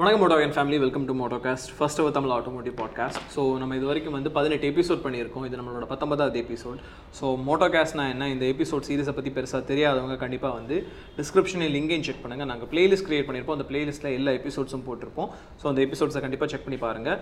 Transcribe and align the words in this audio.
வணக்கம் 0.00 0.22
மோட்டோகன் 0.22 0.52
family 0.56 0.76
welcome 0.82 1.06
to 1.08 1.14
Motocast 1.20 1.70
first 1.78 1.98
our 2.02 2.14
Tamil 2.16 2.32
automotive 2.36 2.74
podcast 2.78 3.24
so 3.34 3.42
நம்ம 3.60 3.76
இது 3.78 3.86
வரைக்கும் 3.88 4.14
வந்து 4.16 4.30
பதினெட்டு 4.36 4.66
எபிசோட் 4.72 5.02
பண்ணியிருக்கோம். 5.06 5.44
இது 5.48 5.58
நம்மளோட 5.60 5.86
பத்தொன்பதாவது 5.90 6.38
எபிசோட் 6.44 6.78
ஸோ 7.18 7.24
மோட்டோகாஸ்ட்னா 7.48 8.04
என்ன? 8.12 8.28
இந்த 8.34 8.46
எபிசோட் 8.52 8.86
சீரிஸை 8.88 9.14
பற்றி 9.18 9.32
பெருசாக 9.38 9.62
தெரியாதவங்க 9.70 10.16
கண்டிப்பாக 10.24 10.54
வந்து 10.58 10.76
டிஸ்கிரிப்ஷனில் 11.18 11.74
லிங்கையும் 11.76 12.06
செக் 12.08 12.22
பண்ணுங்கள் 12.22 12.50
நாங்கள் 12.52 12.70
பிளேலிஸ்ட் 12.72 13.06
கிரியேட் 13.08 13.28
பண்ணியிருப்போம். 13.28 13.58
அந்த 13.58 13.68
பிளேலிஸ்ட்டில் 13.72 14.16
எல்லா 14.20 14.32
எபிசோட்ஸும் 14.40 14.86
போட்டிருப்போம். 14.88 15.30
ஸோ 15.62 15.66
அந்த 15.72 15.82
எபிசோட்ஸை 15.88 16.22
கண்டிப்பாக 16.26 16.50
செக் 16.54 16.66
பண்ணி 16.68 16.80
பாருங்கள் 16.86 17.18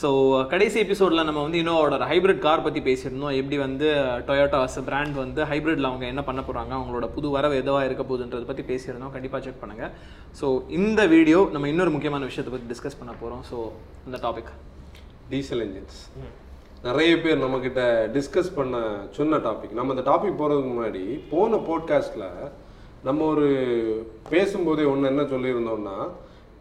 ஸோ 0.00 0.08
கடைசி 0.50 0.78
எபிசோடில் 0.80 1.26
நம்ம 1.28 1.40
வந்து 1.42 1.60
இன்னோவோட 1.62 1.96
ஹைப்ரிட் 2.10 2.42
கார் 2.44 2.64
பற்றி 2.64 2.80
பேசியிருந்தோம். 2.88 3.32
எப்படி 3.40 3.56
வந்து 3.56 3.86
டொயோட்டாஸ் 4.28 4.76
பிராண்ட் 4.88 5.16
வந்து 5.22 5.40
ஹைப்ரிட்ல 5.50 5.88
அவங்க 5.90 6.04
என்ன 6.06 6.22
பண்ண 6.22 6.40
போகிறாங்க 6.40 6.72
அவங்களோட 6.78 7.06
புது 7.14 7.28
வரவு 7.30 7.54
எதுவாக 7.56 7.84
இருக்க 7.84 8.02
போகுதுன்றதை 8.02 8.46
பற்றி 8.46 8.64
பேசியிருந்தோம். 8.70 9.12
கண்டிப்பாக 9.12 9.40
செக் 9.44 9.62
பண்ணுங்கள் 9.62 9.90
ஸோ 10.40 10.46
இந்த 10.68 11.06
வீடியோ 11.06 11.40
நம்ம 11.54 11.68
இன்னொரு 11.68 11.90
முக்கியமான 11.90 12.24
விஷயத்தை 12.24 12.52
பற்றி 12.52 12.68
டிஸ்கஸ் 12.74 12.98
பண்ண 12.98 13.14
போகிறோம் 13.22 13.42
ஸோ 13.50 13.56
அந்த 14.06 14.20
டாபிக் 14.26 14.52
டீசல் 15.30 15.64
இன்ஜின்ஸ் 15.66 15.98
நிறைய 16.84 17.12
பேர் 17.20 17.42
நம்மக்கிட்ட 17.44 17.82
டிஸ்கஸ் 18.16 18.54
பண்ண 18.54 18.76
சொன்ன 19.10 19.40
டாபிக் 19.48 19.76
நம்ம 19.80 19.94
இந்த 19.96 20.04
டாபிக் 20.10 20.40
போகிறதுக்கு 20.40 20.72
முன்னாடி 20.74 21.04
போன 21.30 21.60
போட்காஸ்ட்டில் 21.68 22.28
நம்ம 23.04 23.24
ஒரு 23.24 23.48
பேசும்போதே 24.30 24.84
ஒன்று 24.84 25.12
என்ன 25.12 25.22
சொல்லியிருந்தோம்னா 25.22 25.96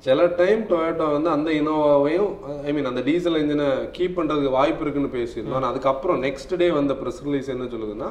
சில 0.05 0.25
டைம் 0.39 0.61
டொயோட்டோ 0.71 1.05
வந்து 1.15 1.29
அந்த 1.35 1.49
இனோவாவையும் 1.59 2.31
ஐ 2.69 2.73
மீன் 2.75 2.89
அந்த 2.91 3.01
டீசல் 3.07 3.39
இன்ஜினை 3.43 3.67
கீப் 3.97 4.17
பண்ணுறதுக்கு 4.17 4.51
வாய்ப்பு 4.57 4.83
இருக்குன்னு 4.85 5.15
பேசியிருந்தோம். 5.15 5.59
ஆனால் 5.59 5.71
அதுக்கப்புறம் 5.73 6.19
நெக்ஸ்ட் 6.25 6.53
டே 6.61 6.67
வந்த 6.79 6.93
ப்ரெஸ் 7.01 7.21
ரிலீஸ் 7.27 7.53
என்ன 7.55 7.67
சொல்லுதுன்னா 7.73 8.09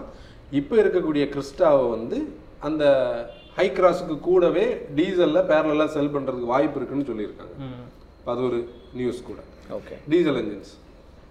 இப்போ 0.61 0.75
இருக்கக்கூடிய 0.83 1.25
கிறிஸ்டாவை 1.35 1.85
வந்து 1.97 2.19
அந்த 2.69 2.85
ஹை 3.59 3.67
கிராஸுக்கு 3.77 4.17
கூடவே 4.29 4.65
டீசலில் 4.99 5.47
பேரலாக 5.51 5.91
செல் 5.97 6.15
பண்ணுறதுக்கு 6.17 6.53
வாய்ப்பு 6.55 6.79
இருக்குன்னு 6.81 7.09
சொல்லியிருக்காங்க. 7.11 7.55
அது 8.33 8.43
ஒரு 8.49 8.59
நியூஸ் 8.99 9.21
கூட. 9.29 9.41
ஓகே. 9.79 9.97
டீசல் 10.13 10.39
என்ஜின்ஸ் 10.43 10.73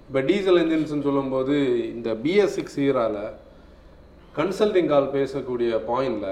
இப்போ 0.08 0.22
டீசல் 0.30 0.60
என்ஜின்ஸ்னு 0.64 1.06
சொல்லும்போது 1.08 1.56
இந்த 1.96 2.10
பிஎஸ் 2.24 2.56
சிக்ஸ் 2.58 2.80
ஈரால 2.88 3.20
கன்சல்டிங் 4.40 4.90
கால் 4.94 5.14
பேசக்கூடிய 5.18 5.70
பாயிண்ட்ல 5.92 6.30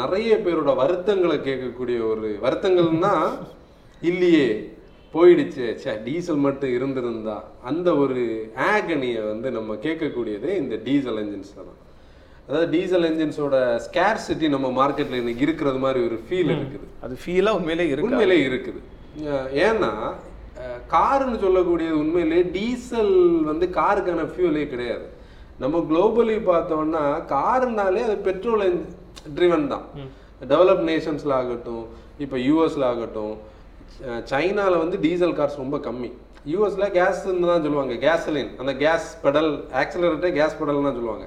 நிறைய 0.00 0.30
பேரோட 0.44 0.72
வருத்தங்களை 0.82 1.36
கேட்கக்கூடிய 1.48 1.98
ஒரு 2.10 2.28
வருத்தங்கள்னா 2.44 3.14
இல்லையே 4.10 4.48
போயிடுச்சு. 5.14 5.64
ச்சே 5.82 5.92
டீசல் 6.06 6.44
மட்டும் 6.46 6.74
இருந்திருந்தா. 6.78 7.36
அந்த 7.70 7.88
ஒரு 8.02 8.22
ஆகனியை 8.72 9.22
வந்து 9.30 9.48
நம்ம 9.58 9.76
கேட்கக்கூடியதே 9.86 10.52
இந்த 10.62 10.74
டீசல் 10.86 11.20
என்ஜின்ஸ் 11.22 11.56
தான். 11.58 11.78
அதாவது 12.46 12.68
டீசல் 12.74 13.06
என்ஜின்ஸோட 13.08 13.56
ஸ்கேர்சிட்டி 13.86 14.46
நம்ம 14.54 14.68
மார்க்கெட்ல 14.78 15.20
இன்னைக்கு 15.22 15.44
இருக்கிறது 15.46 15.80
மாதிரி 15.84 16.00
ஒரு 16.08 16.16
ஃபீல் 16.26 16.52
இருக்குது. 16.56 16.86
அது 17.04 17.14
ஃபீலாக 17.24 17.58
உண்மையிலே 17.58 17.86
இருக்கு? 17.90 18.08
உண்மையிலே 18.08 18.38
இருக்குது. 18.48 18.80
ஏன்னா 19.66 19.92
காருன்னு 20.94 21.38
சொல்லக்கூடியது 21.44 22.00
உண்மையிலே 22.04 22.40
டீசல் 22.56 23.14
வந்து 23.50 23.66
காருக்கான 23.78 24.24
ஃபியூலே 24.32 24.64
கிடையாது. 24.72 25.06
நம்ம 25.62 25.78
குளோபலி 25.90 26.36
பார்த்தோம்னா 26.50 27.04
காருனாலே 27.34 28.02
அது 28.08 28.16
பெட்ரோல் 28.28 28.64
ட்ரிவன் 29.36 29.66
தான். 29.74 29.84
டெவலப் 30.52 30.82
நேஷன்ஸ்ல 30.90 31.32
ஆகட்டும் 31.42 31.84
இப்போ 32.24 32.36
யூஎஸ்ல 32.48 32.84
ஆகட்டும் 32.92 33.34
சைனால 34.32 34.72
வந்து 34.82 34.96
டீசல் 35.04 35.34
கார்ஸ் 35.38 35.62
ரொம்ப 35.62 35.78
கம்மி. 35.86 36.10
யூஎஸ்ல 36.52 36.84
கேஸ்ன்னு 36.98 37.48
தான் 37.50 37.64
சொல்லுவாங்க. 37.64 37.94
கேசலின் 38.04 38.50
அந்த 38.60 38.72
கேஸ் 38.82 39.08
பெடல் 39.24 39.50
ஆக்சிலரேட்டே 39.80 40.30
கேஸ் 40.38 40.54
பெடல் 40.60 40.86
தான் 40.86 40.98
சொல்லுவாங்க. 40.98 41.26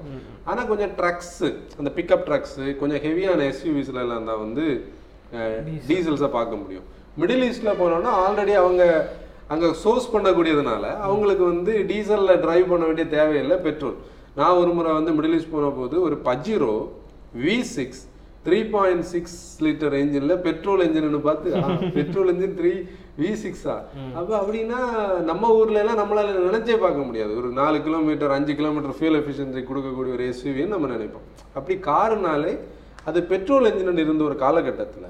ஆனா 0.50 0.60
கொஞ்சம் 0.70 0.94
ட்ரக்ஸ் 1.00 1.36
அந்த 1.80 1.90
பிக்கப் 1.98 2.24
ட்ரக்ஸ் 2.28 2.56
கொஞ்சம் 2.80 3.02
ஹெவியான 3.06 3.44
எஸ்யூவிஸ்ல 3.52 4.02
எல்லாம் 4.06 4.28
தான் 4.30 4.42
வந்து 4.44 4.64
டீசல்ஸை 5.90 6.30
பார்க்க 6.38 6.62
முடியும். 6.62 6.86
மிடில் 7.20 7.44
ஈஸ்ட்ல 7.50 7.72
போனோம்னா 7.82 8.12
ஆல்ரெடி 8.24 8.54
அவங்க 8.62 8.82
அங்க 9.54 9.66
சோர்ஸ் 9.84 10.12
பண்ணக்கூடியதுனால 10.14 10.84
அவங்களுக்கு 11.06 11.44
வந்து 11.52 11.72
டீசல்ல 11.90 12.34
டிரைவ் 12.44 12.70
பண்ண 12.72 12.84
வேண்டிய 12.88 13.06
தேவையில்லை 13.16 13.56
பெட்ரோல் 13.66 13.96
நான் 14.38 14.58
ஒரு 14.60 14.70
முறை 14.76 14.92
வந்து 14.98 15.12
மிடில் 15.16 15.36
ஈஸ்ட் 15.38 15.54
போன 15.56 15.72
போது 15.80 15.96
ஒரு 16.06 16.16
Pajero 16.28 16.74
V 17.44 17.56
six 17.76 18.02
three 18.46 18.58
point 18.74 19.04
six 19.12 19.36
litre 19.66 19.94
என்ஜின்ல 20.00 20.34
petrol 20.46 20.82
என்ஜின்னு 20.86 21.20
பார்த்து 21.26 21.50
பெட்ரோல் 21.96 22.30
என்ஜின் 22.32 22.56
த்ரீ 22.58 22.72
வி 23.20 23.30
சிக்ஸா 23.42 23.76
அப்ப 24.18 24.30
அப்படின்னா 24.40 24.80
நம்ம 25.30 25.50
ஊர்ல 25.58 25.80
எல்லாம் 25.82 26.00
நம்மளால 26.02 26.34
நினைச்சே 26.48 26.76
பார்க்க 26.84 27.08
முடியாது. 27.08 27.32
ஒரு 27.40 27.48
நாலு 27.60 27.78
கிலோமீட்டர் 27.86 28.34
அஞ்சு 28.36 28.54
கிலோமீட்டர் 28.60 28.96
ஃபியூல் 28.98 29.18
எஃபிஷியன்சி 29.20 29.62
கொடுக்கக்கூடிய 29.70 30.16
ஒரு 30.18 30.26
எஸ்யூவின்னு 30.32 30.74
நம்ம 30.74 30.90
நினைப்போம். 30.94 31.26
அப்படி 31.56 31.76
காருனாலே 31.90 32.52
அது 33.10 33.18
பெட்ரோல் 33.32 33.68
என்ஜின் 33.70 34.04
இருந்த 34.04 34.24
ஒரு 34.30 34.38
காலகட்டத்துல 34.44 35.06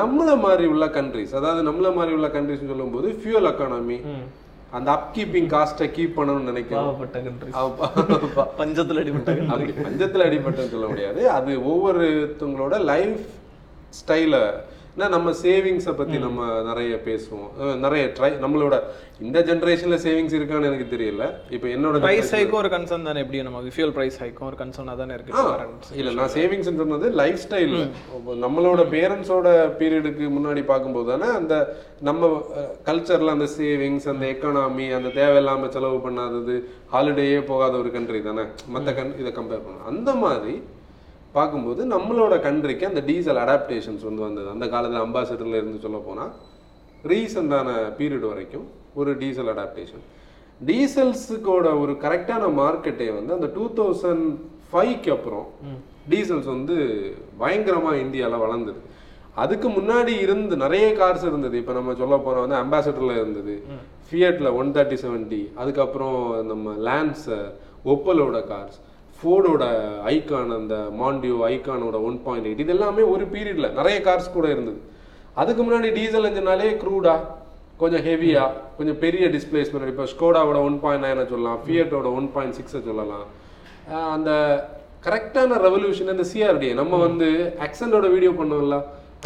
நம்மள 0.00 0.30
மாதிரி 0.46 0.64
உள்ள 0.72 0.86
கண்ட்ரிஸ் 0.96 1.36
அதாவது 1.38 1.60
நம்மள 1.68 1.88
மாதிரி 1.98 2.14
உள்ள 2.16 2.28
கண்ட்ரிஸ் 2.34 2.70
சொல்லும்போது 2.72 3.08
ஃபியூல் 3.20 3.50
எக்கானமி 3.52 3.98
அந்த 4.70 4.90
அப்கீப்பிங் 4.90 5.48
காஸ்ட்டை 5.48 5.90
கீப் 5.90 6.12
பண்ணணும்னு. 6.16 7.50
அப்ப- 7.50 8.54
பஞ்சத்தில் 8.58 8.98
அடிபட்ட 8.98 9.32
பஞ்சத்துல 9.88 10.24
அடிபட்டன்னு 10.24 10.68
சொல்ல 10.68 10.86
முடியாது. 10.86 11.30
அது 11.30 11.58
ஒவ்வொருத்தவங்களோட 11.58 12.80
லைஃப் 12.80 13.20
ஸ்டைலை 13.90 14.52
நம்ம 14.96 15.30
சேவிங்ஸை 15.42 15.92
பத்தி 15.98 16.16
நம்ம 16.18 16.46
நிறைய 16.62 16.94
பேசுவோம். 17.04 17.50
நிறைய 17.84 18.04
ட்ரை 18.16 18.30
நம்மளோட 18.44 18.74
இந்த 19.20 19.38
ஜென்ரேஷன்ல 19.48 19.96
சேவிங்ஸ் 20.04 20.34
இருக்கான்னு 20.38 20.68
எனக்கு 20.70 20.86
தெரியல. 20.94 21.24
இப்போ 21.56 21.66
என்னோட 21.68 22.00
பிரைஸ் 22.04 22.32
ஹைக்கும் 22.34 22.60
ஒரு 22.60 22.70
கன்சர்ன் 22.74 23.06
தானே 23.08 23.20
எப்படி 23.24 23.42
நமக்கு 23.48 23.72
ஃபியூல் 23.76 23.94
பிரைஸ் 23.98 24.18
ஹைக்கும் 24.22 24.46
ஒரு 24.48 24.56
கன்சர்னாக 24.62 24.96
தானே 25.02 25.14
இருக்கு. 25.18 25.32
இல்ல 26.00 26.12
நான் 26.20 26.32
சேவிங்ஸ் 26.36 26.68
சொன்னது 26.80 27.10
லைஃப் 27.20 27.40
ஸ்டைல் 27.44 27.76
நம்மளோட 28.46 28.84
பேரண்ட்ஸோட 28.96 29.48
பீரியடுக்கு 29.80 30.26
முன்னாடி 30.38 30.64
பார்க்கும்போது 30.72 31.08
தானே 31.12 31.28
அந்த 31.40 31.54
நம்ம 32.08 32.32
கல்ச்சர்ல 32.88 33.36
அந்த 33.36 33.48
சேவிங்ஸ் 33.58 34.08
அந்த 34.14 34.26
எக்கானமி 34.34 34.88
அந்த 34.98 35.12
தேவையில்லாம 35.20 35.70
செலவு 35.76 36.00
பண்ணாதது 36.08 36.56
ஹாலிடேயே 36.92 37.40
போகாத 37.52 37.72
ஒரு 37.82 37.90
கண்ட்ரி 37.96 38.22
தானே. 38.28 38.46
மற்ற 38.74 38.92
கண் 38.92 39.14
இதை 39.18 39.32
கம்பேர் 39.32 39.64
பண்ண 39.66 39.88
அந்த 39.92 40.14
மாதிரி 40.24 40.54
பார்க்கும்போது 41.36 41.82
நம்மளோட 41.94 42.34
கண்ட்ரிக்கு 42.46 42.84
அந்த 42.90 43.00
டீசல் 43.08 43.40
அடாப்டேஷன்ஸ் 43.44 44.04
வந்து 44.08 44.22
வந்தது. 44.26 44.48
அந்த 44.54 44.66
காலத்தில் 44.68 45.04
அம்பாசிடர்ல 45.06 45.60
இருந்து 45.60 45.84
சொல்ல 45.84 45.98
போனா 46.06 46.24
ரீசெண்டான 47.10 47.68
பீரியட் 47.98 48.26
வரைக்கும் 48.30 48.66
ஒரு 49.00 49.10
டீசல் 49.22 49.50
அடாப்டேஷன் 49.54 50.04
டீசல்ஸுக்கோட 50.68 51.66
ஒரு 51.82 51.92
கரெக்டான 52.04 52.44
மார்க்கெட்டே 52.60 53.08
வந்து 53.18 53.32
அந்த 53.36 53.48
டூ 53.56 53.66
தௌசண்ட் 53.78 54.26
ஃபைவ்க்கு 54.72 55.10
அப்புறம் 55.16 55.46
டீசல்ஸ் 56.10 56.48
வந்து 56.54 56.76
பயங்கரமா 57.40 57.92
இந்தியால 58.04 58.38
வளர்ந்தது. 58.44 58.80
அதுக்கு 59.42 59.68
முன்னாடி 59.68 60.14
இருந்து 60.24 60.54
நிறைய 60.56 60.86
கார்ஸ் 61.00 61.24
இருந்தது. 61.30 61.56
இப்போ 61.58 61.72
நம்ம 61.72 61.94
சொல்ல 61.94 62.16
போனா 62.16 62.40
வந்து 62.44 62.60
அம்பாசிடர்ல 62.62 63.16
இருந்தது. 63.20 63.54
ஃபியட்ல 64.08 64.48
ஒன் 64.60 64.70
தேர்ட்டி 64.76 64.96
செவன்டி 65.04 65.42
அதுக்கப்புறம் 65.54 66.20
நம்ம 66.46 66.72
லேன்ஸ் 66.88 67.26
ஒப்பலோட 67.92 68.38
கார்ஸ் 68.52 68.78
ஃபோர்டோட 69.20 69.64
ஐகான் 70.14 70.52
அந்த 70.58 70.76
மாண்டியோ 71.00 71.38
ஐகானோட 71.52 71.96
ஒன் 72.08 72.18
பாயிண்ட் 72.26 72.46
எயிட் 72.48 72.62
இது 72.64 72.72
எல்லாமே 72.76 73.02
ஒரு 73.14 73.24
பீரியட்ல 73.34 73.68
நிறைய 73.78 73.96
கார்ஸ் 74.06 74.34
கூட 74.36 74.46
இருந்தது. 74.54 74.80
அதுக்கு 75.40 75.62
முன்னாடி 75.66 75.88
டீசல் 75.98 76.28
இன்ஜினாலே 76.30 76.70
க்ரூடா 76.82 77.14
கொஞ்சம் 77.82 78.04
ஹெவியா 78.08 78.44
கொஞ்சம் 78.78 78.98
பெரிய 79.04 79.26
டிஸ்பிளேஸ்மெண்ட் 79.36 79.92
இப்போ 79.92 80.06
ஸ்கோடாவோட 80.12 80.58
ஒன் 80.68 80.78
பாயிண்ட் 80.84 81.04
நைனை 81.06 81.24
சொல்லலாம் 81.32 81.60
ஃபியட்டோட 81.66 82.08
ஒன் 82.18 82.28
பாயிண்ட் 82.34 82.56
சிக்ஸை 82.58 82.80
சொல்லலாம். 82.88 83.26
அந்த 84.14 84.30
கரெக்டான 85.06 85.58
ரெவல்யூஷன் 85.66 86.12
இந்த 86.14 86.26
சிஆர்டி 86.32 86.68
நம்ம 86.80 86.96
வந்து 87.06 87.28
அக்சண்டோட 87.66 88.08
வீடியோ 88.14 88.32
பண்ணோம்ல 88.40 88.78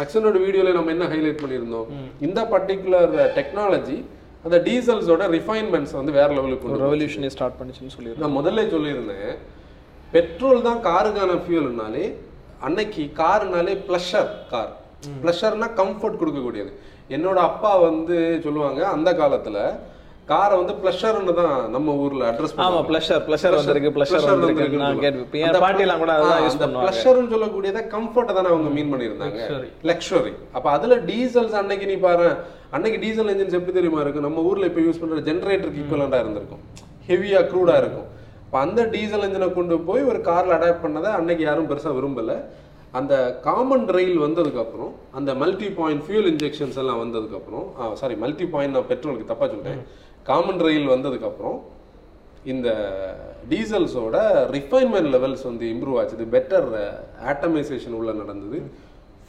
அக்சண்டோட 0.03 0.37
வீடியோல 0.45 0.71
நம்ம 0.77 0.91
என்ன 0.95 1.05
ஹைலைட் 1.13 1.41
பண்ணியிருந்தோம்? 1.43 1.89
இந்த 2.27 2.39
பர்டிகுலர் 2.53 3.13
டெக்னாலஜி 3.39 3.97
அந்த 4.45 4.57
டீசல்ஸோட 4.67 5.23
ரிஃபைன்மெண்ட்ஸ் 5.35 5.93
வந்து 5.99 6.11
வேற 6.19 6.29
லெவலுக்கு 6.37 6.79
ரெவல்யூஷனே 6.85 7.29
ஸ்டார்ட் 7.35 7.59
பண்ணிச்சுன்னு 7.59 7.93
சொல்லியிருந்தோம். 7.97 8.25
நான் 8.25 8.37
முதல்ல 8.39 8.65
சொல்லியிருந்தேன் 8.73 9.31
பெட்ரோல் 10.15 10.65
தான் 10.67 10.81
காருக்கான 10.89 11.31
ஃபியூல்னாலே 11.45 12.05
அன்னைக்கு 12.67 13.03
காருனாலே 13.21 13.73
ப்ளஷர் 13.87 14.31
கார் 14.53 14.71
ப்ளஷர்னா 15.23 15.67
கம்ஃபர்ட் 15.79 16.19
கொடுக்கக்கூடியது. 16.21 16.71
என்னோட 17.15 17.37
அப்பா 17.49 17.71
வந்து 17.87 18.15
சொல்லுவாங்க 18.45 18.81
அந்த 18.95 19.09
காலத்துல 19.19 19.57
காரை 20.29 20.53
வந்து 20.59 20.73
ப்ளஷர்னு 20.83 21.33
தான் 21.39 21.57
நம்ம 21.73 21.93
ஊர்ல 22.03 22.23
அட்ரஸ் 22.29 22.55
ஆமா 22.65 22.79
ப்ளஷர் 22.87 23.21
ப்ளஷர் 23.27 23.57
வந்திருக்கு 23.59 23.91
ப்ளஷர் 23.97 24.25
வந்திருக்கு 24.31 24.79
நான் 24.83 25.01
கேட்டு 25.03 25.41
என் 25.41 25.59
பாட்டிலாம் 25.65 26.01
கூட 26.03 26.13
அதான் 26.19 26.41
யூஸ் 26.45 26.57
பண்ணுவாங்க. 26.61 26.85
ப்ளஷர்னு 26.85 27.31
சொல்லக்கூடியத 27.33 27.83
கம்ஃபர்ட்டை 27.93 28.35
தானே 28.37 28.49
அவங்க 28.53 28.71
மீன் 28.77 28.91
பண்ணியிருந்தாங்க. 28.93 29.43
லக்ஸரி 29.89 30.33
அப்ப 30.57 30.65
அதுல 30.77 30.97
டீசல்ஸ் 31.11 31.55
அன்னைக்கு 31.61 31.91
நீ 31.91 31.97
பாரு 32.07 32.29
அன்னைக்கு 32.77 32.99
டீசல் 33.05 33.31
என்ஜின்ஸ் 33.33 33.57
எப்படி 33.59 33.77
தெரியுமா 33.79 34.01
இருக்கும் 34.05 34.27
நம்ம 34.29 34.47
ஊர்ல 34.49 34.69
இப்ப 34.71 34.81
யூஸ் 34.87 35.01
பண்ற 35.03 35.21
ஜென்ரேட்டருக்கு 35.29 35.83
ஈக்குவலண்டா 35.83 36.21
இருந்திருக்கும். 36.23 36.63
ஹெவியா 37.09 37.41
க்ரூடா 37.51 37.75
இருக்கும். 37.83 38.07
அப்ப 38.55 38.67
அந்த 38.67 38.83
டீசல் 38.91 39.23
என்ஜினை 39.25 39.47
கொண்டு 39.55 39.75
போய் 39.87 40.03
ஒரு 40.09 40.19
கார்ல 40.27 40.51
அடாப்ட் 40.57 40.83
பண்ணதை 40.83 41.09
அன்னைக்கு 41.15 41.43
யாரும் 41.47 41.67
பெருசா 41.71 41.89
விரும்பல. 41.95 42.33
அந்த 42.97 43.13
காமன் 43.47 43.83
ரயில் 43.95 44.19
வந்ததுக்கு 44.23 44.59
அப்புறம் 44.63 44.91
அந்த 45.17 45.31
மல்டி 45.41 45.69
பாயிண்ட் 45.79 46.03
ஃபியூல் 46.05 46.27
இன்ஜெக்ஷன்ஸ் 46.31 46.77
எல்லாம் 46.83 47.01
வந்ததுக்கு 47.01 47.37
அப்புறம் 47.39 47.65
சாரி 48.01 48.15
மல்டி 48.23 48.45
பாயிண்ட் 48.53 48.75
நான் 48.77 48.87
பெட்ரோலுக்கு 48.91 49.29
தப்பா 49.31 49.45
சொல்லிட்டேன். 49.51 49.81
காமன் 50.29 50.63
ரயில் 50.67 50.87
வந்ததுக்கு 50.93 51.29
அப்புறம் 51.31 51.57
இந்த 52.53 52.69
டீசல்ஸோட 53.51 54.17
ரிஃபைன்மெண்ட் 54.57 55.11
லெவல்ஸ் 55.15 55.45
வந்து 55.51 55.67
இம்ப்ரூவ் 55.73 55.99
ஆச்சு 56.01 56.31
பெட்டர் 56.37 56.69
ஆட்டமைசேஷன் 57.31 57.97
உள்ள 58.01 58.13
நடந்தது. 58.23 58.59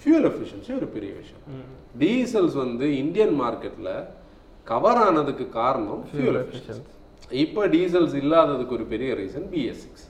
ஃபியூல் 0.00 0.28
எஃபிஷியன்சி 0.32 0.72
ஒரு 0.80 0.88
பெரிய 0.96 1.12
விஷயம். 1.22 1.44
டீசல்ஸ் 2.02 2.58
வந்து 2.64 2.88
இந்தியன் 3.04 3.34
மார்க்கெட்ல 3.44 3.88
கவர் 4.72 5.02
ஆனதுக்கு 5.08 5.46
காரணம் 5.60 6.04
ஃபியூல் 6.12 6.38
எஃபிஷியன்சி 6.44 6.94
இப்போ 7.38 7.66
டீசல்ஸ் 7.66 8.14
இல்லாததுக்கு 8.14 8.72
ஒரு 8.72 8.84
பெரிய 8.84 9.14
ரீசன் 9.14 9.46
பிஎஸ் 9.52 9.82
சிக்ஸ் 9.84 10.06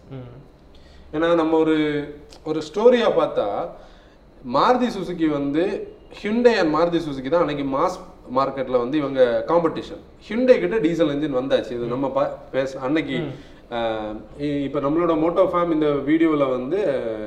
ஏன்னா 1.13 1.35
நம்ம 1.35 1.57
ஒரு 1.57 1.77
ஒரு 2.45 2.63
ஸ்டோரியா 2.69 3.09
பார்த்தா 3.17 3.47
மாருதி 4.53 4.89
சுசுகி 4.97 5.29
வந்து 5.31 5.63
ஹிண்டே 6.23 6.53
அண்ட் 6.55 6.75
மாருதி 6.75 6.99
சுசுகி 6.99 7.29
தான் 7.29 7.41
அன்னைக்கு 7.41 7.65
மாஸ் 7.73 7.97
மார்க்கெட்ல 8.35 8.79
வந்து 8.79 8.97
இவங்க 8.99 9.21
காம்படிஷன் 9.49 10.03
ஹிண்டே 10.29 10.59
கிட்ட 10.59 10.77
டீசல் 10.79 11.13
என்ஜின் 11.15 11.39
வந்தாச்சு. 11.39 11.71
இது 11.71 11.87
நம்ம 11.87 12.07
பா- 12.17 12.35
பேச 12.51 12.79
அன்னைக்கு 12.79 13.17
இப்ப 14.65 14.81
நம்மளோட 14.81 15.13
மோட்டோ 15.21 15.43
ஃபேம் 15.45 15.73
இந்த 15.73 15.87
வீடியோல 16.09 16.51
வந்து 16.51 16.79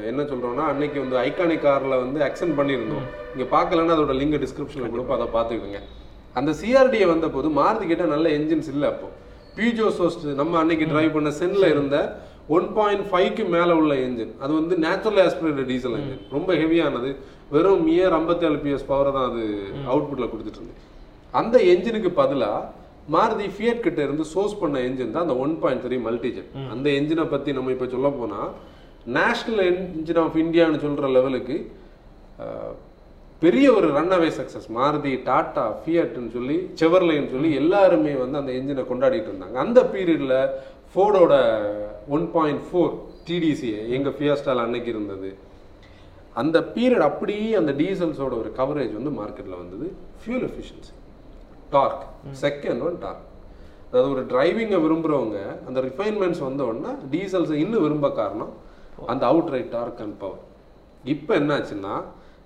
என்ன 0.06 0.22
சொல்றோம்னா 0.24 0.66
அன்னைக்கு 0.66 1.00
வந்து 1.00 1.18
ஐகானிக் 1.18 1.66
கார்ல 1.66 1.96
வந்து 2.00 2.20
அக்சென்ட் 2.20 2.58
பண்ணியிருந்தோம். 2.60 3.06
இங்க 3.34 3.46
பார்க்கலன்னா 3.56 3.96
அதோட 3.96 4.14
லிங்க் 4.20 4.44
டிஸ்கிரிப்ஷன்ல 4.44 4.90
கொடுப்போம். 4.90 5.18
அதை 5.20 5.28
பார்த்துக்கோங்க. 5.34 5.82
அந்த 6.36 6.52
சிஆர்டிஏ 6.62 7.06
வந்த 7.06 7.30
போது 7.30 7.50
மாருதி 7.52 7.88
கிட்ட 7.88 8.06
நல்ல 8.06 8.30
என்ஜின்ஸ் 8.30 8.70
இல்லை 8.70 8.88
அப்போ. 8.90 9.10
பிஜோ 9.60 9.88
சோஸ்ட் 10.00 10.26
நம்ம 10.40 10.58
அன்னைக்கு 10.62 10.86
டிரைவ் 10.92 11.16
பண்ண 11.18 11.30
சென்ல 11.42 11.70
இருந்த 11.76 11.98
ஒன் 12.58 12.68
பாயிண்ட் 12.78 13.04
ஃபைவ்க்கு 13.10 13.44
மேல 13.56 13.76
உள்ள 13.80 13.94
என்ஜின் 14.06 14.34
அது 14.44 14.52
வந்து 14.60 14.76
நேச்சுரல் 14.86 15.22
ஆஸ்பிரேட்டட் 15.26 15.70
டீசல் 15.72 15.96
என்ஜின் 16.00 16.22
ரொம்ப 16.36 16.50
ஹெவியானது 16.62 17.10
வெறும் 17.54 17.84
மியர் 17.90 18.14
57 18.18 18.58
பிஎஸ் 18.64 18.88
பவரை 18.92 19.12
தான் 19.18 19.28
அது 19.32 19.44
அவுட்புட்ல 19.92 20.26
கொடுத்துட்டு 20.32 20.60
இருந்தது. 20.60 20.82
அந்த 21.34 21.56
என்ஜினுக்கு 21.72 22.10
பதிலா 22.22 22.52
மாருதி 23.16 23.48
ஃபியட் 23.56 23.86
கிட்ட 23.86 24.00
இருந்து 24.08 24.26
சோர்ஸ் 24.34 24.60
பண்ண 24.62 24.78
என்ஜின் 24.88 25.14
தான் 25.16 25.26
அந்த 25.28 25.36
ஒன் 25.44 25.54
பாயிண்ட் 25.64 25.84
த்ரீ 25.86 25.98
மல்டிஜெட் 26.08 26.52
அந்த 26.74 26.88
என்ஜினை 27.00 27.26
பத்தி 27.34 27.52
நம்ம 27.58 27.72
இப்ப 27.76 27.88
சொல்ல 27.96 28.10
போனா 28.20 28.42
நேஷனல் 29.18 29.64
என்ஜின் 29.70 30.22
ஆஃப் 30.26 30.38
இந்தியான்னு 30.44 30.84
சொல்ற 30.86 31.10
லெவலுக்கு 31.18 31.58
பெரிய 33.44 33.66
ஒரு 33.78 33.88
ரன் 33.98 34.14
அவே 34.16 34.30
மாருதி 34.78 35.12
டாட்டா 35.28 35.66
ஃபியட்னு 35.82 36.32
சொல்லி 36.38 36.58
செவர்லைன்னு 36.80 37.32
சொல்லி 37.36 37.50
எல்லாருமே 37.62 38.14
வந்து 38.24 38.40
அந்த 38.42 38.52
என்ஜினை 38.60 38.84
கொண்டாடிட்டு 38.90 39.30
இருந்தாங்க. 39.32 39.58
அந்த 39.66 39.80
பீரியடில் 39.94 40.36
ஃபோர்டோட 40.94 41.34
ஒன் 42.16 42.26
பாயிண்ட் 42.36 42.64
ஃபோர் 42.68 42.92
டிடிசி 43.28 43.70
எங்கள் 43.98 44.16
ஃபியாஸ்டால் 44.18 44.64
அன்னைக்கு 44.66 44.92
இருந்தது. 44.96 45.30
அந்த 46.42 46.58
பீரியட் 46.76 47.08
அப்படியே 47.10 47.50
அந்த 47.62 47.72
டீசல்ஸோட 47.82 48.34
ஒரு 48.42 48.52
கவரேஜ் 48.60 48.94
வந்து 49.00 49.14
மார்க்கெட்டில் 49.22 49.62
வந்தது. 49.62 49.88
Fuel 50.22 50.46
efficiency 50.50 50.94
torque 51.76 52.04
second 52.46 52.84
one 52.90 53.00
torque 53.06 53.26
அதாவது 53.90 54.12
ஒரு 54.16 54.24
டிரைவிங்கை 54.32 54.80
விரும்புகிறவங்க 54.86 55.40
அந்த 55.68 55.80
ரிஃபைன்மெண்ட்ஸ் 55.90 56.46
வந்த 56.48 56.64
டீசல்ஸை 57.16 57.58
இன்னும் 57.66 57.86
விரும்ப 57.88 58.08
காரணம் 58.22 58.54
அந்த 59.14 59.24
out 59.26 59.52
right 59.56 59.74
torque 59.78 60.02
and 60.06 60.18
power 60.24 60.44
இப்போ 61.14 61.34
என்னாச்சுன்னா 61.40 61.94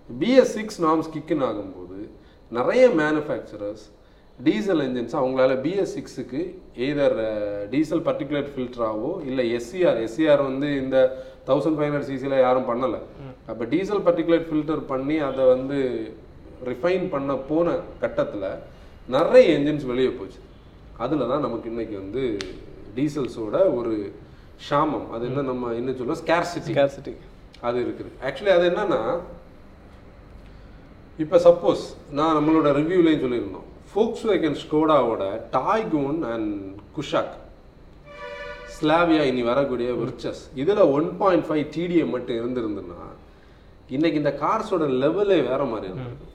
பிஎஸ் 0.10 0.54
சிக்ஸ் 0.58 0.80
நார்ம்ஸ் 0.86 1.12
கிக்குன்னு 1.16 1.46
ஆகும்போது 1.50 2.00
நிறைய 2.52 2.84
மேனுஃபேக்சரர்ஸ் 3.02 3.84
டீசல் 4.40 4.82
என்ஜின்ஸ் 4.86 5.16
அவங்களால 5.20 5.54
பிஎஸ் 5.66 5.94
சிக்ஸுக்கு 5.98 6.42
எய்தர் 6.86 7.18
டீசல் 7.74 8.04
பர்டிகுலர் 8.08 8.48
ஃபில்டராவோ 8.54 9.12
இல்லை 9.30 9.44
எஸ்சிஆர் 9.58 10.00
எஸ்சிஆர் 10.06 10.42
வந்து 10.50 10.70
இந்த 10.84 10.98
தௌசண்ட் 11.50 11.78
ஃபைவ் 11.78 11.88
ஹண்ட்ரட் 11.90 12.10
சிசியில் 12.10 12.44
யாரும் 12.46 12.70
பண்ணலை. 12.72 13.00
அப்போ 13.52 13.64
டீசல் 13.74 14.04
பர்டிகுலர் 14.08 14.46
ஃபில்டர் 14.50 14.84
பண்ணி 14.92 15.18
அதை 15.30 15.44
வந்து 15.54 15.78
ரிஃபைன் 16.72 17.06
பண்ண 17.14 17.32
போன 17.50 17.68
கட்டத்தில் 18.04 18.48
நிறைய 19.16 19.46
என்ஜின்ஸ் 19.58 19.86
வெளியே 19.92 20.12
போச்சு. 20.20 20.40
அதில் 21.04 21.30
தான் 21.32 21.46
நமக்கு 21.46 21.70
இன்னைக்கு 21.74 21.96
வந்து 22.04 22.24
டீசல்ஸோட 22.98 23.58
ஒரு 23.78 23.94
ஷாமம் 24.68 25.08
அது 25.16 25.24
என்ன 25.30 25.46
நம்ம 25.52 25.72
என்ன 25.80 25.96
சொல்லுவோம் 26.00 26.22
ஸ்கேர்சிட்டி 26.24 26.74
ஸ்கேர்சிட்டி 26.76 27.14
அது 27.68 27.78
இருக்குது. 27.86 28.12
ஆக்சுவலி 28.28 28.54
அது 28.58 28.66
என்னன்னா 28.72 29.02
இப்போ 31.20 31.38
சப்போஸ் 31.46 31.84
நான் 32.12 32.36
நம்மளோட 32.38 32.68
ரிவ்யூலையும் 32.78 33.24
சொல்லியிருந்தோம். 33.24 33.68
ஃபோக்ஸ் 33.90 34.26
வேகன் 34.30 34.58
ஸ்கோடாவோட 34.62 35.24
டாய்கூன் 35.56 36.20
அண்ட் 36.32 36.54
குஷாக் 36.96 37.36
ஸ்லாவியா 38.76 39.24
இனி 39.24 39.42
வரக்கூடிய 39.44 39.90
விர்ச்சஸ் 40.00 40.42
இதில் 40.62 40.90
ஒன் 40.96 41.10
பாயிண்ட் 41.20 41.46
ஃபைவ் 41.48 41.66
டிடிஏ 41.76 42.06
மட்டும் 42.14 42.40
இருந்திருந்துன்னா 42.40 43.02
இன்னைக்கு 43.90 44.22
இந்த 44.22 44.34
கார்ஸோட 44.42 44.86
லெவலே 45.04 45.40
வேற 45.50 45.62
மாதிரி 45.66 45.88
இருந்திருக்கு 45.90 46.30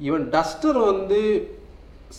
ஈவன் 0.00 0.24
டஸ்டர் 0.30 0.80
வந்து 0.84 1.20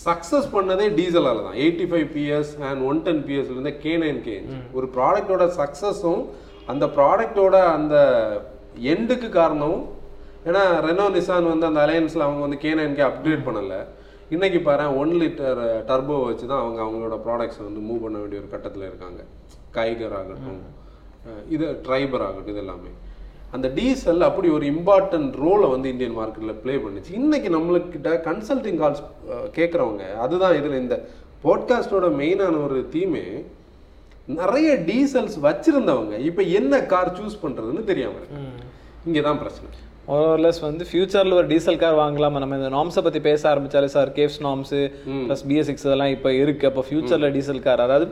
சக்ஸஸ் 0.04 0.54
பண்ணதே 0.54 0.86
டீசலால 0.98 1.44
தான் 1.44 1.60
eighty 1.64 1.86
five 1.90 2.08
PS 2.14 2.54
and 2.70 2.82
one 2.90 3.02
ten 3.06 3.24
பிஎஸ்ல 3.28 3.56
இருந்த 3.56 3.74
கே 3.84 3.94
நைன் 4.04 4.22
கே 4.26 4.38
ஒரு 4.74 4.88
ப்ராடக்டோட 4.96 5.46
சக்ஸஸும் 5.60 6.24
அந்த 6.68 6.86
ப்ராடக்டோட 6.98 7.56
அந்த 7.74 7.96
எண்டுக்கு 8.92 9.30
காரணமும் 9.32 9.84
ஏன்னா 10.50 10.62
ரெனோ 10.86 11.06
நிசான் 11.16 11.52
வந்து 11.52 11.68
அந்த 11.70 11.80
அலையன்ஸ்ல 11.86 12.26
அவங்க 12.28 12.42
வந்து 12.46 12.60
கே 12.64 12.72
நைன் 12.80 12.96
கே 12.98 13.04
அப்கிரேட் 13.10 13.46
பண்ணல. 13.48 13.76
இன்னைக்கு 14.36 14.60
பாரு 14.68 14.86
ஒன் 15.02 15.14
லிட்டர் 15.22 15.62
டர்போ 15.90 16.16
வச்சு 16.28 16.46
தான் 16.52 16.62
அவங்க 16.64 16.80
அவங்களோட 16.86 17.16
ப்ராடக்ட்ஸை 17.26 17.64
வந்து 17.68 17.82
மூவ் 17.88 18.04
பண்ண 18.06 18.18
வேண்டிய 18.22 18.42
ஒரு 18.44 18.50
கட்டத்தில் 18.54 18.90
இருக்காங்க. 18.90 19.22
கைகர் 19.78 20.16
ஆகட்டும் 20.20 20.62
இது 21.56 21.66
ட்ரைபர் 21.86 22.26
ஆகட்டும் 22.28 22.54
இது 22.54 22.64
எல்லாமே. 22.64 22.92
அந்த 23.56 23.68
டீசல் 23.78 24.28
அப்படி 24.28 24.48
ஒரு 24.58 24.66
இம்பார்ட்டன்ட் 24.74 25.34
ரோலை 25.44 25.68
வந்து 25.74 25.88
இந்தியன் 25.94 26.18
மார்க்கெட்டில் 26.20 26.60
ப்ளே 26.64 26.76
பண்ணுச்சு. 26.86 27.12
இன்னைக்கு 27.22 27.50
நம்மளுக்கிட்ட 27.56 28.12
கன்சல்டிங் 28.30 28.80
கால்ஸ் 28.84 29.04
கேட்குறவங்க 29.58 30.06
அதுதான் 30.26 30.58
இதில் 30.60 30.82
இந்த 30.84 30.96
போட்காஸ்டோட 31.46 32.08
மெயினான 32.22 32.62
ஒரு 32.68 32.80
தீமே 32.96 33.26
நிறைய 34.42 34.70
டீசல்ஸ் 34.90 35.38
வச்சிருந்தவங்க 35.48 36.18
இப்போ 36.30 36.42
என்ன 36.60 36.84
கார் 36.94 37.16
சூஸ் 37.18 37.42
பண்ணுறதுன்னு 37.44 37.84
தெரியாம 37.92 38.18
இருக்கு. 38.20 38.44
இங்கே 39.08 39.22
தான் 39.30 39.42
பிரச்சனை. 39.42 39.70
ஓவர்லெஸ் 40.08 40.60
வந்து 40.62 40.84
ஃபியூச்சரில் 40.90 41.36
ஒரு 41.40 41.48
டீசல் 41.48 41.78
கார் 41.78 42.00
வாங்கலாமா? 42.04 42.40
நம்ம 42.44 42.56
இந்த 42.56 42.70
நாம்ஸை 42.70 43.02
பற்றி 43.04 43.20
பேச 43.20 43.42
ஆரம்பிச்சாலே 43.52 43.90
சார் 43.94 44.10
கேவ்ஸ் 44.18 44.40
நாம்ஸு 44.42 44.80
ப்ளஸ் 45.28 45.44
பிஎஸ் 45.50 45.70
சிக்ஸ் 45.70 45.86
இதெல்லாம் 45.86 46.14
இப்போ 46.16 46.30
இருக்கு. 46.34 46.68
அப்போ 46.68 46.82
ஃபியூச்சரில் 46.90 47.34
டீசல் 47.38 47.62
கார் 47.62 47.84
அதாவது 47.88 48.08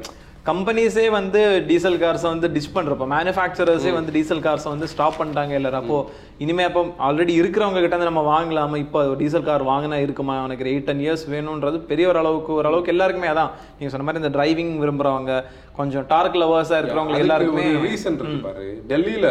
கம்பெனிஸே 0.45 1.07
வந்து 1.09 1.41
டீசல் 1.69 1.97
கார்ஸை 2.03 2.27
வந்து 2.33 2.47
டிச் 2.53 2.71
பண்ணுறப்போ 2.75 3.07
மேனுஃபேக்சரர்ஸே 3.15 3.91
வந்து 3.97 4.11
டீசல் 4.11 4.43
கார்ஸை 4.45 4.69
வந்து 4.69 4.87
ஸ்டாப் 4.93 5.19
பண்ணிட்டாங்க 5.19 5.49
இல்லை 5.49 5.71
அப்போ 5.81 5.97
இனிமே 6.43 6.63
அப்போ 6.67 6.81
ஆல்ரெடி 7.07 7.33
இருக்கிறவங்க 7.39 7.79
கிட்ட 7.83 7.97
நம்ம 8.09 8.21
வாங்கலாமா? 8.33 8.77
இப்போ 8.83 8.99
டீசல் 9.19 9.45
கார் 9.47 9.63
வாங்கினா 9.71 9.97
இருக்குமா? 10.05 10.35
எனக்கு 10.45 10.69
எயிட் 10.71 10.87
டென் 10.89 11.01
இயர்ஸ் 11.03 11.23
வேணுன்றது 11.33 11.77
பெரிய 11.89 12.05
ஒரு 12.11 12.19
அளவுக்கு 12.21 12.51
ஓரளவுக்கு 12.59 12.93
எல்லாருக்குமே 12.93 13.29
அதான். 13.33 13.51
நீங்கள் 13.77 13.93
சொன்ன 13.93 14.05
மாதிரி 14.07 14.21
இந்த 14.23 14.31
டிரைவிங் 14.37 14.71
விரும்புறவங்க 14.83 15.33
கொஞ்சம் 15.79 16.05
டார்க் 16.13 16.37
லவர்ஸாக 16.41 16.79
இருக்கிறவங்க 16.81 17.19
எல்லாருக்குமே 17.23 17.65
ரீசன் 17.85 18.17
இருக்கு 18.21 18.39
பாரு. 18.47 18.65
டெல்லியில 18.91 19.27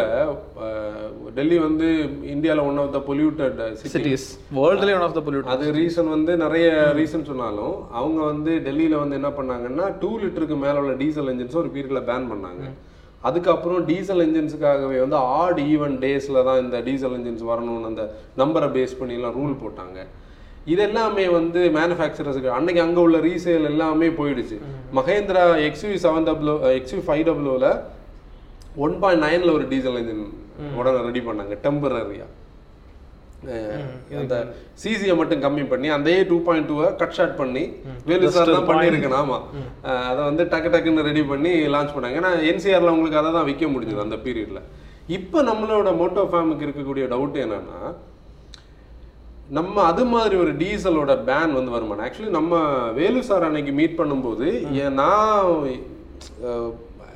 டெல்லி 1.39 1.57
வந்து 1.65 1.87
இந்தியால 2.35 2.63
one 2.69 2.79
of 2.83 2.93
the 2.95 3.01
polluted 3.09 3.59
city 3.81 3.93
cities 3.95 4.27
வேர்ல்டுலேயே 4.59 4.97
one 4.99 5.05
of 5.07 5.17
the 5.19 5.23
pollute 5.27 5.51
அது 5.55 5.67
ரீசன் 5.79 6.13
வந்து 6.15 6.35
நிறைய 6.45 6.69
ரீசன் 7.01 7.27
சொன்னாலும் 7.31 7.75
அவங்க 7.99 8.21
வந்து 8.31 8.53
டெல்லியில 8.69 9.01
வந்து 9.03 9.19
என்ன 9.21 9.31
பண்ணாங்கன்னா 9.39 9.87
டூ 10.03 10.11
லிட்டருக்கு 10.23 10.57
மேல 10.65 10.83
உள்ள 10.83 10.95
டீசல் 11.03 11.31
என்ஜின்ஸ் 11.33 11.61
ஒரு 11.63 11.71
பீரியட்ல 11.75 12.03
பேன் 12.11 12.31
பண்ணாங்க. 12.33 12.63
அதுக்கப்புறம் 13.27 13.81
டீசல் 13.89 14.23
என்ஜின்ஸுக்காகவே 14.25 14.97
வந்து 15.03 15.17
ஆட் 15.39 15.59
ஈவன் 15.73 15.95
டேஸ்ல 16.03 16.43
தான் 16.47 16.59
இந்த 16.63 16.77
டீசல் 16.87 17.15
என்ஜின்ஸ் 17.17 17.43
வரணும்னு 17.51 17.89
அந்த 17.91 18.03
நம்பரை 18.41 18.69
பேஸ் 18.77 18.97
பண்ணி 18.99 19.17
எல்லாம் 19.19 19.35
ரூல் 19.39 19.55
போட்டாங்க. 19.63 19.97
இது 20.71 20.81
எல்லாமே 20.87 21.25
வந்து 21.37 21.59
மேனுஃபேக்சரர்ஸுக்கு 21.77 22.49
அன்னைக்கு 22.57 22.81
அங்க 22.85 22.99
உள்ள 23.05 23.19
ரீசேல் 23.27 23.69
எல்லாமே 23.71 24.07
போயிடுச்சு. 24.19 24.57
Mahindra 24.97 25.43
XU 25.67 25.91
seven 26.05 26.27
double 26.29 26.51
XU 26.79 26.99
five 27.07 27.23
டபுள்யூல 27.29 27.69
one 28.85 28.95
point 29.03 29.23
நைன்ல 29.27 29.53
ஒரு 29.57 29.65
டீசல் 29.71 29.99
என்ஜின் 30.01 30.25
உடனே 30.79 30.99
ரெடி 31.09 31.23
பண்ணாங்க 31.29 31.55
டெம்பரரியா 31.65 32.27
அந்த 34.19 34.35
சிசியை 34.81 35.13
மட்டும் 35.19 35.43
கம்மி 35.43 35.63
பண்ணி 35.69 35.87
அந்த 35.95 36.09
டூ 36.29 36.37
பாயிண்ட் 36.47 36.69
டூவை 36.69 36.87
கட் 36.99 37.15
ஷார்ட் 37.17 37.35
பண்ணி 37.39 37.63
வேலு 38.09 38.31
சார் 38.35 38.51
தான் 38.51 38.67
பண்ணியிருக்கேன் 38.69 39.15
ஆமா. 39.21 39.37
அஹ் 39.85 40.05
அதை 40.09 40.21
வந்து 40.27 40.43
டக்கு 40.51 40.71
டக்குன்னு 40.73 41.07
ரெடி 41.07 41.23
பண்ணி 41.31 41.51
லான்ச் 41.75 41.95
பண்ணாங்க. 41.95 42.19
ஏன்னா 42.19 42.31
என்சிஆர்ல 42.49 42.93
உங்களுக்கு 42.95 43.19
அதை 43.21 43.31
தான் 43.37 43.47
விற்க 43.49 43.67
முடிஞ்சது 43.73 44.05
அந்த 44.05 44.19
பீரியட்ல 44.25 44.61
இப்போ 45.17 45.39
நம்மளோட 45.47 45.91
மோட்டோ 45.99 46.23
ஃபேமுக்கு 46.31 46.65
இருக்கக்கூடிய 46.67 47.05
டவுட் 47.13 47.37
என்னன்னா 47.43 47.79
நம்ம 49.57 49.81
அது 49.83 50.03
மாதிரி 50.11 50.35
ஒரு 50.41 50.51
டீசலோட 50.59 51.13
பேன் 51.27 51.55
வந்து 51.55 51.73
வருமானம். 51.73 52.03
ஆக்சுவலி 52.05 52.35
நம்ம 52.37 52.53
வேலு 52.99 53.21
சார் 53.29 53.47
அன்னைக்கு 53.47 53.73
மீட் 53.79 53.97
பண்ணும்போது 53.99 54.47
நான் 54.99 55.49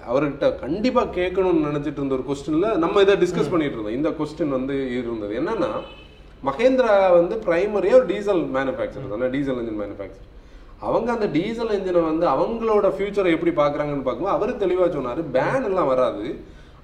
அவர்கிட்ட 0.10 0.48
கண்டிப்பா 0.63 1.03
கேட்கணும்னு 1.15 1.67
நினைச்சிட்டு 1.67 2.00
இருந்த 2.00 2.17
ஒரு 2.17 2.25
கொஸ்டின்ல 2.27 2.67
நம்ம 2.84 3.01
இதை 3.05 3.15
டிஸ்கஸ் 3.22 3.51
பண்ணிட்டு 3.53 3.75
இருந்தோம். 3.75 3.98
இந்த 4.00 4.10
கொஸ்டின் 4.20 4.55
வந்து 4.58 4.75
இருந்தது. 4.98 5.34
என்னன்னா 5.39 5.70
மகேந்திரா 6.47 6.93
வந்து 7.17 7.35
பிரைமரியா 7.45 7.95
ஒரு 7.99 8.07
டீசல் 8.13 8.41
மேனுஃபேக்சர் 8.55 9.11
தானே 9.13 9.27
டீசல் 9.35 9.59
இன்ஜின் 9.61 9.81
மேனுஃபேக்சர் 9.83 10.25
அவங்க 10.87 11.09
அந்த 11.11 11.27
டீசல் 11.37 11.71
இன்ஜினை 11.77 12.01
வந்து 12.11 12.25
அவங்களோட 12.35 12.87
ஃபியூச்சரை 12.95 13.29
எப்படி 13.35 13.51
பார்க்குறாங்கன்னு 13.61 14.05
பார்க்கும்போது 14.07 14.35
அவர் 14.37 14.61
தெளிவாக 14.63 14.89
சொன்னார் 14.95 15.21
பேன் 15.37 15.65
எல்லாம் 15.69 15.91
வராது. 15.93 16.25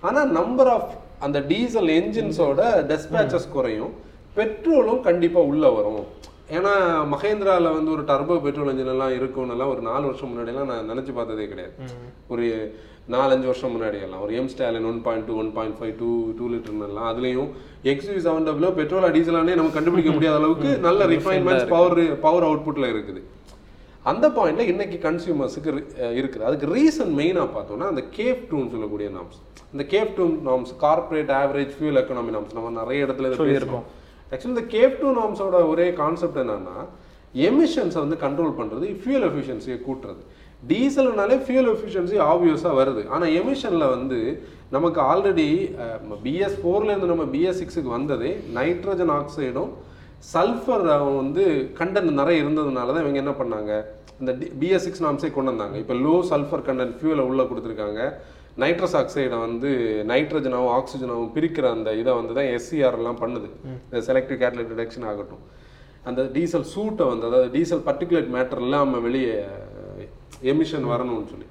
ஆனால் 0.07 0.31
நம்பர் 0.39 0.69
ஆஃப் 0.75 0.91
அந்த 1.25 1.39
டீசல் 1.51 1.89
என்ஜின்ஸோட 1.99 2.61
டெஸ்பேச்சஸ் 2.91 3.51
குறையும். 3.55 3.91
பெட்ரோலும் 4.37 5.01
கண்டிப்பாக 5.07 5.49
உள்ளே 5.51 5.69
வரும். 5.77 6.03
ஏன்னா 6.57 6.71
மகேந்திரால 7.11 7.71
வந்து 7.75 7.91
ஒரு 7.95 8.03
டர்போ 8.11 8.35
பெட்ரோல் 8.45 8.69
இன்ஜின் 8.71 8.93
எல்லாம் 8.93 9.13
இருக்கும்னு 9.17 9.53
எல்லாம் 9.55 9.71
ஒரு 9.73 9.81
நாலு 9.89 10.03
வருஷம் 10.09 10.31
முன்னாடி 10.31 10.51
எல்லாம் 10.53 10.71
நான் 10.71 10.89
நினைச்சு 10.91 11.11
பார்த்ததே 11.17 11.45
கிடையாது. 11.51 11.73
ஒரு 12.33 12.45
நாலஞ்சு 13.13 13.47
வருஷம் 13.49 13.73
முன்னாடி 13.75 13.97
எல்லாம் 14.05 14.23
ஒரு 14.25 14.33
M 14.39 14.49
Stallion 14.53 14.87
one 14.89 14.99
point 15.05 15.25
two 15.29 15.35
one 15.41 15.51
point 15.57 15.77
five 15.79 15.93
two 16.01 16.09
two 16.39 16.47
லிட்டர்லாம் 16.53 17.09
அதுலயும் 17.11 17.49
எக்ஸ்யூ 17.91 18.17
செவன் 18.25 18.47
டபுளோ 18.47 18.71
பெட்ரோலா 18.79 19.11
டீசலானே 19.17 19.55
நம்ம 19.59 19.73
கண்டுபிடிக்க 19.77 20.11
முடியாத 20.17 20.39
அளவுக்கு 20.41 20.71
நல்ல 20.87 21.07
ரிஃபைன்மெண்ட்ஸ் 21.13 21.71
பவர் 21.75 22.01
பவர் 22.25 22.47
அவுட்புட்ல 22.49 22.91
இருக்குது. 22.93 23.21
அந்த 24.11 24.25
பாயிண்ட்ல 24.35 24.67
இன்னைக்கு 24.73 24.99
கன்சியூமர்ஸுக்கு 25.07 25.71
இருக்குது. 26.19 26.45
அதுக்கு 26.49 26.69
ரீசன் 26.75 27.11
மெயினா 27.21 27.43
பார்த்தோம்னா 27.55 27.89
அந்த 27.93 28.03
கேஃப் 28.19 28.43
டூன்னு 28.51 28.73
சொல்லக்கூடிய 28.75 29.09
நாம்ஸ் 29.17 29.39
இந்த 29.73 29.83
CAFE 29.95 30.13
two 30.19 30.27
norms 30.49 30.71
corporate 30.85 31.33
average 31.41 31.73
fuel 31.77 32.01
economy 32.03 32.33
norms 32.37 32.55
நம்ம 32.59 32.71
நிறைய 32.81 33.05
இடத்துல 33.07 33.29
இதை 33.29 33.39
பேசியிருக்கோம். 33.41 33.85
ஆக்சுவலி 34.31 34.53
இந்த 34.55 34.65
கேஃப் 34.75 34.99
டூ 35.01 35.09
நாம்ஸோட 35.21 35.57
ஒரே 35.71 35.87
கான்செப்ட் 36.01 36.41
என்னன்னா 36.43 36.77
எமிஷன்ஸை 37.47 37.99
வந்து 38.03 38.17
கண்ட்ரோல் 38.23 38.55
பண்ணுறது 38.59 38.85
ஃபியூல் 39.01 39.25
எஃபிஷியன்சியை 39.29 39.77
கூட்டுறது. 39.87 40.21
டீசல்னாலே 40.71 41.35
ஃபியூல் 41.45 41.69
எஃபிஷியன்சி 41.73 42.17
ஆப்வியஸாக 42.31 42.73
வருது. 42.79 43.01
ஆனால் 43.13 43.31
எமிஷனில் 43.39 43.91
வந்து 43.95 44.19
நமக்கு 44.75 44.99
ஆல்ரெடி 45.11 45.47
பிஎஸ் 46.25 46.57
ஃபோர்லேருந்து 46.61 47.11
நம்ம 47.11 47.25
பிஎஸ் 47.35 47.59
சிக்ஸுக்கு 47.61 47.91
வந்ததே 47.97 48.31
நைட்ரஜன் 48.57 49.13
ஆக்சைடும் 49.19 49.71
சல்ஃபர் 50.33 50.85
வந்து 51.21 51.43
கண்டென்ட் 51.79 52.19
நிறைய 52.21 52.43
இருந்ததுனால 52.43 52.93
தான் 52.93 53.03
இவங்க 53.05 53.19
என்ன 53.23 53.33
பண்ணாங்க? 53.39 53.71
இந்த 54.21 54.31
பிஎஸ் 54.61 54.85
சிக்ஸ் 54.87 55.03
நாம்ஸே 55.05 55.31
கொண்டு 55.37 55.51
வந்தாங்க. 55.53 55.77
இப்போ 55.83 55.95
லோ 56.05 56.15
சல்ஃபர் 56.31 56.65
கண்டென்ட் 56.67 56.95
ஃபியூலை 56.99 57.23
உள்ளே 57.29 57.45
கொடுத்துருக்காங்க. 57.51 58.01
நைட்ரஸ் 58.63 58.95
ஆக்சைடை 58.99 59.37
வந்து 59.45 59.69
நைட்ரஜனாகவும் 60.11 60.73
ஆக்சிஜனாகவும் 60.77 61.33
பிரிக்கிற 61.35 61.65
அந்த 61.75 61.89
இதை 62.01 62.11
வந்து 62.19 62.33
தான் 62.37 62.51
எல்லாம் 62.99 63.19
பண்ணுது. 63.23 63.49
இந்த 63.87 64.01
செலக்டிவ் 64.09 64.41
கேட்டலிக் 64.43 64.73
ரிடக்ஷன் 64.75 65.07
ஆகட்டும். 65.11 65.43
அந்த 66.09 66.21
டீசல் 66.35 66.67
சூட்டை 66.73 67.05
வந்து 67.11 67.27
அதாவது 67.29 67.49
டீசல் 67.55 67.83
பர்டிகுலேட் 67.89 68.29
மேட்டர் 68.35 68.61
இல்லாமல் 68.67 69.03
வெளியே 69.07 69.35
எமிஷன் 70.53 70.87
வரணும்னு 70.93 71.27
சொல்லி. 71.33 71.47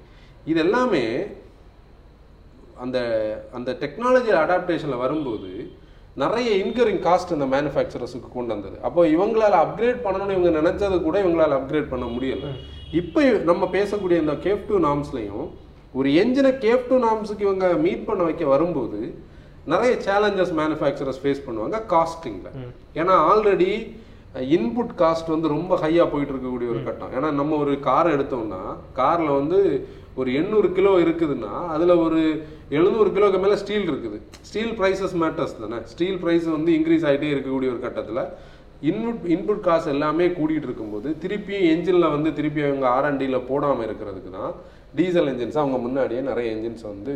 இது 0.51 0.59
எல்லாமே 0.65 1.03
அந்த 2.83 2.97
அந்த 3.57 3.71
டெக்னாலஜி 3.83 4.31
அடாப்டேஷனில் 4.43 5.03
வரும்போது 5.03 5.49
நிறைய 6.21 6.49
இன்கரிங் 6.63 7.01
காஸ்ட் 7.07 7.33
இந்த 7.35 7.45
மேனுஃபேக்சரர்ஸுக்கு 7.55 8.29
கொண்டு 8.37 8.51
வந்தது. 8.53 8.77
அப்போ 8.87 9.01
இவங்களால 9.15 9.57
அப்கிரேட் 9.65 9.99
பண்ணணும்னு 10.05 10.35
இவங்க 10.37 10.51
நினைச்சது 10.59 10.95
கூட 11.07 11.17
இவங்களால 11.23 11.57
அப்கிரேட் 11.59 11.91
பண்ண 11.93 12.05
முடியல. 12.15 12.47
இப்போ 13.01 13.21
நம்ம 13.49 13.67
பேசக்கூடிய 13.77 14.17
இந்த 14.23 14.33
கேஃப் 14.45 14.65
டூ 14.69 14.79
நாம்ஸ்லையும் 14.87 15.45
ஒரு 15.93 16.09
என்ஜினை 16.21 16.51
கேஃப் 16.65 16.87
டூ 16.91 16.97
நாம்ஸுக்கு 17.07 17.45
இவங்க 17.47 17.67
மீட் 17.85 18.07
பண்ண 18.09 18.21
வைக்க 18.27 18.43
வரும்போது 18.53 18.99
நிறைய 19.71 19.93
சேலஞ்சஸ் 20.05 20.53
மேனுஃபேக்சரர்ஸ் 20.59 21.21
ஃபேஸ் 21.23 21.45
பண்ணுவாங்க 21.47 21.79
காஸ்டிங்கில் 21.93 22.55
ஏன்னா 23.01 23.15
ஆல்ரெடி 23.31 23.71
இன்புட் 24.55 24.93
காஸ்ட் 25.01 25.33
வந்து 25.33 25.47
ரொம்ப 25.55 25.73
ஹையாக 25.81 26.07
போயிட்டு 26.11 26.33
இருக்கக்கூடிய 26.33 26.67
ஒரு 26.73 26.81
கட்டம். 26.85 27.11
ஏன்னா 27.17 27.29
நம்ம 27.39 27.57
ஒரு 27.63 27.73
கார் 27.87 28.09
எடுத்தோம்னா 28.15 28.61
காரில் 28.99 29.31
வந்து 29.39 29.57
ஒரு 30.19 30.29
எண்ணூறு 30.39 30.67
கிலோ 30.77 30.93
இருக்குதுன்னா 31.03 31.51
அதில் 31.73 32.01
ஒரு 32.05 32.21
எழுநூறு 32.77 33.09
கிலோக்கு 33.15 33.39
மேலே 33.43 33.57
ஸ்டீல் 33.63 33.89
இருக்குது. 33.91 34.17
ஸ்டீல் 34.47 34.73
ப்ரைஸஸ் 34.79 35.15
மேட்டர்ஸ் 35.23 35.55
தானே? 35.63 35.79
ஸ்டீல் 35.91 36.19
ப்ரைஸ் 36.23 36.47
வந்து 36.57 36.71
இன்க்ரீஸ் 36.77 37.05
ஆகிட்டே 37.09 37.33
இருக்கக்கூடிய 37.35 37.69
ஒரு 37.73 37.81
கட்டத்தில் 37.85 38.23
இன்புட் 38.89 39.25
இன்புட் 39.35 39.65
காசு 39.67 39.87
எல்லாமே 39.95 40.25
கூடிட்டு 40.37 40.67
இருக்கும்போது 40.69 41.09
திருப்பியும் 41.23 41.67
என்ஜினில் 41.73 42.13
வந்து 42.15 42.29
திருப்பி 42.37 42.61
அவங்க 42.67 42.87
ஆர்என்டியில் 42.95 43.47
போடாமல் 43.49 43.85
இருக்கிறதுக்கு 43.87 44.31
தான் 44.37 44.53
டீசல் 44.99 45.29
என்ஜின்ஸ் 45.31 45.59
அவங்க 45.61 45.77
முன்னாடியே 45.85 46.21
நிறைய 46.29 46.47
என்ஜின்ஸ் 46.55 46.85
வந்து 46.91 47.13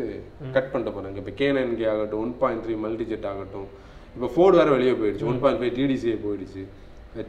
கட் 0.55 0.69
பண்ணிட்டு 0.71 0.93
போனாங்க 0.97 1.19
இப்போ 1.21 1.33
கேஎன்கே 1.39 1.87
ஆகட்டும் 1.93 2.21
ஒன் 2.25 2.33
பாயிண்ட் 2.41 2.63
த்ரீ 2.65 2.75
மல்டிஜெட் 2.85 3.27
ஆகட்டும் 3.31 3.67
இப்போ 4.15 4.27
ஃபோர்டு 4.35 4.57
வேறு 4.59 4.75
வெளியே 4.75 4.93
போயிடுச்சு. 4.99 5.25
ஒன் 5.31 5.41
பாயிண்ட் 5.43 5.59
ஃபைவ் 5.61 5.73
டிடிசிஐ 5.79 6.17
போயிடுச்சு. 6.25 6.61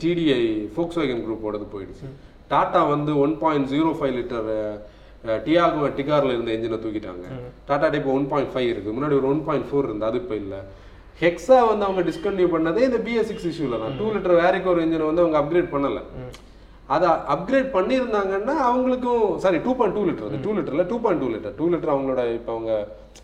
டிடிஐ 0.03 0.43
ஃபோக்ஸ் 0.75 0.99
வேகன் 1.01 1.25
குரூப்போடது 1.27 1.67
போயிடுச்சு. 1.75 2.07
டாட்டா 2.53 2.81
வந்து 2.95 3.13
one 3.25 3.35
point 3.43 3.69
zero 3.75 3.91
five 3.99 4.15
litre 4.19 4.51
Tiago 5.47 5.87
டிகாரில் 5.99 6.35
இருந்த 6.35 6.51
என்ஜினை 6.57 6.79
தூக்கிட்டாங்க. 6.83 7.27
டாடா 7.69 7.87
இப்போ 8.01 8.13
ஒன் 8.19 8.27
பாயிண்ட் 8.33 8.53
ஃபைவ் 8.55 8.69
இருக்குது 8.73 8.97
முன்னாடி 8.97 9.15
ஒரு 9.21 9.29
ஒன் 9.33 9.43
பாயிண்ட் 9.47 9.69
ஃபோர் 9.71 9.89
இருந்து 9.89 10.07
அது 10.09 10.19
இப்போ 10.23 10.37
இல்லை. 10.43 10.61
ஹெக்ஸா 11.23 11.59
வந்து 11.71 11.85
அவங்க 11.87 12.03
டிஸ்கண்டினியூ 12.11 12.49
பண்ணதே 12.55 12.83
இந்த 12.89 12.99
பிஎஸ் 13.07 13.31
சிக்ஸ் 13.31 13.49
இஷ்யூல 13.51 13.77
தான். 13.83 13.95
டூ 13.99 14.07
லிட்டர் 14.17 14.39
வேரிக் 14.43 14.69
ஒரு 14.73 14.81
இன்ஜினை 14.87 15.07
வந்து 15.11 15.23
அவங்க 15.25 15.39
அப்கிரேட் 15.43 15.73
பண்ணல. 15.75 16.01
அதை 16.95 17.09
அப்கிரேட் 17.35 17.71
பண்ணியிருந்தாங்கன்னா 17.77 18.55
அவங்களுக்கும் 18.69 19.25
sorry 19.45 19.59
two 19.65 19.73
point 19.79 19.97
two 19.99 20.03
litre 20.09 20.43
two 20.45 20.53
லிட்டரில் 20.59 20.89
two 20.91 20.99
point 21.05 21.23
two 21.23 21.31
litre 21.35 21.55
two 21.61 21.67
litre 21.73 21.93
அவங்களோட 21.95 22.23
இப்போ 22.39 22.53
அவங்க 22.57 22.73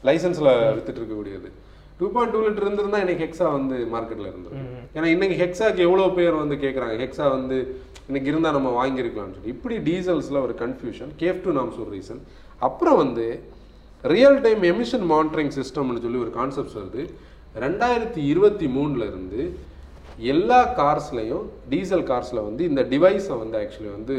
லைசன்ஸில் 0.09 0.51
வித்துட்டு 0.77 1.01
இருக்கக்கூடியது. 1.01 1.49
டூ 2.01 2.07
பாயிண்ட் 2.15 2.33
டூ 2.35 2.41
லிட்டர் 2.45 2.67
இருந்திருந்தா 2.67 3.01
இன்னைக்கு 3.05 3.25
ஹெக்ஸா 3.27 3.49
வந்து 3.57 3.77
மார்க்கெட்டில் 3.95 4.31
இருந்தது 4.33 4.57
ஏன்னா 4.97 5.09
இன்னைக்கு 5.15 5.37
ஹெக்ஸாக்கு 5.43 5.83
எவ்வளோ 5.89 6.07
பேர் 6.19 6.41
வந்து 6.43 6.57
கேட்குறாங்க 6.65 6.95
ஹெக்ஸா 7.05 7.27
வந்து 7.37 7.59
இன்னைக்கு 8.09 8.31
இருந்தால் 8.33 8.57
நம்ம 8.57 8.71
வாங்கியிருக்கலாம்னு 8.79 9.35
சொல்லி. 9.37 9.53
இப்படி 9.57 9.77
டீசல்ஸில் 9.89 10.45
ஒரு 10.47 10.55
கன்ஃபியூஷன் 10.63 11.13
கேஃப் 11.21 11.43
டு 11.45 11.53
நாம்ஸ் 11.59 11.79
ஒரு 11.83 11.91
ரீசன் 11.97 12.23
அப்புறம் 12.61 12.99
வந்து 13.03 13.27
ரியல் 14.05 14.39
டைம் 14.47 14.63
எமிஷன் 14.73 15.05
மானிட்டரிங் 15.13 15.53
சிஸ்டம்னு 15.59 16.03
சொல்லி 16.07 16.21
ஒரு 16.25 16.33
கான்செப்ட்ஸ் 16.39 16.79
வருது. 16.81 17.03
ரெண்டாயிரத்தி 17.65 18.21
இருபத்தி 18.33 18.67
மூணுல 18.77 19.03
இருந்து 19.11 19.41
எல்லா 20.33 20.59
கார்ஸ்லையும் 20.81 21.45
டீசல் 21.71 22.05
கார்ஸில் 22.11 22.47
வந்து 22.49 22.63
இந்த 22.71 22.83
டிவைஸை 22.93 23.37
வந்து 23.43 23.57
ஆக்சுவலி 23.61 23.91
வந்து 23.99 24.17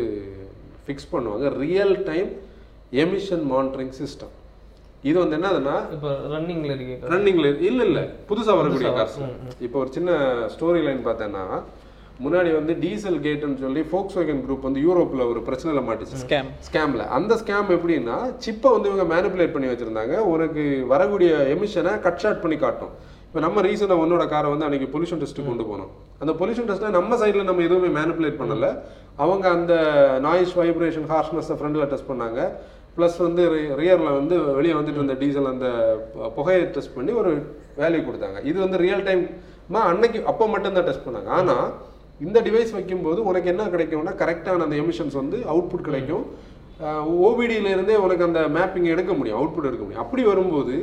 ஃபிக்ஸ் 0.85 1.11
பண்ணுவாங்க. 1.11 1.45
Real 1.63 1.95
time 2.09 2.31
emission 3.03 3.45
monitoring 3.51 3.93
system 3.99 4.33
இது 5.09 5.15
வந்து 5.21 5.37
என்னதுன்னா 5.37 5.77
இப்போ 5.95 6.09
ரன்னிங்ல 6.33 6.73
இருக்கு 6.75 6.95
ரன்னிங்ல 7.13 7.47
இல்ல 7.69 7.81
இல்ல. 7.89 8.01
புதுசா 8.29 8.53
வரக்கூடிய 8.59 8.91
கார்ஸ் 8.97 9.17
இப்போ 9.65 9.77
ஒரு 9.83 9.89
சின்ன 9.97 10.11
ஸ்டோரி 10.55 10.81
லைன் 10.87 11.01
பார்த்தேன்னா 11.07 11.45
முன்னாடி 12.23 12.49
வந்து 12.57 12.73
டீசல் 12.83 13.17
கேட்னு 13.25 13.61
சொல்லி 13.63 13.81
ஃபோக்ஸ் 13.91 14.17
குரூப் 14.43 14.67
வந்து 14.67 14.83
யூரோப்ல 14.87 15.23
ஒரு 15.31 15.39
பிரச்சனையில 15.47 15.81
மாட்டுச்சு. 15.87 16.19
ஸ்கேம் 16.25 16.49
ஸ்கேம்ல 16.67 17.05
அந்த 17.17 17.35
ஸ்கேம் 17.41 17.71
எப்படின்னா 17.77 18.17
சிப்பை 18.45 18.71
வந்து 18.75 18.89
இவங்க 18.91 19.05
மேனிப்புலேட் 19.13 19.55
பண்ணி 19.55 19.69
வச்சிருந்தாங்க. 19.71 20.15
உனக்கு 20.33 20.63
வரக்கூடிய 20.93 21.31
எமிஷனை 21.55 21.93
கட் 22.05 22.21
ஷார்ட் 22.23 22.43
பண்ணி 22.43 22.59
காட்டும். 22.65 22.93
இப்போ 23.33 23.41
நம்ம 23.45 23.61
ரீசெண்டாக 23.65 24.01
உன்னோட 24.01 24.23
காரை 24.31 24.47
வந்து 24.51 24.65
அன்னைக்கு 24.65 24.87
பொல்யூஷன் 24.93 25.21
டெஸ்ட் 25.21 25.39
கொண்டு 25.45 25.63
போனோம். 25.69 25.87
அந்த 26.23 26.31
பொல்யூஷன் 26.39 26.67
டெஸ்ட்ல 26.67 26.89
நம்ம 26.95 27.15
சைடில் 27.21 27.47
நம்ம 27.47 27.61
எதுவுமே 27.67 27.87
மேனிப்புலேட் 27.95 28.37
பண்ணல. 28.41 28.67
அவங்க 29.23 29.45
அந்த 29.57 29.73
நாய்ஸ் 30.25 30.53
வைப்ரேஷன் 30.59 31.07
ஹார்ஷ்னஸை 31.11 31.55
ஃப்ரண்டில் 31.59 31.87
டெஸ்ட் 31.93 32.07
பண்ணாங்க. 32.11 32.37
ப்ளஸ் 32.97 33.17
வந்து 33.25 33.43
ரியரில் 33.79 34.11
வந்து 34.19 34.35
வெளியே 34.57 34.75
வந்துட்டு 34.79 34.99
இருந்த 35.01 35.15
டீசல் 35.21 35.49
அந்த 35.53 35.67
புகையை 36.35 36.61
டெஸ்ட் 36.75 36.95
பண்ணி 36.97 37.13
ஒரு 37.21 37.31
வேல்யூ 37.79 38.01
கொடுத்தாங்க. 38.09 38.39
இது 38.49 38.57
வந்து 38.65 38.79
ரியல் 38.85 39.03
டைம்மா 39.07 39.81
அன்னைக்கு 39.91 40.21
அப்போ 40.33 40.47
மட்டும்தான் 40.55 40.87
டெஸ்ட் 40.89 41.07
பண்ணாங்க. 41.07 41.31
ஆனால் 41.39 41.67
இந்த 42.25 42.39
டிவைஸ் 42.49 42.75
வைக்கும்போது 42.77 43.19
உனக்கு 43.31 43.51
என்ன 43.53 43.65
கிடைக்கும்னா 43.75 44.13
கரெக்டான 44.23 44.65
அந்த 44.67 44.77
எமிஷன்ஸ் 44.83 45.17
வந்து 45.21 45.39
அவுட்புட் 45.53 45.87
கிடைக்கும். 45.89 46.25
ஓபிடியில 47.29 47.71
இருந்தே 47.75 47.97
உனக்கு 48.05 48.27
அந்த 48.29 48.43
மேப்பிங் 48.57 48.91
எடுக்க 48.93 49.11
முடியும் 49.21 49.39
அவுட்புட் 49.39 49.69
எடுக்க 49.71 49.83
முடியும். 49.85 50.05
அப்படி 50.05 50.25
வரும்போது 50.33 50.75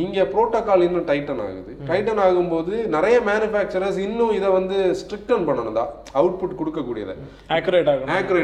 இங்க 0.00 0.22
புரோட்டோகால் 0.32 0.84
இன்னும் 0.84 1.06
டைட்டன் 1.08 1.40
ஆகுது. 1.46 1.72
டைட்டன் 1.88 2.20
ஆகும்போது 2.24 2.74
நிறைய 2.94 3.16
மேனுஃபேக்சரர்ஸ் 3.26 3.98
இன்னும் 4.04 4.32
இதை 4.36 4.48
வந்து 4.56 4.76
ஸ்ட்ரிக்டன் 5.00 5.44
பண்ணணும். 5.48 5.76
தான் 5.78 5.90
அவுட்புட் 6.20 6.56
கொடுக்கக்கூடியதை. 6.60 7.14
ஆக்குரேட் 7.56 7.90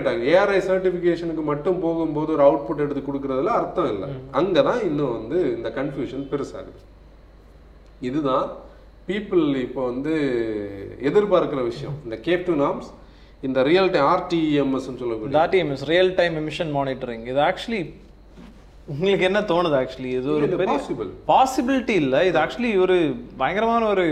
ஆகும் 0.09 0.27
ஏஆர்ஐ 0.33 0.59
சர்டிஃபிகேஷனுக்கு 0.69 1.45
மட்டும் 1.51 1.79
போகும்போது 1.85 2.33
ஒரு 2.37 2.45
அவுட்புட் 2.49 2.83
எடுத்து 2.87 3.03
கொடுக்கறதுல 3.07 3.55
அர்த்தம் 3.61 3.91
இல்லை. 3.95 4.09
அங்கே 4.41 4.63
தான் 4.69 4.81
இன்னும் 4.89 5.15
வந்து 5.19 5.39
இந்த 5.57 5.71
கன்ஃபியூஷன் 5.79 6.27
பெருசாகுது. 6.33 6.81
இதுதான் 8.09 8.47
பீப்புள் 9.11 9.45
இப்போ 9.67 9.83
வந்து 9.91 10.15
எதிர்பார்க்கிற 11.11 11.63
விஷயம். 11.71 11.97
இந்த 12.07 12.19
கேப் 12.27 12.47
டு 12.51 12.57
நாம்ஸ் 12.65 12.91
இந்த 13.47 13.63
ரியல் 13.71 13.91
டைம் 13.95 14.09
ஆர்டிஎம்எஸ் 14.17 14.87
சொல்லக்கூடிய 15.01 15.41
RTMS 15.45 15.87
real 15.93 16.13
time 16.21 16.37
emission 16.43 16.71
monitoring 16.77 17.25
இது 17.33 17.41
ஆக்சுவலி 17.49 17.83
உங்களுக்கு 18.93 19.25
என்ன 19.29 19.41
தோணுது 19.51 19.77
ஆக்சுவலி 19.79 20.11
இது 20.19 20.29
ஒரு 20.35 20.47
பெரிய 20.61 20.77
possible. 20.77 21.09
பாசிபிலிட்டி 21.31 21.95
இல்ல. 22.03 22.17
இது 22.29 22.39
ஆக்சுவலி 22.43 22.71
ஒரு 22.85 22.97
பயங்கரமான 23.41 23.83
ஒரு 23.95 24.05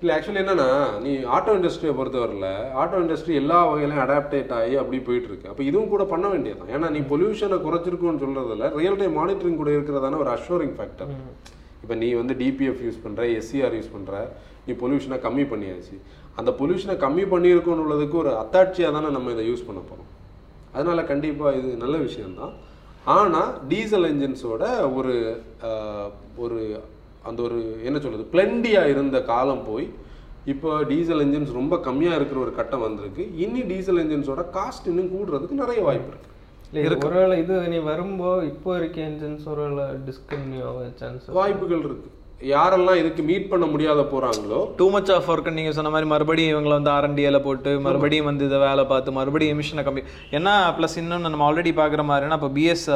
இல்லை 0.00 0.12
ஆக்சுவலி 0.16 0.40
என்னன்னா 0.42 0.66
நீ 1.04 1.12
ஆட்டோ 1.36 1.52
இண்டஸ்ட்ரியை 1.58 1.92
பொறுத்தவரையில் 2.00 2.50
ஆட்டோ 2.80 2.98
இண்டஸ்ட்ரி 3.04 3.34
எல்லா 3.40 3.58
வகையிலையும் 3.68 4.02
அடாப்டேட் 4.04 4.52
ஆகி 4.58 4.74
அப்படி 4.82 4.98
போயிட்டு 5.06 5.28
இருக்கு 5.30 5.50
அப்போ 5.52 5.62
இதுவும் 5.68 5.92
கூட 5.94 6.04
பண்ண 6.12 6.26
வேண்டியதுதான். 6.32 6.72
ஏன்னா 6.76 6.88
நீ 6.96 7.00
பொல்யூஷனை 7.12 7.58
குறைச்சிருக்குன்னு 7.64 8.22
சொல்றதுல 8.24 8.68
ரியல் 8.80 9.00
டைம் 9.00 9.18
மானிட்டரிங் 9.20 9.58
கூட 9.62 9.70
இருக்கிறதான 9.76 10.20
ஒரு 10.24 10.30
அஷூரிங் 10.36 10.76
ஃபேக்டர் 10.78 11.10
இப்போ 11.82 11.96
நீ 12.02 12.08
வந்து 12.20 12.34
டிபிஎஃப் 12.42 12.84
யூஸ் 12.86 13.02
பண்ற 13.06 13.24
எஸ்சிஆர் 13.40 13.76
யூஸ் 13.78 13.92
பண்ற 13.96 14.12
நீ 14.68 14.72
பொல்யூஷனை 14.82 15.18
கம்மி 15.26 15.44
பண்ணியாச்சு. 15.52 15.94
அந்த 16.40 16.50
பொல்யூஷனை 16.60 16.96
கம்மி 17.04 17.24
பண்ணியிருக்கோன்னு 17.34 17.84
உள்ளதுக்கு 17.86 18.16
ஒரு 18.22 18.32
அத்தாட்சியாக 18.42 18.92
தானே 18.96 19.10
நம்ம 19.16 19.30
இதை 19.36 19.44
யூஸ் 19.50 19.68
பண்ண 19.68 19.80
போகிறோம் 19.90 20.10
அதனால 20.76 21.02
கண்டிப்பாக 21.12 21.58
இது 21.60 21.70
நல்ல 21.84 21.96
விஷயம்தான். 22.08 22.54
ஆனால் 23.16 23.50
டீசல் 23.70 24.06
என்ஜின்ஸோட 24.12 24.64
ஒரு 24.98 25.14
ஒரு 26.44 26.58
அந்த 27.28 27.40
ஒரு 27.46 27.58
என்ன 27.88 27.96
சொல்றது 28.04 28.24
பிளெண்டியாக 28.34 28.92
இருந்த 28.92 29.18
காலம் 29.32 29.64
போய் 29.70 29.86
இப்போ 30.52 30.70
டீசல் 30.90 31.22
என்ஜின்ஸ் 31.24 31.58
ரொம்ப 31.60 31.74
கம்மியாக 31.86 32.18
இருக்கிற 32.18 32.38
ஒரு 32.44 32.52
கட்டம் 32.58 32.84
வந்திருக்கு. 32.86 33.22
இனி 33.44 33.62
டீசல் 33.70 34.00
என்ஜின்ஸோட 34.02 34.42
காஸ்ட் 34.56 34.88
இன்னும் 34.90 35.12
கூடுறதுக்கு 35.14 35.62
நிறைய 35.62 35.80
வாய்ப்பு 35.88 36.10
இருக்கு. 36.12 36.30
இல்லை 36.70 36.96
ஒருவேளை 37.08 37.34
இது 37.42 37.54
நீ 37.72 37.78
வரும்போ 37.90 38.30
இப்போ 38.52 38.70
இருக்க 38.78 38.98
என்ஜின்ஸ் 39.10 39.44
ஒருவேளை 39.52 39.84
டிஸ்கன்யூ 40.08 40.62
ஆக 40.70 40.86
சான்ஸ் 41.02 41.28
வாய்ப்புகள் 41.40 41.84
இருக்கு. 41.88 42.08
யாரெல்லாம் 42.40 42.98
இதுக்கு 42.98 43.22
மீட் 43.22 43.48
பண்ண 43.48 43.66
முடியாத 43.66 44.00
போறாங்களோ 44.10 44.58
டூ 44.76 44.90
மச் 44.90 45.10
ஆஃப் 45.10 45.28
ஒர்க் 45.32 45.48
நீங்கள் 45.52 45.74
சொன்ன 45.74 45.90
மாதிரி 45.90 46.08
மறுபடியும் 46.08 46.52
இவங்களை 46.52 46.74
வந்து 46.76 46.90
ஆர்என்டிஏல 46.90 47.38
போட்டு 47.42 47.70
மறுபடியும் 47.86 48.24
வந்து 48.24 48.44
இதை 48.44 48.58
வேலை 48.58 48.84
பார்த்து 48.84 49.12
மறுபடியும் 49.12 49.54
எமிஷனை 49.54 49.82
கம்மி 49.84 50.02
ஏன்னா 50.30 50.52
ப்ளஸ் 50.76 50.96
இன்னொன்று 50.96 51.30
நம்ம 51.30 51.46
ஆல்ரெடி 51.48 51.72
பார்க்குற 51.80 52.04
மாதிரினா 52.10 52.38
இப்போ 52.40 52.50
பிஎஸ் 52.58 52.86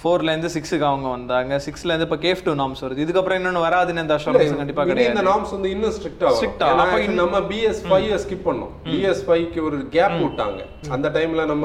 ஃபோர்லேருந்து 0.00 0.50
சிக்ஸுக்கு 0.54 0.86
அவங்க 0.88 1.08
வந்தாங்க. 1.08 1.54
சிக்ஸ்லேருந்து 1.66 2.06
இப்போ 2.08 2.18
கேஃப் 2.22 2.44
டூ 2.44 2.52
நாம்ஸ் 2.54 2.82
வருது. 2.84 3.02
இதுக்கப்புறம் 3.04 3.38
இன்னொன்று 3.40 3.64
வராதுன்னு 3.66 4.02
எந்த 4.04 4.14
அஷூரன்ஸ் 4.18 4.60
கண்டிப்பாக 4.60 4.88
கிடையாது. 4.90 5.12
இந்த 5.14 5.24
நார்ம்ஸ் 5.30 5.54
வந்து 5.56 5.70
இன்னும் 5.70 5.94
ஸ்ட்ரிக்ட் 5.96 6.24
Strict 6.38 6.62
ஆகும் 6.62 6.82
ஆ, 6.82 6.86
அப்ப 6.86 7.00
நம்ம 7.22 7.40
பிஎஸ் 7.50 7.82
ஃபைவ் 7.88 8.08
ஸ்கிப் 8.24 8.46
பண்ணோம். 8.48 8.72
பிஎஸ் 8.86 9.22
ஃபைவ்க்கு 9.26 9.62
ஒரு 9.68 9.78
கேப் 9.96 10.16
விட்டாங்க. 10.22 10.60
அந்த 10.96 11.08
டைம்ல 11.18 11.44
நம்ம 11.46 11.64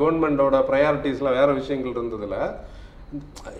கவர்மெண்டோட 0.00 0.58
ப்ரையாரிட்டிஸ்ல 0.70 1.30
வேற 1.38 1.48
விஷயங்கள் 1.52 1.96
இருந்ததுல 1.96 2.38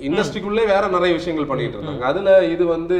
இண்டஸ்ட்ரிக்குள்ளே 0.07 0.65
வேற 0.67 0.85
நிறைய 0.89 1.13
விஷயங்கள் 1.15 1.51
பண்ணிட்டு 1.51 1.77
இருந்தாங்க. 1.79 2.05
அதுல 2.05 2.31
இது 2.49 2.65
வந்து 2.69 2.97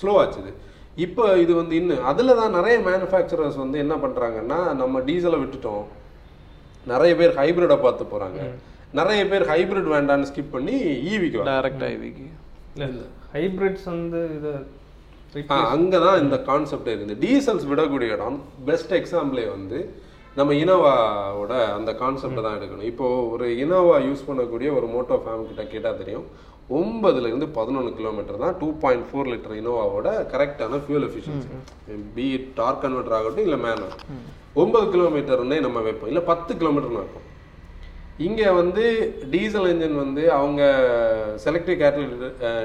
ஸ்லோ 0.00 0.12
ஆச்சுது. 0.20 0.50
இப்போ 0.98 1.24
இது 1.38 1.52
வந்து 1.54 1.74
இன்னும் 1.76 2.04
அதுல 2.04 2.34
தான் 2.34 2.56
நிறைய 2.56 2.76
மேனுஃபேக்சரர்ஸ் 2.86 3.58
வந்து 3.60 3.76
என்ன 3.78 3.94
பண்றாங்கன்னா 4.02 4.58
நம்ம 4.80 5.00
டீசலை 5.06 5.38
விட்டுட்டோம். 5.42 5.84
நிறைய 6.86 7.12
பேர் 7.16 7.34
ஹைபிரிடை 7.38 7.78
பார்த்து 7.80 8.04
போறாங்க. 8.12 8.40
நிறைய 8.94 9.22
பேர் 9.28 9.44
ஹைபிரிட் 9.50 9.90
வேண்டாம்னு 9.92 10.28
ஸ்கிப் 10.30 10.54
பண்ணி 10.54 10.74
E 10.88 11.12
ஈவிக்கு 11.12 11.44
டைரக்ட் 11.48 11.84
ஐவிக்கு 11.86 12.26
இல்லை 12.76 12.88
ஹைப்ரிட்ஸ் 13.34 13.86
வந்து 13.90 14.20
இதை 14.38 14.52
ஆ, 15.50 15.58
அங்கதான் 15.74 16.18
இந்த 16.22 16.36
கான்செப்ட் 16.48 16.88
இருக்குது 16.88 17.14
டீசல்ஸ் 17.22 17.64
விடக்கூடிய 17.70 18.16
இடம் 18.16 18.36
பெஸ்ட் 18.66 18.92
எக்ஸாம்பிளே 18.98 19.44
வந்து 19.48 19.78
நம்ம 20.38 20.50
இனோவாவோட 20.62 21.54
அந்த 21.78 21.90
கான்செப்டை 22.02 22.42
தான் 22.44 22.56
எடுக்கணும். 22.58 22.88
இப்போ 22.92 23.06
ஒரு 23.32 23.46
இனோவா 23.64 23.96
யூஸ் 24.08 24.28
பண்ணக்கூடிய 24.28 24.68
ஒரு 24.78 24.86
மோட்டோ 24.94 25.16
ஃபேம் 25.24 25.48
கிட்ட 25.48 25.64
கேட்டால் 25.72 25.98
தெரியும். 26.02 26.26
ஒன்பதுல 26.78 27.30
இருந்து 27.30 27.46
பதினொன்று 27.56 27.90
கிலோமீட்டர் 27.98 28.42
தான் 28.44 28.54
டூ 28.60 28.68
பாயிண்ட் 28.82 29.06
ஃபோர் 29.08 29.30
லிட்டர் 29.32 29.58
இனோவாவோட 29.60 30.08
கரெக்டான 30.32 30.78
ஃபியூல் 30.84 31.06
எஃபிஷியன்சி 31.08 31.58
பி 32.16 32.28
டார்க் 32.60 32.82
கன்வெர்டர் 32.84 33.16
ஆகட்டும் 33.18 33.46
இல்லை 33.48 33.58
மேனுவல் 33.64 33.98
ஒன்பது 34.62 34.86
கிலோமீட்டர்னே 34.94 35.58
நம்ம 35.66 35.82
வைப்போம். 35.88 36.10
இல்லை 36.12 36.22
பத்து 36.30 36.54
கிலோமீட்டர்னு 36.60 37.02
வைப்போம். 37.02 37.28
இங்கே 38.28 38.48
வந்து 38.60 38.84
டீசல் 39.34 39.68
இன்ஜின் 39.72 40.00
வந்து 40.04 40.24
அவங்க 40.38 40.62
செலக்டிவ் 41.44 41.78
கேட்டல் 41.82 42.10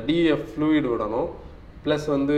டிஎஃப் 0.07 0.47
ஃப்ளூயிட் 0.53 0.89
விடணும். 0.93 1.29
ப்ளஸ் 1.87 2.07
வந்து 2.07 2.37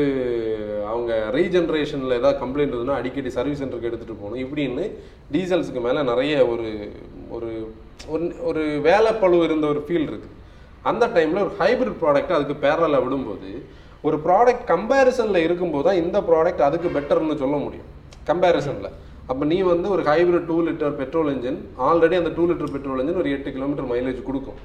அவங்க 0.88 1.30
ரீஜென்ரேஷனில் 1.32 2.14
ஏதாவது 2.14 2.46
கம்ப்ளைண்ட் 2.46 2.74
இருந்ததுன்னா 2.74 2.94
அடிக்கடி 2.94 3.30
சர்வீஸ் 3.30 3.64
சென்டருக்கு 3.64 3.90
எடுத்துகிட்டு 3.90 4.22
போகணும். 4.22 4.46
இப்படின்னு 4.46 4.84
டீசல்ஸுக்கு 5.32 5.82
மேலே 5.82 6.04
நிறைய 6.04 6.48
ஒரு 6.48 6.68
ஒரு 7.30 7.50
ஒரு- 8.10 8.36
வேலை 8.48 8.82
வேலைப்பளு 8.82 9.44
இருந்த 9.44 9.68
ஒரு 9.68 9.86
ஃபீல் 9.88 10.08
இருக்குது 10.10 10.36
அந்த 10.82 11.08
டைமில் 11.08 11.42
ஒரு 11.42 11.52
ஹைபிரிட் 11.60 12.00
ப்ராடக்ட் 12.02 12.32
அதுக்கு 12.32 12.68
பேரலாக 12.68 13.04
விடும்போது 13.04 13.50
ஒரு 14.02 14.18
ப்ராடக்ட் 14.26 14.66
கம்பேரிசனில் 14.68 15.36
இருக்கும்போது 15.38 15.84
தான் 15.84 15.96
இந்த 15.96 16.22
ப்ராடக்ட் 16.22 16.62
அதுக்கு 16.62 16.90
பெட்டர்னு 16.90 17.36
சொல்ல 17.36 17.58
முடியும். 17.58 17.88
கம்பேரிசனில் 18.28 18.92
அப்போ 19.28 19.46
நீ 19.46 19.62
வந்து 19.62 19.90
ஒரு 19.90 20.04
hybrid 20.04 20.46
two 20.46 20.66
litre 20.66 20.92
petrol 20.92 21.36
engine 21.36 21.60
already 21.80 22.18
அந்த 22.18 22.30
டூ 22.30 22.48
லிட்டர் 22.48 22.72
பெட்ரோல் 22.72 23.02
இன்ஜின் 23.02 23.18
ஒரு 23.18 23.32
எட்டு 23.32 23.52
கிலோமீட்டர் 23.52 23.90
மைலேஜ் 23.92 24.24
கொடுக்கும். 24.24 24.58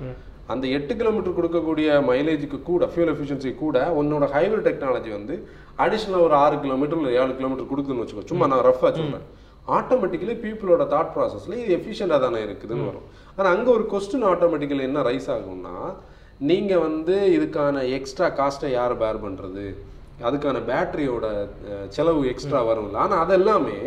அந்த 0.52 0.64
எட்டு 0.76 0.92
கிலோமீட்டர் 1.00 1.36
கொடுக்கக்கூடிய 1.38 1.88
மைலேஜுக்கு 2.08 2.58
கூட 2.70 2.86
ஃபியூல் 2.92 3.12
எஃபிஷியன்சி 3.12 3.50
கூட 3.62 3.76
உன்னோட 4.00 4.24
ஹைபிரிட் 4.34 4.66
டெக்னாலஜி 4.68 5.10
வந்து 5.18 5.34
அடிஷ்னலாக 5.84 6.26
ஒரு 6.26 6.34
ஆறு 6.44 6.56
கிலோமீட்டர் 6.64 6.98
இல்லை 7.00 7.12
ஏழு 7.20 7.32
கிலோமீட்டர் 7.38 7.70
கொடுக்குதுன்னு 7.70 8.04
வச்சுக்கோ. 8.04 8.26
சும்மா 8.32 8.46
நான் 8.52 8.66
ரஃபாக 8.70 8.92
சொல்றேன். 8.98 9.24
ஆட்டோமேட்டிக்கலி 9.78 10.34
பீப்புளோட 10.44 10.82
தாட் 10.94 11.12
ப்ராசஸில் 11.14 11.60
இது 11.62 11.70
எஃபிஷியண்டாக 11.78 12.20
தானே 12.26 12.40
இருக்குதுன்னு 12.46 12.88
வரும். 12.90 13.06
ஆனால் 13.36 13.52
அங்கே 13.54 13.70
ஒரு 13.76 13.84
கொஸ்டின் 13.92 14.26
ஆட்டோமேட்டிக்கலி 14.32 14.84
என்ன 14.90 15.02
ரைஸ் 15.10 15.30
ஆகும்னா 15.36 15.76
நீங்கள் 16.50 16.84
வந்து 16.86 17.16
இதுக்கான 17.36 17.82
எக்ஸ்ட்ரா 17.98 18.26
காஸ்ட்டை 18.40 18.70
யார் 18.78 18.94
பேர் 19.02 19.24
பண்ணுறது 19.26 19.66
அதுக்கான 20.28 20.58
பேட்டரியோட 20.70 21.26
செலவு 21.96 22.22
எக்ஸ்ட்ரா 22.32 22.60
வரும்ல. 22.70 22.98
ஆனால் 23.04 23.22
அதெல்லாமே 23.24 23.78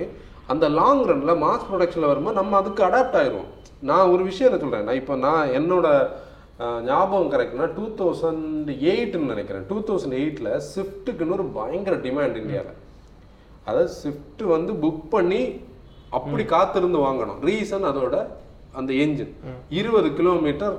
அந்த 0.54 0.66
லாங் 0.80 1.04
ரன்ல 1.10 1.34
மாஸ் 1.46 1.68
ப்ரொடக்ஷனில் 1.70 2.12
வரும்போது 2.12 2.40
நம்ம 2.42 2.58
அதுக்கு 2.62 2.82
அடாப்ட் 2.88 3.18
ஆயிரும். 3.22 3.50
நான் 3.90 4.12
ஒரு 4.14 4.24
விஷயம் 4.30 4.62
சொல்கிறேன் 4.64 4.88
நான் 4.88 5.00
இப்போ 5.02 5.16
நான் 5.26 5.52
என்னோட 5.60 5.88
ஞாபகம் 6.90 7.32
கரெக்ட்னா 7.34 7.66
டூ 7.78 7.86
தௌசண்ட் 8.00 8.70
எயிட்னு 8.92 9.32
நினைக்கிறேன். 9.34 9.66
டூ 9.70 9.78
தௌசண்ட் 9.88 10.16
எயிட்டில் 10.20 10.52
ஸ்விஃப்ட்டுக்குன்னு 10.72 11.36
ஒரு 11.38 11.46
பயங்கர 11.58 11.96
டிமாண்ட் 12.06 12.38
இந்தியாவில் 12.42 12.78
அதாவது 13.68 13.90
ஸ்விஃப்ட் 14.00 14.44
வந்து 14.56 14.72
புக் 14.84 15.04
பண்ணி 15.16 15.42
அப்படி 16.18 16.44
காத்திருந்து 16.56 17.00
வாங்கணும். 17.08 17.40
ரீசன் 17.50 17.86
அதோட 17.92 18.16
அந்த 18.80 18.92
என்ஜின் 19.04 19.34
இருபது 19.80 20.10
கிலோமீட்டர் 20.20 20.76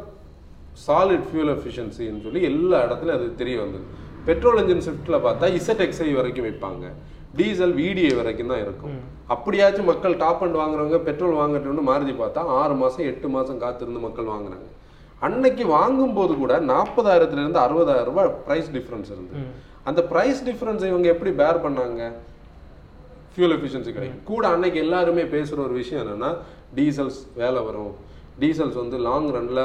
சாலிட் 0.87 1.26
ஃபியூல் 1.29 1.52
எஃபிஷியன்சின்னு 1.57 2.24
சொல்லி 2.26 2.42
எல்லா 2.50 2.79
இடத்துலையும் 2.87 3.18
அது 3.18 3.29
தெரிய 3.42 3.57
வந்தது. 3.62 3.87
பெட்ரோல் 4.29 4.61
இன்ஜின் 4.62 4.85
ஸ்விஃப்ட்டில் 4.87 5.24
பார்த்தா 5.26 5.46
இசட்எக்ஸ்ஐ 5.59 6.09
வரைக்கும் 6.18 6.46
வைப்பாங்க. 6.48 6.85
டீசல் 7.38 7.74
விடிஐ 7.81 8.12
வரைக்கும் 8.18 8.50
தான் 8.52 8.62
இருக்கும். 8.66 8.98
அப்படியாச்சும் 9.35 9.88
மக்கள் 9.90 10.14
டாப் 10.24 10.42
அண்ட் 10.44 10.59
வாங்குறவங்க 10.62 10.98
பெட்ரோல் 11.09 11.38
வாங்கட்டும்னு 11.40 11.85
மாருதி 11.90 12.14
பார்த்தா 12.22 12.42
ஆறு 12.61 12.74
மாதம் 12.83 13.09
எட்டு 13.12 13.29
மாதம் 13.37 13.62
காத்திருந்து 13.64 14.02
மக்கள் 14.07 14.31
வாங்குனாங்க 14.35 14.68
அன்னைக்கு 15.26 15.64
வாங்கும்போது 15.76 16.33
கூட 16.42 16.54
நாற்பதாயிரத்துல 16.72 17.42
இருந்து 17.44 17.61
அறுபதாயிரம் 17.66 18.11
ரூபாய் 18.11 18.28
ப்ரைஸ் 18.48 18.68
டிஃபரன்ஸ் 18.76 19.11
இருந்தது. 19.14 19.44
அந்த 19.88 20.00
ப்ரைஸ் 20.12 20.40
டிஃபரன்ஸ் 20.48 20.85
இவங்க 20.90 21.09
எப்படி 21.14 21.31
பேர் 21.40 21.62
பண்ணாங்க? 21.64 22.02
ஃபியூல் 23.33 23.54
எஃபிஷியன்சி 23.57 23.90
கிடைக்கும் 23.96 24.22
கூட 24.33 24.44
அன்னைக்கு 24.54 24.78
எல்லாருமே 24.85 25.24
பேசுகிற 25.35 25.61
ஒரு 25.66 25.74
விஷயம் 25.81 26.02
என்னன்னா 26.04 26.31
டீசல்ஸ் 26.76 27.18
வேலை 27.40 27.61
வரும். 27.68 27.92
டீசல்ஸ் 28.42 28.78
வந்து 28.83 28.96
லாங் 29.09 29.28
ரன்ல 29.37 29.61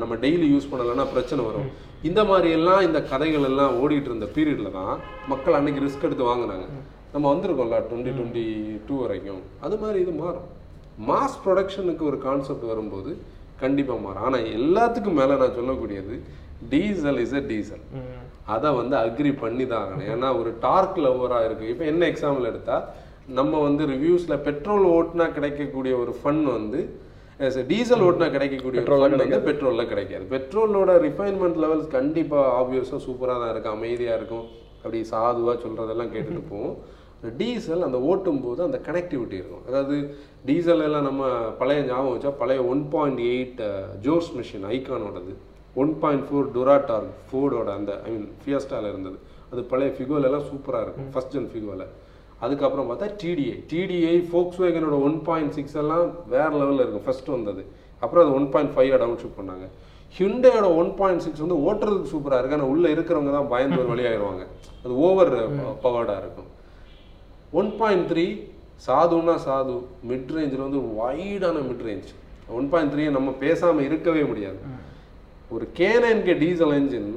நம்ம 0.00 0.14
டெய்லி 0.24 0.46
யூஸ் 0.54 0.70
பண்ணலைன்னா 0.70 1.04
பிரச்சனை 1.14 1.42
வரும். 1.48 1.68
இந்த 2.08 2.20
மாதிரி 2.30 2.48
எல்லாம் 2.58 2.82
இந்த 2.88 2.98
கதைகள் 3.10 3.46
எல்லாம் 3.50 3.74
ஓடிட்டு 3.82 4.08
இருந்த 4.10 4.26
பீரியட்ல 4.36 4.70
தான் 4.78 4.94
மக்கள் 5.32 5.56
அன்னைக்கு 5.58 5.84
ரிஸ்க் 5.86 6.06
எடுத்து 6.08 6.30
வாங்குனாங்க. 6.30 6.66
நம்ம 7.12 7.24
வந்திருக்கோம்ல 7.32 7.78
டுவெண்ட்டி 7.90 8.12
டுவெண்ட்டி 8.18 8.46
டூ 8.88 8.96
வரைக்கும். 9.04 9.42
அது 9.66 9.76
மாதிரி 9.82 9.98
இது 10.04 10.14
மாறும். 10.22 10.46
மாஸ் 11.10 11.36
ப்ரொடக்ஷனுக்கு 11.44 12.04
ஒரு 12.10 12.18
கான்செப்ட் 12.26 12.66
வரும்போது 12.72 13.10
கண்டிப்பா 13.62 13.94
மாறும். 14.04 14.24
ஆனா 14.28 14.38
எல்லாத்துக்கும் 14.58 15.18
மேல 15.20 15.36
நான் 15.42 15.56
சொல்லக்கூடியது 15.58 16.16
டீசல் 16.72 17.20
இஸ் 17.24 17.34
a 17.40 17.42
டீசல் 17.50 17.84
அதை 18.54 18.68
வந்து 18.80 18.94
அக்ரி 19.04 19.32
பண்ணி 19.42 19.64
தான் 19.72 19.82
ஆகணும். 19.84 20.06
ஏன்னா 20.12 20.28
ஒரு 20.40 20.50
டார்க் 20.64 20.98
லவ்வராக 21.06 21.46
இருக்கு. 21.48 21.66
இப்போ 21.72 21.84
என்ன 21.92 22.02
எக்ஸாம்பிள் 22.12 22.50
எடுத்தா 22.52 22.76
நம்ம 23.38 23.58
வந்து 23.66 23.82
ரிவ்யூஸ்ல 23.94 24.34
பெட்ரோல் 24.48 24.86
ஓட்டுனா 24.96 25.26
கிடைக்கக்கூடிய 25.36 25.94
ஒரு 26.02 26.12
ஃபன் 26.20 26.42
வந்து 26.56 26.80
டீசல் 27.72 28.04
ஓட்டுனா 28.06 28.28
கிடைக்கக்கூடிய 28.36 28.80
fun 28.86 29.02
வந்து 29.22 29.40
பெட்ரோல்ல 29.48 29.82
கிடைக்காது. 29.90 30.24
பெட்ரோலோட 30.32 30.92
ரிஃபைன்மெண்ட் 31.04 31.58
லெவல்ஸ் 31.64 31.90
கண்டிப்பா 31.98 32.40
ஆப்வியஸாக 32.60 33.00
சூப்பராக 33.04 33.38
தான் 33.42 33.52
இருக்கும். 33.52 33.76
அமைதியா 33.78 34.14
இருக்கும். 34.20 34.46
அப்படி 34.82 35.00
சாதுவா 35.12 35.54
சொல்றதெல்லாம் 35.64 36.10
கேட்டுட்டு 36.14 36.42
போவோம். 36.52 36.74
டீசல் 37.38 37.86
அந்த 37.86 37.98
ஓட்டும் 38.10 38.40
போது 38.46 38.60
அந்த 38.66 38.78
கனெக்டிவிட்டி 38.88 39.36
இருக்கும். 39.40 39.64
அதாவது 39.68 39.96
டீசல் 40.48 40.84
எல்லாம் 40.86 41.06
நம்ம 41.08 41.30
பழைய 41.60 41.80
ஞாபகம் 41.88 42.12
வச்சா 42.14 42.32
பழைய 42.42 42.60
ஒன் 42.72 42.82
பாயிண்ட் 42.92 43.20
எயிட் 43.30 43.62
ஜோர்ஸ் 44.06 44.30
மிஷின் 44.38 44.66
ஐகானோடது. 44.74 45.32
ஒன் 45.82 45.92
பாயிண்ட் 46.02 46.26
ஃபோர் 46.28 46.52
டொராட்டார் 46.56 47.08
ஃபோர்டோட 47.30 47.70
அந்த 47.78 47.92
ஐ 48.06 48.12
மீன் 48.14 48.28
ஃபியஸ்டால 48.42 48.90
இருந்தது. 48.92 49.18
அது 49.52 49.60
பழைய 49.72 49.90
ஃபிகோல 49.96 50.28
எல்லாம் 50.30 50.46
சூப்பராக 50.50 50.84
இருக்கும் 50.86 51.10
ஃபர்ஸ்ட் 51.14 51.34
ஜென் 51.36 51.50
ஃபிகோல. 51.54 51.84
அதுக்கப்புறம் 52.44 52.88
பார்த்தா 52.90 53.06
டிடிஐ 53.22 53.56
டிடிஐ 53.70 54.16
ஃபோக்ஸ் 54.30 54.60
வேகனோட 54.64 54.96
ஒன் 55.06 55.16
பாயிண்ட் 55.28 55.54
சிக்ஸ் 55.56 55.76
எல்லாம் 55.82 56.06
வேற 56.34 56.50
லெவலில் 56.60 56.82
இருக்கும் 56.84 57.06
ஃபர்ஸ்ட் 57.06 57.30
வந்தது. 57.36 57.62
அப்புறம் 58.02 58.22
அது 58.24 58.34
one 58.38 58.48
point 58.54 58.72
five 58.76 58.92
down 59.02 59.20
ship 59.22 59.38
பண்ணாங்க. 59.40 59.66
ஹிண்டையோட 60.18 60.66
ஒன் 60.80 60.92
பாயிண்ட் 61.00 61.24
சிக்ஸ் 61.24 61.42
வந்து 61.44 61.58
ஓட்டுறதுக்கு 61.68 62.12
சூப்பராக 62.12 62.38
இருக்கு. 62.40 62.58
ஆனால் 62.58 62.70
உள்ளே 62.74 62.90
இருக்கிறவங்க 62.96 63.32
தான் 63.38 63.50
பயந்து 63.54 63.80
ஒரு 63.82 63.90
வழியாயிருவாங்க 63.94 64.44
அது 64.84 64.94
ஓவர் 65.08 65.32
பவர்டாக 65.86 66.22
இருக்கும். 66.24 66.48
ஒன் 67.52 67.70
பாயிண்ட் 67.80 68.06
த்ரீ 68.10 68.26
சாதுன்னா 68.86 69.34
சாது 69.46 69.76
மிட் 70.10 70.32
ரேஞ்சில் 70.36 70.64
வந்து 70.66 70.80
வைடான 71.00 71.62
mid 71.68 71.84
range 71.88 72.10
one 72.58 72.68
point 72.72 72.92
three 72.94 73.04
நம்ம 73.16 73.30
பேசாமல் 73.44 73.86
இருக்கவே 73.88 74.22
முடியாது. 74.22 74.58
ஒரு 75.54 75.64
கேனன்கே 75.78 76.34
டீசல் 76.42 76.74
என்ஜின் 76.78 77.10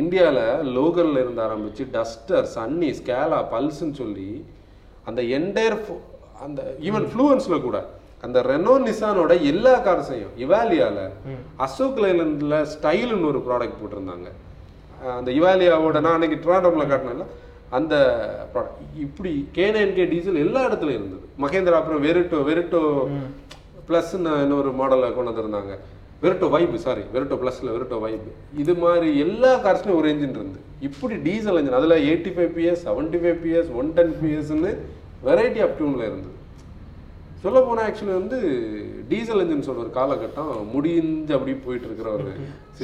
இந்தியாவில் 0.00 0.44
லோகலில் 0.76 1.20
இருந்து 1.22 1.42
ஆரம்பித்து 1.46 1.84
டஸ்டர் 1.96 2.46
சன்னி 2.54 2.90
ஸ்கேலா 2.98 3.38
பல்ஸ்ன்னு 3.52 3.98
சொல்லி 4.00 4.30
அந்த 5.08 5.20
என்டையர் 5.38 5.78
அந்த 6.44 6.62
ஈவன் 6.88 7.06
ஃப்ளூவன்ஸில் 7.10 7.64
கூட 7.66 7.78
அந்த 8.22 8.38
ரெனோ 8.50 8.74
நிசானோட 8.86 9.32
எல்லா 9.52 9.74
கார்ஸையும் 9.86 10.34
இவாலியால 10.44 10.98
அசோக் 11.66 12.00
லைலண்டில் 12.04 12.56
ஸ்டைலுன்னு 12.74 13.30
ஒரு 13.32 13.40
ப்ராடக்ட் 13.48 13.80
போட்டிருந்தாங்க. 13.80 14.28
அந்த 15.18 15.30
இவாலியாவோட 15.40 15.96
நான் 16.04 16.16
அன்னைக்கு 16.18 16.38
ட்ராண்டம்ல 16.44 16.86
காட்டினேன்ல 16.92 17.26
அந்த 17.76 17.94
product. 18.52 18.78
இப்படி 19.04 19.32
கேனன்கே 19.56 20.04
டீசல் 20.12 20.42
எல்லா 20.44 20.60
இடத்துலையும் 20.68 21.00
இருந்தது. 21.00 21.26
மகேந்திரா 21.44 21.78
அப்புறம் 21.80 22.04
வெரிட்டோ 22.06 22.40
வெரிட்டோ 22.50 22.82
ப்ளஸ்ன்னு 23.88 24.32
இன்னொரு 24.44 24.70
மாடலை 24.80 25.08
கொண்டு 25.14 25.32
வந்திருந்தாங்க. 25.32 25.72
வெரிட்டோ 26.22 26.46
வைப் 26.52 26.76
சாரி 26.84 27.02
வெரிட்டோ 27.14 27.36
ப்ளஸ்ல 27.40 27.72
வெரிட்டோ 27.76 27.96
வைப் 28.04 28.28
இது 28.62 28.74
மாதிரி 28.84 29.08
எல்லா 29.24 29.50
கார்ஸ்லையும் 29.64 29.98
ஒரு 30.00 30.08
என்ஜின் 30.12 30.38
இருந்து 30.38 30.60
இப்படி 30.88 31.16
டீசல் 31.26 31.58
என்ஜின் 31.60 31.78
அதில் 31.80 32.02
eighty 32.10 32.30
five 32.36 32.52
PS 32.58 32.84
seventy 32.88 33.18
five 33.22 33.40
PS 33.44 33.70
one 33.80 33.90
ten 33.98 34.14
பிஎஸ்ன்னு 34.20 34.72
variety 35.28 35.60
of 35.66 35.76
டியூனில் 35.78 36.08
இருந்தது. 36.08 36.32
சொல்ல 37.44 37.58
போனால் 37.66 37.86
ஆக்சுவலி 37.88 38.14
வந்து 38.20 38.38
டீசல் 39.10 39.42
என்ஜின்ஸோட 39.44 39.78
ஒரு 39.84 39.90
காலகட்டம் 39.98 40.52
முடிஞ்சு 40.74 41.34
அப்படி 41.36 41.54
போயிட்டு 41.66 41.88
இருக்கிற 41.88 42.10
ஒரு 42.18 42.30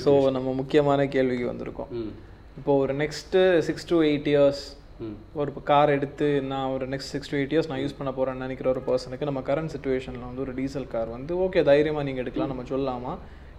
ஸோ 0.07 0.13
நம்ம 0.37 0.53
முக்கியமான 0.61 1.07
கேள்விக்கு 1.15 1.47
வந்திருக்கோம். 1.53 1.93
இப்போ 2.61 2.73
ஒரு 2.81 2.95
next 3.01 3.41
six 3.67 3.87
to 3.91 3.99
eight 4.07 4.27
years. 4.33 4.63
ஒரு 5.41 5.51
கார் 5.71 5.91
எடுத்து 5.95 6.27
நான் 6.49 6.73
ஒரு 6.75 6.87
next 6.93 7.13
six 7.15 7.31
to 7.33 7.37
eight 7.39 7.53
years 7.55 7.69
நான் 7.71 7.81
யூஸ் 7.83 7.95
பண்ண 7.99 8.11
போகிறேன்னு 8.17 8.45
நினைக்கிற 8.47 8.69
ஒரு 8.73 8.81
பர்சனுக்கு 8.89 9.29
நம்ம 9.29 9.41
கரண்ட் 9.47 9.73
சுச்சுவேஷனில் 9.75 10.27
வந்து 10.29 10.43
ஒரு 10.45 10.53
டீசல் 10.59 10.91
கார் 10.95 11.11
வந்து 11.17 11.35
ஓகே 11.45 11.61
தைரியமாக 11.71 12.05
நீங்கள் 12.09 12.25
எடுக்கலாம் 12.25 12.53
நம்ம 12.53 12.67
சொல்லலாமா? 12.73 13.13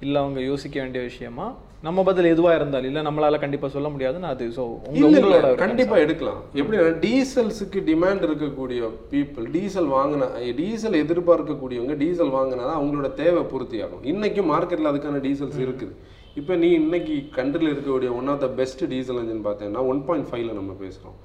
இல்லை 0.06 0.20
அவங்க 0.24 0.40
யோசிக்க 0.50 0.76
வேண்டிய 0.84 1.02
விஷயமா? 1.08 1.48
நம்ம 1.88 2.04
பதில் 2.10 2.32
எதுவாக 2.34 2.58
இருந்தாலும் 2.60 2.90
இல்லை 2.92 3.02
நம்மளால 3.08 3.40
கண்டிப்பாக 3.44 3.72
சொல்ல 3.76 3.90
முடியாதுன்னு 3.94 4.32
அது 4.34 4.46
ஸோ 4.58 4.64
இல்ல, 4.70 4.94
இல்ல, 4.94 5.08
உங்களோட 5.08 5.50
ஒரு 5.52 5.62
கண்டிப்பா 5.64 5.98
எடுக்கலாம். 6.06 6.40
எப்படின்னா 6.60 6.94
டீசல்ஸுக்கு 7.06 7.82
டிமாண்ட் 7.90 8.24
இருக்கக்கூடிய 8.30 8.90
பீப்புள் 9.14 9.46
டீசல் 9.58 9.92
வாங்கின 9.98 10.30
டீசல் 10.62 11.02
எதிர்பார்க்கக்கூடியவங்க 11.04 11.96
டீசல் 12.04 12.34
வாங்கினா 12.38 12.72
அவங்களோட 12.80 13.10
தேவை 13.24 13.44
பூர்த்தி 13.54 13.80
ஆகும் 13.88 14.08
இன்னைக்கு 14.14 14.44
மார்க்கெட்ல 14.54 14.92
அதுக்கான 14.94 15.22
டீசல்ஸ் 15.28 15.62
இருக்குது. 15.66 15.94
இப்போ 16.40 16.54
நீ 16.62 16.68
இன்னைக்கு 16.82 17.16
கண்ட்ரில் 17.38 17.72
இருக்கக்கூடிய 17.72 18.10
one 18.20 18.30
of 18.34 18.42
the 18.44 18.48
best 18.60 18.84
diesel 18.92 19.20
engine 19.22 19.44
பார்த்தீங்கன்னா 19.48 19.82
ஒன் 19.92 20.02
பாயிண்ட் 20.08 20.28
ஃபைவ்ல 20.30 20.52
நம்ம 20.60 20.74
பேசுகிறோம் 20.84 21.18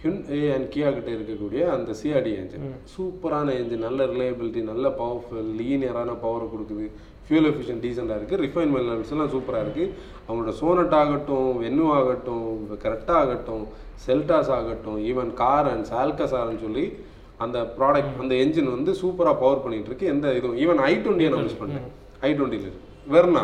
ஹின் 0.00 0.18
ஏ 0.38 0.40
அண்ட் 0.56 0.68
கியா 0.74 0.88
கிட்ட 0.96 1.10
இருக்கக்கூடிய 1.16 1.62
அந்த 1.74 1.90
சிஆர்டி 2.00 2.32
என்ஜின் 2.40 2.66
சூப்பரான 2.94 3.54
என்ஜின் 3.60 3.84
நல்ல 3.86 4.06
ரிலையபிலிட்டி 4.12 4.62
நல்ல 4.72 4.86
பவர்ஃபுல் 5.00 5.48
லீனியரான 5.60 6.10
பவரை 6.24 6.46
கொடுக்குது. 6.52 6.86
ஃபியூல் 7.26 7.48
எஃபிஷியன்ட் 7.50 7.82
டீசெண்டாக 7.86 8.18
இருக்குது 8.20 8.42
ரிஃபைன்மெண்ட் 8.46 8.88
லெவல்ஸ் 8.90 9.12
எல்லாம் 9.14 9.32
சூப்பராக 9.34 9.64
இருக்குது 9.66 9.90
அவங்களோட 10.26 10.52
சோனட் 10.60 10.96
ஆகட்டும் 11.00 11.50
வென்னு 11.64 11.86
ஆகட்டும் 11.98 12.46
கரெக்டாக 12.84 13.18
ஆகட்டும் 13.24 13.64
செல்டாஸ் 14.06 14.52
ஆகட்டும் 14.58 14.98
ஈவன் 15.10 15.32
கார் 15.42 15.68
அண்ட் 15.74 15.88
சால்கஸார்னு 15.92 16.62
சொல்லி 16.66 16.86
அந்த 17.44 17.58
ப்ராடக்ட் 17.78 18.20
அந்த 18.24 18.34
என்ஜின் 18.44 18.74
வந்து 18.76 18.92
சூப்பராக 19.02 19.36
பவர் 19.44 19.64
பண்ணிட்டு 19.64 19.90
இருக்கு. 19.90 20.12
எந்த 20.14 20.26
இதுவும் 20.38 20.58
ஈவன் 20.64 20.82
ஐ 20.90 20.94
டுவெண்ட்டியை 21.04 21.30
நான் 21.34 21.46
மிஸ் 21.48 21.60
பண்ணிட்டேன் 21.62 21.90
ஐ 22.28 22.30
டுவெண்ட்டியில் 22.38 22.68
இருக்கு. 22.68 22.82
வெர்னா 23.14 23.42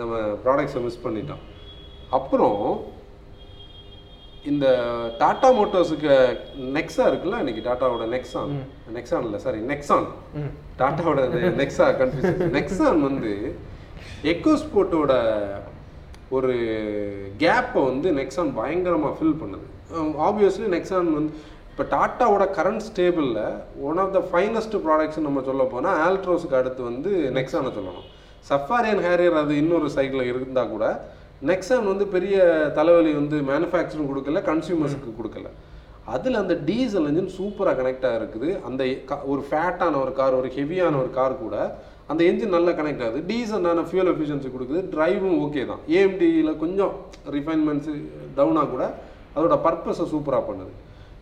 நம்ம 0.00 0.16
ப்ராடக்ட்ஸை 0.44 0.82
மிஸ் 0.86 1.04
பண்ணிட்டோம். 1.06 1.42
அப்புறம் 2.18 2.60
இந்த 4.50 4.66
டாடா 5.20 5.48
மோட்டார்ஸுக்கு 5.58 6.12
நெக்ஸா 6.76 7.04
இருக்குல்ல 7.10 7.40
இன்னைக்கு 7.42 7.62
டாட்டாவோட 7.68 8.04
நெக்ஸான் 8.16 8.52
நெக்ஸான் 8.96 9.24
இல்லை 9.28 9.38
சாரி 9.44 9.60
நெக்ஸான் 9.72 10.06
டாட்டாவோட 10.82 11.22
நெக்ஸா 11.62 11.86
கன்ஃபியூஸ் 12.00 12.44
நெக்ஸான் 12.58 13.00
வந்து 13.08 13.32
எக்கோஸ்போர்ட்டோட 14.32 15.14
ஒரு 16.36 16.54
கேப்பை 17.42 17.80
வந்து 17.90 18.08
நெக்ஸான் 18.20 18.56
பயங்கரமாக 18.60 19.16
ஃபில் 19.18 19.40
பண்ணுது. 19.42 19.66
ஆப்வியஸ்லி 20.28 20.68
நெக்ஸான் 20.76 21.10
வந்து 21.18 21.32
இப்போ 21.70 21.84
டாட்டாவோட 21.96 22.44
current 22.58 22.84
ஸ்டேபிளில் 22.88 23.42
one 23.88 23.98
of 24.04 24.14
the 24.16 24.20
finest 24.30 24.76
products 24.86 25.26
நம்ம 25.26 25.42
சொல்ல 25.48 25.64
போனால் 25.74 25.98
ஆல்ட்ரோஸுக்கு 26.06 26.58
அடுத்து 26.60 26.82
வந்து 26.90 27.10
நெக்ஸானை 27.38 27.72
சொல்லணும். 27.78 28.08
சஃபாரியன் 28.50 29.02
ஹேரியர் 29.06 29.38
அது 29.42 29.52
இன்னொரு 29.62 29.88
சைடில் 29.96 30.28
இருந்தால் 30.30 30.72
கூட 30.74 30.86
நெக்ஸான் 31.48 31.88
வந்து 31.92 32.04
பெரிய 32.14 32.36
தலைவலி 32.76 33.12
வந்து 33.20 33.36
மேனுஃபேக்சரும் 33.50 34.10
கொடுக்கல 34.10 34.42
கன்சியூமர்ஸுக்கு 34.50 35.10
கொடுக்கல. 35.18 35.48
அதில் 36.14 36.40
அந்த 36.40 36.54
டீசல் 36.68 37.08
இன்ஜின் 37.10 37.34
சூப்பராக 37.38 37.76
கனெக்டாக 37.80 38.18
இருக்குது. 38.20 38.48
அந்த 38.68 38.82
ஒரு 39.32 39.42
ஃபேட்டான 39.48 39.98
ஒரு 40.04 40.12
கார் 40.20 40.38
ஒரு 40.40 40.50
ஹெவியான 40.56 40.94
ஒரு 41.02 41.10
கார் 41.18 41.34
கூட 41.44 41.56
அந்த 42.12 42.20
என்ஜின் 42.30 42.54
நல்லா 42.56 42.72
கனெக்ட் 42.80 43.04
ஆகுது. 43.06 43.20
டீசலான 43.30 43.84
ஃபியூல் 43.88 44.10
எஃபிஷியன்சி 44.12 44.50
கொடுக்குது. 44.54 44.82
டிரைவும் 44.94 45.38
ஓகே 45.44 45.62
தான். 45.70 45.82
ஏஎம்டியில் 45.96 46.58
கொஞ்சம் 46.64 46.92
ரிஃபைன்மெண்ட்ஸு 47.36 47.94
டவுனாக 48.38 48.66
uh, 48.66 48.72
கூட 48.74 48.84
அதோட 49.36 49.56
பர்பஸை 49.66 50.06
சூப்பராக 50.12 50.44
பண்ணுது. 50.50 50.72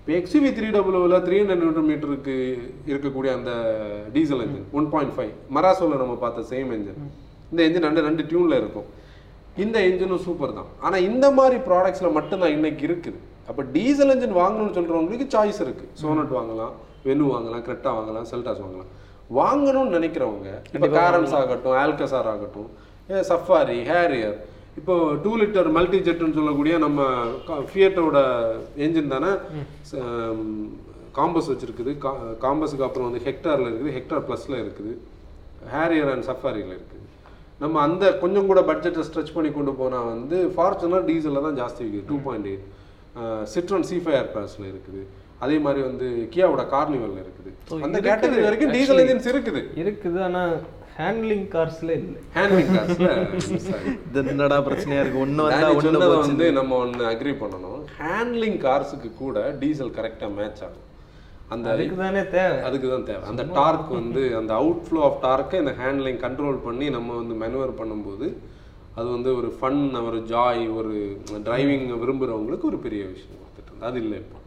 இப்போ 0.05 0.15
எக்ஸ்யூவி 0.17 0.49
த்ரீ 0.57 0.67
டபுள்யூவில் 0.75 1.15
த்ரீ 1.27 1.37
ஹண்ட்ரட் 1.51 1.79
மீட்டருக்கு 1.91 2.35
இருக்கக்கூடிய 2.91 3.31
அந்த 3.37 3.53
diesel 4.15 4.43
engine 4.45 4.67
one 4.79 4.89
point 4.95 5.15
five 5.17 5.31
மராசோவில் 5.57 6.03
நம்ம 6.03 6.15
பார்த்த 6.25 6.43
சேம் 6.51 6.73
என்ஜின் 6.77 6.99
இந்த 7.51 7.61
என்ஜின் 7.67 7.87
ரெண்டு 7.89 8.03
ரெண்டு 8.09 8.23
டியூனில் 8.31 8.57
இருக்கும். 8.61 8.87
இந்த 9.65 9.77
என்ஜினும் 9.89 10.23
சூப்பர் 10.27 10.53
தான். 10.59 10.69
ஆனால் 10.87 11.05
இந்த 11.09 11.27
மாதிரி 11.39 11.57
ப்ராடக்ட்ஸில் 11.69 12.15
மட்டும்தான் 12.19 12.55
இன்னைக்கு 12.57 12.85
இருக்குது. 12.89 13.19
அப்போ 13.49 13.65
டீசல் 13.77 14.13
என்ஜின் 14.15 14.37
வாங்கணும்னு 14.41 14.77
சொல்கிறவங்களுக்கு 14.79 15.29
சாய்ஸ் 15.35 15.63
இருக்குது 15.67 15.91
சோனட் 16.03 16.37
வாங்கலாம் 16.39 16.75
வெனு 17.07 17.31
வாங்கலாம் 17.35 17.65
கிரெட்டா 17.69 17.93
வாங்கலாம் 17.99 18.29
செல்டாஸ் 18.33 18.63
வாங்கலாம். 18.65 18.91
வாங்கணும்னு 19.41 19.97
நினைக்கிறவங்க 19.99 20.51
இப்போ 20.75 20.91
காரன்ஸ் 20.99 21.37
ஆகட்டும் 21.41 21.79
ஆல்கசார் 21.85 22.31
ஆகட்டும் 22.35 22.69
சஃபாரி 23.31 23.79
ஹேரியர் 23.93 24.37
இப்போ 24.81 24.95
டூ 25.25 25.33
லிட்டர் 25.41 25.69
மல்டி 25.77 25.99
ஜெட்னு 26.07 26.37
சொல்லக்கூடிய 26.39 26.75
நம்ம 26.85 27.01
ஃபியட்டோட 27.71 28.19
என்ஜின் 28.85 29.15
தானே 29.15 29.31
காம்பஸ் 31.19 31.51
வச்சிருக்குது. 31.51 31.93
காம்பஸுக்கு 32.45 32.87
அப்புறம் 32.87 33.09
வந்து 33.09 33.25
ஹெக்டாரில் 33.27 33.69
இருக்குது. 33.71 33.95
ஹெக்டார் 33.97 34.25
ப்ளஸில் 34.29 34.61
இருக்குது. 34.63 34.93
ஹேரியர் 35.75 36.11
அண்ட் 36.15 36.27
சஃபாரியில் 36.31 36.73
இருக்குது. 36.77 37.03
நம்ம 37.63 37.77
அந்த 37.89 38.05
கொஞ்சம் 38.23 38.49
கூட 38.51 38.61
பட்ஜெட்டை 38.71 39.03
ஸ்ட்ரெச் 39.09 39.35
பண்ணி 39.35 39.51
கொண்டு 39.59 39.73
போனால் 39.81 40.09
வந்து 40.13 40.39
ஃபார்ச்சுனர் 40.55 41.05
டீசலில் 41.11 41.47
தான் 41.47 41.59
ஜாஸ்தி 41.61 41.81
இருக்குது 41.85 42.07
two 42.11 42.17
point 42.25 42.49
eight 42.53 42.65
Citroen 43.53 43.87
C 43.91 43.97
five 44.05 44.19
ஏர்பாஸில் 44.23 44.71
இருக்குது. 44.73 45.03
அதே 45.45 45.57
மாதிரி 45.65 45.81
வந்து 45.89 46.07
கியாவோட 46.35 46.63
கார்னிவலில் 46.75 47.21
இருக்குது. 47.25 47.51
அந்த 47.87 47.99
கேட்டகரி 48.09 48.45
வரைக்கும் 48.47 48.75
டீசல் 48.77 49.03
இன்ஜின்ஸ் 49.03 49.31
இருக்குது. 49.33 49.63
இருக்குது 49.83 50.19
ஆனா 50.29 50.43
ஹேண்ட்லிங் 50.99 51.47
கார்ஸ்ல 51.55 51.91
இல்லை. 52.01 52.21
ஹேண்ட்லிங் 52.37 52.73
கார்ஸில் 52.77 53.09
இது 54.09 54.21
என்னடா 54.33 54.59
பிரச்சனையா 54.67 55.01
இருக்கு? 55.03 55.23
ஒன்று 55.25 55.47
வந்தா 55.47 55.69
ஒன்று 55.79 56.09
வந்து 56.17 56.47
நம்ம 56.53 56.77
ஒன்று 56.77 57.05
அக்ரி 57.13 57.33
பண்ணணும். 57.43 57.81
ஹேண்ட்லிங் 58.03 58.59
கார்ஸுக்கு 58.67 59.09
கூட 59.15 59.39
டீசல் 59.63 59.97
கரெக்டாக 59.97 60.31
மேட்ச் 60.39 60.63
ஆகும். 60.67 60.85
அந்த 61.49 61.67
அதுக்கு 61.73 61.97
தானே 61.97 62.23
தேவை. 62.37 62.59
அதுக்கு 62.61 62.89
தான் 62.91 63.07
தேவை. 63.11 63.23
அந்த 63.31 63.43
டார்க் 63.57 63.91
வந்து 63.99 64.37
அந்த 64.41 64.53
அவுட் 64.55 64.85
ஃப்ளோ 64.87 65.01
ஆஃப் 65.09 65.19
டார்க்கை 65.25 65.59
இந்த 65.65 65.75
ஹேண்ட்லிங் 65.81 66.21
கண்ட்ரோல் 66.25 66.59
பண்ணி 66.59 66.89
நம்ம 66.89 67.17
வந்து 67.21 67.35
மெனுவர் 67.43 67.79
பண்ணும்போது 67.81 68.29
அது 68.97 69.09
வந்து 69.09 69.31
ஒரு 69.37 69.49
ஃபன் 69.59 69.81
ஒரு 70.09 70.19
ஜாய் 70.33 70.65
ஒரு 70.79 70.93
டிரைவிங் 71.47 71.87
விரும்புகிறவங்களுக்கு 72.03 72.63
ஒரு 72.63 72.79
பெரிய 72.79 73.03
விஷயம் 73.07 73.41
கொடுத்துட்டு 73.41 73.71
இருந்தது 73.71 73.91
அது 73.91 74.01
இல்லை 74.05 74.19
இப்போ. 74.19 74.39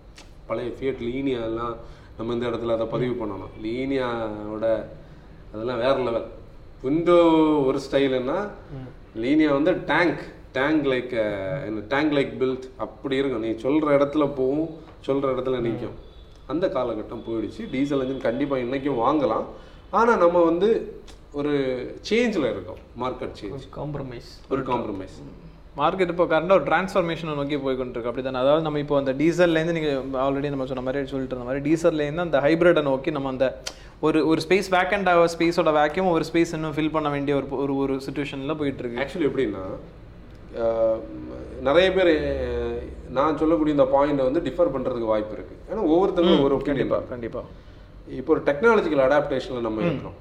பழைய 0.47 0.69
ஃபியட் 0.77 1.01
லீனியா 1.07 1.41
எல்லாம் 1.49 1.75
நம்ம 2.17 2.33
இந்த 2.33 2.45
இடத்துல 2.49 2.75
அதை 2.77 2.87
பதிவு 2.87 3.15
பண்ணணும். 3.21 3.53
லீனியாவோட 3.65 4.65
அதெல்லாம் 5.53 5.81
வேற 5.83 5.95
லெவல் 6.07 6.27
விண்டோ 6.85 7.19
ஒரு 7.67 7.79
ஸ்டைலுன்னா 7.85 8.39
லீனியா 9.23 9.51
வந்து 9.57 9.71
டேங்க் 9.91 10.19
டேங்க் 10.57 10.83
லைக் 10.91 11.13
என்ன 11.67 11.81
டேங்க் 11.93 12.13
லைக் 12.17 12.33
பில்ட் 12.41 12.65
அப்படி 12.85 13.15
இருக்கும். 13.21 13.45
நீ 13.45 13.51
சொல்கிற 13.63 13.95
இடத்துல 13.97 14.25
போகும் 14.39 14.69
சொல்கிற 15.07 15.31
இடத்துல 15.33 15.59
நிற்கும் 15.65 15.97
அந்த 16.53 16.65
காலகட்டம் 16.75 17.23
போயிடுச்சு. 17.27 17.63
டீசல் 17.71 18.03
இன்ஜின் 18.03 18.25
கண்டிப்பாக 18.27 18.63
இன்றைக்கும் 18.65 19.01
வாங்கலாம். 19.05 19.45
ஆனால் 19.99 20.21
நம்ம 20.23 20.43
வந்து 20.49 20.69
ஒரு 21.39 21.53
சேஞ்சில் 22.09 22.49
இருக்கோம். 22.53 22.81
மார்க்கெட் 23.03 23.35
சேஞ்ச் 23.41 23.65
காம்ப்ரமைஸ் 23.79 24.29
ஒரு 24.53 24.61
காம்ப்ரமைஸ் 24.71 25.17
மார்க்கெட் 25.79 26.11
இப்போ 26.13 26.25
கரண்டாக 26.31 26.57
ஒரு 26.59 26.65
டிரான்ஸ்ஃபர்மேஷனை 26.69 27.33
நோக்கி 27.39 27.57
போய் 27.65 27.77
கொண்டிருக்கு 27.79 28.09
அப்படி 28.11 28.23
தானே 28.27 28.39
அதாவது 28.43 28.63
நம்ம 28.67 28.79
இப்போ 28.83 28.95
அந்த 29.01 29.11
டீசல்லேருந்து 29.19 29.75
நீங்கள் 29.77 30.21
ஆல்ரெடி 30.25 30.49
நம்ம 30.53 30.65
சொன்ன 30.71 30.83
மாதிரி 30.87 31.11
சொல்லிட்டு 31.11 31.35
இருந்த 31.35 31.47
மாதிரி 31.49 31.61
டீசல்லேருந்து 31.67 32.25
அந்த 32.27 32.39
ஹைப்ரிட்டை 32.45 32.83
நோக்கி 32.89 33.11
நம்ம 33.17 33.31
அந்த 33.35 33.47
ஒரு 34.07 34.19
ஒரு 34.31 34.39
ஸ்பேஸ் 34.45 34.69
வேக்கண்ட் 34.77 35.09
ஆக 35.11 35.27
ஸ்பேஸோட 35.35 35.71
வேக்யூம் 35.79 36.09
ஒரு 36.15 36.25
ஸ்பேஸ் 36.29 36.53
இன்னும் 36.57 36.75
ஃபில் 36.77 36.93
பண்ண 36.95 37.09
வேண்டிய 37.15 37.35
ஒரு 37.39 37.47
ஒரு 37.63 37.75
ஒரு 37.83 37.93
சுச்சுவேஷனில் 38.05 38.59
போயிட்டு 38.61 38.83
இருக்கு 38.83 39.01
ஆக்சுவலி 39.03 39.27
எப்படின்னா 39.29 39.63
நிறைய 41.67 41.87
பேர் 41.97 42.11
நான் 43.17 43.39
சொல்லக்கூடிய 43.41 43.75
இந்த 43.77 43.87
பாயிண்டை 43.95 44.23
வந்து 44.29 44.43
டிஃபர் 44.47 44.73
பண்ணுறதுக்கு 44.75 45.11
வாய்ப்பு 45.13 45.35
இருக்குது 45.37 45.59
ஏன்னா 45.69 45.83
ஒவ்வொருத்தருக்கும் 45.91 46.45
ஒரு 46.47 46.57
கண்டிப்பாக 46.69 47.03
கண்டிப்பாக 47.13 47.45
இப்போ 48.19 48.31
ஒரு 48.35 48.41
டெக்னாலஜிக்கல் 48.49 49.03
அடாப்டேஷனில் 49.05 49.67
நம்ம 49.67 49.81
இருக்கிறோம். 49.85 50.17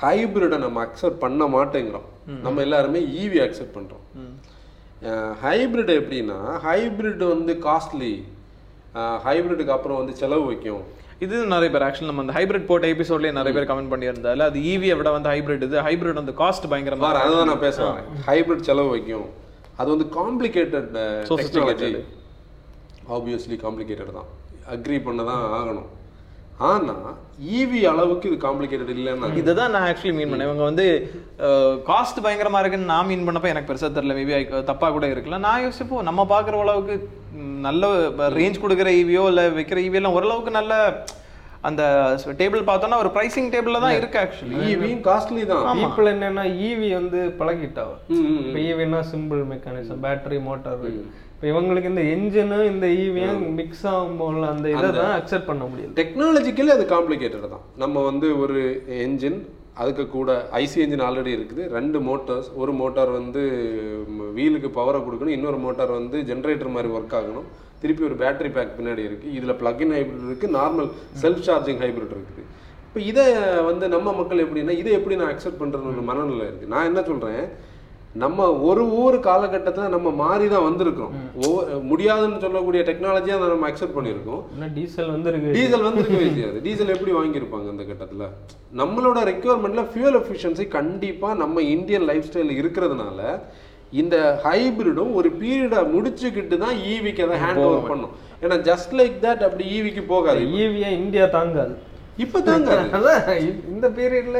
ஹைபிரிடை 0.00 0.58
நம்ம 0.64 0.80
அக்செப்ட் 0.86 1.22
பண்ண 1.24 1.44
மாட்டேங்கிறோம். 1.54 2.06
நம்ம 2.46 2.60
எல்லாருமே 2.66 3.00
ஈவி 3.22 3.38
அக்செப்ட் 3.46 3.76
பண்ணுறோம் 3.78 4.04
ஹைபிரிட் 5.44 5.92
எப்படின்னா 6.00 6.38
ஹைபிரிட் 6.66 7.24
வந்து 7.34 7.54
காஸ்ட்லி 7.66 8.12
ஹைபிரிட்டுக்கு 9.26 9.74
அப்புறம் 9.74 9.98
வந்து 10.00 10.14
செலவு 10.20 10.44
வைக்கும். 10.50 10.84
இது 11.24 11.34
நிறைய 11.52 11.70
பேர் 11.74 11.84
ஆக்சுவலி 11.86 12.10
நம்ம 12.10 12.22
அந்த 12.24 12.34
ஹைபிரிட் 12.36 12.66
போட்ட 12.70 12.86
எபிசோட்லயே 12.94 13.32
நிறைய 13.38 13.52
பேர் 13.56 13.68
கமெண்ட் 13.70 13.92
பண்ணியிருந்தால 13.92 14.46
அது 14.50 14.58
ஈவியை 14.72 14.94
விட 15.00 15.10
வந்து 15.16 15.30
ஹைபிரிட் 15.32 15.64
இது 15.66 15.76
ஹைபிரிட் 15.88 16.20
வந்து 16.20 16.34
காஸ்ட் 16.40 16.66
பயங்கரமா 16.72 17.04
பாரு 17.06 17.20
அதுதான் 17.24 17.50
நான் 17.50 17.64
பேச 17.66 17.78
வரேன். 17.88 18.08
ஹைபிரிட் 18.28 18.66
செலவு 18.68 18.90
வைக்கும். 18.94 19.28
அது 19.80 19.88
வந்து 19.94 20.06
காம்ப்ளிகேட்டட் 20.18 20.90
டெக்னாலஜி 21.30 21.92
ஆப்வியஸ்லி 23.16 23.58
காம்ப்ளிகேட்டட் 23.64 24.12
தான். 24.18 24.28
அக்ரி 24.74 24.98
பண்ண 25.06 25.20
தான் 25.30 25.42
ஆகணும். 25.58 25.88
ஆனா 26.66 26.92
ஈவி 27.54 27.80
அளவுக்கு 27.86 28.28
இது 28.28 28.36
காம்ப்ளிகேட்டட் 28.44 28.92
இல்லைன்னா 28.94 29.28
இதுதான் 29.40 29.72
நான் 29.74 29.86
ஆக்சுவலி 29.88 30.14
மீன் 30.16 30.30
பண்ணேன். 30.30 30.48
இவங்க 30.48 30.64
வந்து 30.64 30.86
காஸ்ட் 31.88 32.22
பயங்கரமா 32.24 32.60
இருக்குன்னு 32.60 32.92
நான் 32.92 33.08
மீன் 33.08 33.26
பண்ணப்ப 33.26 33.52
எனக்கு 33.52 33.70
பெருசா 33.70 33.90
தெரியல. 33.90 34.16
மேபி 34.18 34.34
தப்பா 34.70 34.88
கூட 34.90 35.06
இருக்கலாம். 35.08 35.44
நான் 35.46 35.64
யோசிப்போ 35.64 36.02
நம்ம 36.02 36.26
பாக்குற 36.32 36.62
அளவுக்கு 36.64 36.96
நல்ல 37.66 37.86
ரேஞ்ச் 38.36 38.62
கொடுக்குற 38.62 38.88
ஈவியோ 39.00 39.24
இல்ல 39.28 39.44
வைக்கிற 39.54 39.80
ஈவி 39.84 40.00
எல்லாம் 40.00 40.16
ஓரளவுக்கு 40.16 40.52
நல்ல 40.52 40.72
அந்த 41.62 41.82
டேபிள் 42.40 42.66
பார்த்தோம்னா 42.66 42.98
ஒரு 43.02 43.10
பிரைசிங் 43.14 43.52
டேபிள்ல 43.52 43.78
தான் 43.84 43.96
இருக்கு 43.98 44.18
ஆக்சுவலி 44.20 44.56
ஈவியும் 44.66 45.00
காஸ்ட்லி 45.06 45.42
தான். 45.44 45.62
பீப்புள் 45.78 46.10
என்னன்னா 46.12 46.44
ஈவி 46.66 46.88
வந்து 46.94 47.20
ம், 48.16 48.36
இப்போ 48.40 48.58
ஈவினா 48.66 49.00
சிம்பிள் 49.12 49.42
மெக்கானிசம் 49.52 50.02
பேட்டரி 50.04 50.38
மோட்டார் 50.46 50.84
இப்போ 51.36 51.46
இவங்களுக்கு 51.50 51.88
இந்த 51.90 52.02
என்ஜினும் 52.12 52.68
இந்த 52.70 52.86
ஈவியும் 53.00 53.40
மிக்ஸ் 53.56 53.82
ஆகும் 53.90 54.14
போல 54.20 54.44
அந்த 54.52 54.66
இதை 54.74 54.90
தான் 54.98 55.16
அக்செப்ட் 55.16 55.48
பண்ண 55.48 55.64
முடியல 55.70 55.90
டெக்னாலஜிக்கலி 55.98 56.70
அது 56.74 56.84
காம்ப்ளிகேட்டட் 56.92 57.52
தான். 57.54 57.64
நம்ம 57.82 58.02
வந்து 58.06 58.28
ஒரு 58.44 58.60
என்ஜின் 59.06 59.36
அதுக்கு 59.82 60.04
கூட 60.14 60.36
ஐசி 60.60 60.78
என்ஜின் 60.84 61.04
ஆல்ரெடி 61.08 61.32
இருக்குது. 61.38 61.62
ரெண்டு 61.76 62.00
மோட்டார்ஸ் 62.08 62.48
ஒரு 62.60 62.72
மோட்டார் 62.80 63.12
வந்து 63.18 63.42
வீலுக்கு 64.38 64.70
பவரை 64.78 65.00
கொடுக்கணும். 65.06 65.36
இன்னொரு 65.38 65.60
மோட்டார் 65.66 65.92
வந்து 65.98 66.16
ஜென்ரேட்டர் 66.30 66.74
மாதிரி 66.76 66.94
ஒர்க் 66.96 67.14
ஆகணும். 67.20 67.46
திருப்பி 67.82 68.08
ஒரு 68.08 68.18
பேட்டரி 68.24 68.52
பேக் 68.56 68.76
பின்னாடி 68.78 69.04
இருக்குது 69.08 69.36
இதில் 69.38 69.58
பிளக்இன் 69.62 69.94
ஹைப்ரிட் 69.98 70.26
இருக்குது 70.30 70.56
நார்மல் 70.58 70.90
செல்ஃப் 71.24 71.46
சார்ஜிங் 71.50 71.82
ஹைப்ரிட் 71.84 72.16
இருக்குது. 72.18 72.44
இப்போ 72.88 73.00
இதை 73.10 73.26
வந்து 73.70 73.86
நம்ம 73.94 74.14
மக்கள் 74.20 74.44
எப்படின்னா 74.46 74.76
இதை 74.82 74.92
எப்படி 75.00 75.20
நான் 75.22 75.34
அக்செப்ட் 75.34 75.62
பண்ணுறேன்னு 75.62 75.92
ஒரு 75.94 76.04
மனநிலை 76.10 76.46
இருக்குது 76.50 76.74
நான் 76.74 76.88
என்ன 76.90 77.02
சொல்கிறேன் 77.12 77.42
நம்ம 78.22 78.46
ஒரு 78.68 78.82
ஊர் 79.02 79.16
காலகட்டத்தில் 79.26 79.94
நம்ம 79.94 80.08
மாறி 80.20 80.46
தான் 80.52 80.66
வந்திருக்கிறோம் 80.66 81.14
ஒவ்வொரு 81.42 81.78
முடியாதுன்னு 81.90 82.42
சொல்லக்கூடிய 82.44 82.80
டெக்னாலஜியாக 82.88 83.38
அதை 83.40 83.48
நம்ம 83.52 83.68
அக்செப்ட் 83.70 83.96
பண்ணியிருக்கோம் 83.96 84.42
டீசல் 84.76 85.12
வந்துருக்கு. 85.14 85.54
டீசல் 85.58 85.86
வந்து 85.86 86.02
இருக்கவே 86.02 86.28
செய்யாது. 86.36 86.58
டீசல் 86.66 86.94
எப்படி 86.96 87.14
வாங்கியிருப்பாங்க 87.18 87.68
இந்த 87.74 87.86
கட்டத்தில்? 87.90 88.26
நம்மளோட 88.82 89.18
ரெக்யர்மெண்ட்ல 89.32 89.84
ஃபியூல் 89.92 90.18
எஃபிஷியன்சி 90.22 90.66
கண்டிப்பாக 90.76 91.40
நம்ம 91.42 91.62
இந்தியன் 91.76 92.06
லைஃப் 92.10 92.28
ஸ்டைல் 92.30 92.52
இருக்கிறதுனால 92.60 93.20
இந்த 94.02 94.16
ஹைபிரிடும் 94.44 95.12
ஒரு 95.18 95.28
பீரியடை 95.40 95.80
முடிச்சுக்கிட்டு 95.92 96.56
தான் 96.62 96.78
ஈவிக்கு 96.92 97.24
அதை 97.26 97.36
ஹேண்ட் 97.42 97.64
ஓவர் 97.66 97.90
பண்ணும். 97.90 98.14
ஏன்னா 98.42 98.56
ஜஸ்ட் 98.68 98.94
லைக் 99.00 99.14
தட் 99.26 99.44
அப்படி 99.48 99.66
ஈவிக்கு 99.76 100.02
போகாது. 100.14 100.40
ஈவியா 100.62 100.88
இந்தியா 101.02 101.26
தாங்காது. 101.36 101.74
இப்போ 102.18 102.38
தாங்க 102.40 102.70
இந்த 103.70 103.86
பீரியட்ல 103.96 104.38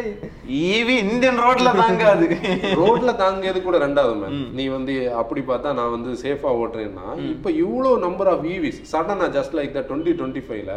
ஈவி 0.68 0.94
இந்தியன் 1.04 1.40
ரோட்ல 1.40 1.70
தாங்காது. 1.80 2.26
ரோட்ல 2.80 3.10
தாங்கியது 3.18 3.58
கூட 3.62 3.76
ரெண்டாவது 3.78 4.14
மேம் 4.20 4.38
நீ 4.56 4.64
வந்து 4.68 4.92
அப்படி 5.20 5.42
பார்த்தா 5.42 5.74
நான் 5.78 5.94
வந்து 5.96 6.12
சேஃபா 6.22 6.52
ஓட்டுறேன்னா 6.60 7.06
இப்போ 7.32 7.50
இவ்வளோ 7.58 7.90
நம்பர் 8.06 8.30
ஆஃப் 8.32 8.46
ஈவிஸ் 8.52 8.80
சடனா 8.92 9.26
just 9.36 9.56
like 9.58 9.76
the 9.76 9.82
twenty 9.88 10.14
twenty 10.18 10.44
ஃபைவ்ல 10.46 10.76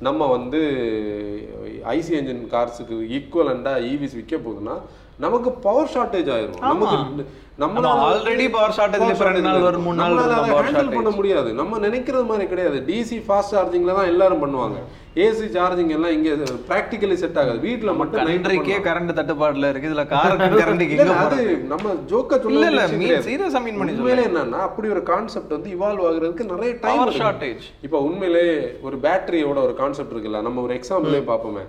நம்ம 0.00 0.28
வந்து 0.36 0.62
ஐசி 1.94 2.14
என்ஜின் 2.20 2.42
கார்ஸுக்கு 2.54 2.98
ஈக்குவலண்டா 3.18 3.74
ஈவிஸ் 3.90 4.18
விற்க 4.18 4.36
போகுதுன்னா 4.38 4.76
நமக்கு 5.20 5.50
பவர் 5.62 5.92
ஷார்ட்டேஜ் 5.92 6.28
ஆயிரும். 6.32 6.58
நமக்கு 6.64 7.22
நம்ம 7.62 7.92
already 8.08 8.44
power 8.54 8.68
shortage 8.76 9.00
ல 9.04 9.12
இப்ப 9.12 9.24
ரெண்டு 9.28 9.42
நாள் 9.46 9.64
வரும், 9.66 9.84
மூணு 9.86 9.98
நாள் 10.00 10.18
ஹேண்டில் 10.66 10.90
பண்ண 10.96 11.10
முடியாது. 11.16 11.50
நம்ம 11.60 11.78
நினைக்கிறது 11.84 12.26
மாதிரி 12.28 12.44
கிடையாது. 12.50 12.78
டிசி 12.88 13.16
ஃபாஸ்ட் 13.26 13.54
சார்ஜிங்ல 13.54 13.94
தான் 13.96 14.10
எல்லாரும் 14.12 14.42
பண்ணுவாங்க. 14.42 14.78
ஏசி 15.24 15.46
சார்ஜிங் 15.56 15.90
எல்லாம் 15.96 16.14
இங்க 16.16 16.30
பிராக்டிகலி 16.68 17.16
செட் 17.22 17.40
ஆகாது. 17.42 17.58
வீட்ல 17.66 17.92
மட்டும் 18.00 18.28
கண்ட்ரிக்கே 18.30 18.78
கரண்ட் 18.86 19.16
தட்டுப்பாடுல 19.18 19.70
இருக்கு. 19.72 19.88
இதுல 19.90 20.04
கரண்ட்டுக்கு 20.12 20.94
இல்ல, 20.98 21.08
எங்க 21.08 21.16
அது? 21.24 21.40
நம்ம 21.72 21.96
ஜோக்க 22.12 22.40
இல்ல 22.52 22.68
இல்ல 22.72 22.84
சொல்ல 22.92 23.00
மீன் 23.02 23.26
சீரியஸா 23.28 23.62
மீன் 23.66 23.80
பண்ணி 23.80 23.96
உண்மையிலே 23.98 24.28
என்னன்னா 24.30 24.60
அப்படி 24.68 24.94
ஒரு 24.96 25.02
கான்செப்ட் 25.12 25.56
வந்து 25.56 25.74
இவால்வ் 25.76 26.06
ஆகுறதுக்கு 26.10 26.50
நிறைய 26.54 26.70
டைம் 26.86 27.02
பவர் 27.02 27.20
ஷார்ட்டேஜ் 27.22 27.66
இப்போ 27.88 28.00
உண்மையிலே 28.10 28.46
ஒரு 28.88 28.98
பேட்டரியோட 29.08 29.58
ஒரு 29.66 29.76
கான்செப்ட் 29.82 30.14
இருக்குல்ல 30.16 30.46
நம்ம 30.48 30.62
ஒரு 30.68 30.74
எக்ஸாம்பிளே 30.80 31.22
பார்ப்போமே. 31.32 31.66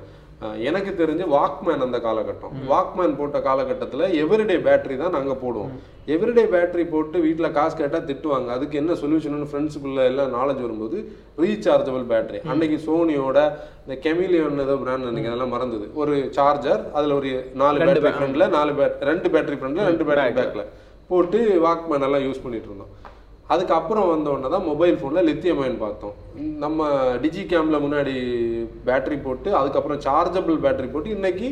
எனக்கு 0.70 0.92
தெரிஞ்சு 1.00 1.26
வாக்மேன் 1.34 1.82
அந்த 1.86 1.98
காலகட்டம். 2.06 2.54
வாக்மேன் 2.72 3.16
போட்ட 3.20 3.38
காலகட்டத்துல 3.48 4.06
எவ்ரிடே 4.22 4.58
பேட்டரி 4.68 4.96
தான் 5.02 5.16
நாங்க 5.16 5.34
போடுவோம். 5.42 5.72
எவ்ரிடே 6.14 6.46
பேட்டரி 6.54 6.84
போட்டு 6.94 7.18
வீட்ல 7.26 7.48
காசு 7.58 7.76
கேட்டா 7.82 8.00
திட்டுவாங்க. 8.10 8.50
அதுக்கு 8.58 8.80
என்ன 8.82 8.96
சொல்யூஷன் 9.02 9.50
ஃப்ரெண்ட்ஸுக்குள்ள 9.52 10.06
எல்லாம் 10.12 10.32
நாலேஜ் 10.38 10.62
வரும்போது 10.66 10.98
ரீசார்ஜபிள் 11.44 12.06
பேட்டரி 12.14 12.40
அன்னைக்கு 12.54 12.78
சோனியோட 12.88 13.38
இந்த 13.84 13.98
கெமிலியன் 14.06 14.64
ஏதோ 14.66 14.78
பிராண்ட் 14.84 15.10
எனக்கு 15.12 15.32
அதெல்லாம் 15.32 15.54
மறந்தது. 15.56 15.88
ஒரு 16.04 16.16
சார்ஜர் 16.40 16.84
அதுல 16.98 17.16
ஒரு 17.20 17.34
நாலு 17.64 17.80
பேட்டரி 17.88 18.16
ஃப்ரண்ட்ல 18.20 18.48
நாலு 18.58 18.74
பேட் 18.80 18.98
ரெண்டு 19.12 19.30
பேட்டரி 19.36 19.60
ஃப்ரண்ட்ல 19.62 19.90
ரெண்டு 19.92 20.08
பேட்டரி 20.10 20.36
பேக்ல 20.40 20.66
போட்டு 21.12 21.40
வாக்மேன் 21.68 22.08
எல்லாம் 22.10 22.26
யூஸ் 22.28 22.44
பண்ணிட்டு 22.46 22.70
இருந்தோம். 22.72 22.94
அதுக்கப்புறம் 23.54 24.10
வந்த 24.12 24.28
உடனே 24.34 24.50
தான் 24.56 24.68
மொபைல் 24.70 24.98
ஃபோனில் 25.00 25.28
லித்தியம் 25.30 25.62
அயன் 25.64 25.82
பார்த்தோம். 25.84 26.16
நம்ம 26.64 26.80
டிஜி 27.24 27.44
கேம்ல 27.52 27.78
முன்னாடி 27.86 28.14
பேட்டரி 28.88 29.18
போட்டு 29.26 29.50
அதுக்கப்புறம் 29.60 30.02
சார்ஜபிள் 30.06 30.58
பேட்டரி 30.66 30.90
போட்டு 30.94 31.16
இன்னைக்கு 31.18 31.48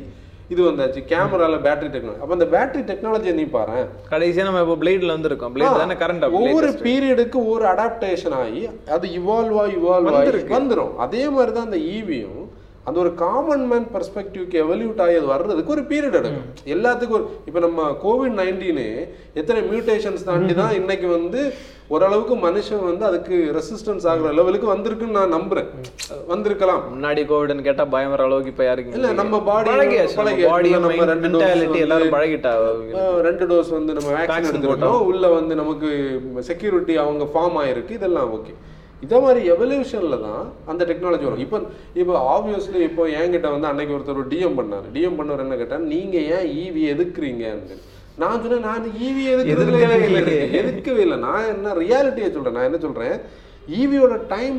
இது 0.54 0.62
வந்தாச்சு. 0.68 1.00
கேமரால 1.12 1.56
பேட்டரி 1.66 1.90
டெக்னாலஜி 1.94 2.22
அப்போ 2.24 2.36
அந்த 2.36 2.48
பேட்டரி 2.54 2.84
டெக்னாலஜியை 2.90 3.34
நீ 3.40 3.46
பாரு 3.56 3.80
கடைசியா 4.12 4.46
நம்ம 4.48 4.62
இப்போ 4.66 4.78
பிளேட்ல 4.84 5.16
வந்திருக்கோம். 5.16 5.54
பிளேட் 5.56 5.82
தானே 5.84 5.98
கரண்ட் 6.04 6.28
ஒவ்வொரு 6.42 6.70
பீரியடுக்கு 6.86 7.40
ஒரு 7.54 7.66
அடாப்டேஷன் 7.74 8.38
ஆகி 8.44 8.62
அது 8.98 9.08
இவால்வ் 9.20 9.58
ஆகி 9.64 9.76
இவால்வ் 9.82 10.14
ஆகி 10.20 10.46
வந்துரும். 10.58 10.94
அதே 11.06 11.24
மாதிரி 11.38 11.54
தான் 11.58 11.68
அந்த 11.70 11.82
ஈவியும் 11.96 12.44
அந்த 12.88 13.00
ஒரு 13.00 13.16
காமன் 13.16 13.68
மேன் 13.68 13.88
பெர்ஸ்பெக்டிவ்க்கு 13.94 14.64
எவல்யூட் 14.64 15.02
ஆகி 15.02 15.16
அது 15.16 15.26
வர்றதுக்கு 15.26 15.72
ஒரு 15.72 15.82
பீரியட் 15.82 16.14
எடுக்கும். 16.14 16.44
எல்லாத்துக்கும் 16.66 17.10
ஒரு 17.10 17.40
இப்போ 17.46 17.60
நம்ம 17.60 17.98
கோவிட் 18.04 18.32
நைன்டீனு 18.32 19.08
எத்தனை 19.34 19.62
மியூட்டேஷன்ஸ் 19.62 20.24
தாண்டி 20.24 20.54
தான் 20.54 20.74
இன்னைக்கு 20.74 21.08
வந்து 21.08 21.54
ஓரளவுக்கு 21.88 22.36
மனுஷன் 22.36 22.84
வந்து 22.84 23.06
அதுக்கு 23.06 23.52
ரெசிஸ்டன்ஸ் 23.54 24.08
ஆகுற 24.08 24.34
லெவலுக்கு 24.34 24.76
வந்திருக்குன்னு 24.76 25.10
நான் 25.10 25.34
நம்புறேன். 25.34 25.66
வந்திருக்கலாம். 26.28 26.84
முன்னாடி 26.94 27.16
கோவிட்னு 27.26 27.62
கேட்டா 27.62 27.86
பயம் 27.86 28.10
வர 28.10 28.24
அளவுக்கு 28.24 28.50
இப்ப 28.50 28.64
யாருக்கு 28.64 28.92
இல்ல 28.92 29.12
நம்ம 29.12 29.42
பாடி. 29.42 29.70
பாடி 30.46 30.70
நம்ம 30.70 30.88
ரெண்டு 31.06 31.28
வந்து- 31.40 31.80
எல்லாரும் 31.80 32.14
பழகிட்டா 32.14 32.54
ரெண்டு 33.22 33.48
டோஸ் 33.48 33.70
வந்து 33.70 33.94
நம்ம 33.94 34.10
வேக்சின் 34.12 34.26
எடுத்துக்கிட்டோம். 34.44 35.00
உள்ள 35.00 35.28
வந்து 35.28 35.56
நமக்கு 35.56 36.22
செக்யூரிட்டி 36.40 36.96
அவங்க 36.96 37.24
ஃபார்ம் 37.24 37.58
ஆயிருக்கு. 37.58 37.92
இதெல்லாம் 37.92 38.34
ஓகே 38.34 38.54
இதே 39.06 39.18
மாதிரி 39.26 39.42
எவல்யூஷன்ல 39.54 40.18
தான் 40.28 40.46
அந்த 40.72 40.82
டெக்னாலஜி 40.90 41.26
வரும். 41.28 41.44
இப்போ 41.46 41.58
இப்போ 42.02 42.14
ஆப்வியஸ்லி 42.36 42.80
இப்போ 42.90 43.04
என்கிட்ட 43.20 43.48
வந்து 43.56 43.70
அன்னைக்கு 43.72 43.96
ஒருத்தர் 43.98 44.20
ஒரு 44.22 44.32
டிஎம் 44.34 44.58
பண்ணாரு. 44.60 44.88
டிஎம் 44.96 45.20
பண்ணவர் 45.20 45.46
என்ன 45.46 45.58
கேட்டா 45.60 45.78
நீங்க 45.94 46.18
ஏன் 46.38 46.48
ஈவி 46.64 46.84
எதுக்குறீங்கன்னு. 46.94 47.78
நான் 48.24 48.42
சொன்னேன் 48.44 48.68
நான் 48.70 48.86
ஈவி 49.08 49.24
எதிர்க்கவே 49.34 50.00
இல்லை. 50.08 50.24
எதுக்கவே 50.62 51.02
இல்லை. 51.06 51.20
நான் 51.28 51.52
என்ன 51.54 51.74
ரியாலிட்டியை 51.84 52.30
சொல்றேன். 52.36 52.58
நான் 52.58 52.70
என்ன 52.70 52.82
சொல்றேன்? 52.88 53.16
ஈவியோட 53.80 54.16
டைம் 54.34 54.58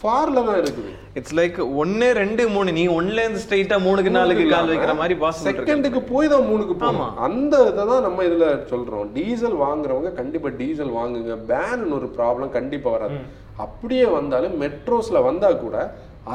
ஃபார்ல 0.00 0.42
தான் 0.48 0.58
இருக்குது. 0.60 0.90
இட்ஸ் 1.18 1.34
லைக் 1.38 1.58
ஒன்னு 1.80 2.06
ரெண்டு 2.20 2.42
மூணு. 2.52 2.70
நீ 2.78 2.84
ஒன்னுல 2.98 3.24
இருந்து 3.24 3.42
ஸ்ட்ரைட்டா 3.42 3.76
மூணுக்கு 3.86 4.12
நாலுக்கு 4.16 4.44
கால் 4.52 4.70
வைக்கிற 4.72 4.92
மாதிரி 5.00 5.14
இருக்கு. 5.16 5.66
செகண்டுக்கு 5.66 6.00
போய் 6.12 6.30
தான் 6.32 6.48
மூணுக்கு 6.50 6.76
போகும் 6.82 7.18
அந்த 7.26 7.54
இதை 7.70 7.84
தான் 7.90 8.04
நம்ம 8.06 8.24
இதுல 8.28 8.48
சொல்றோம். 8.72 9.10
டீசல் 9.16 9.56
வாங்குறவங்க 9.64 10.12
கண்டிப்பா 10.20 10.50
டீசல் 10.62 10.92
வாங்குங்க. 10.98 11.36
பேன் 11.52 11.84
ஒரு 11.98 12.08
ப்ராப்ளம் 12.18 12.52
கண்டிப்பா 12.58 12.90
வராது. 12.96 13.20
அப்படியே 13.64 14.06
வந்தாலும் 14.16 14.56
மெட்ரோஸ்ல 14.62 15.20
வந்தா 15.28 15.50
கூட 15.64 15.76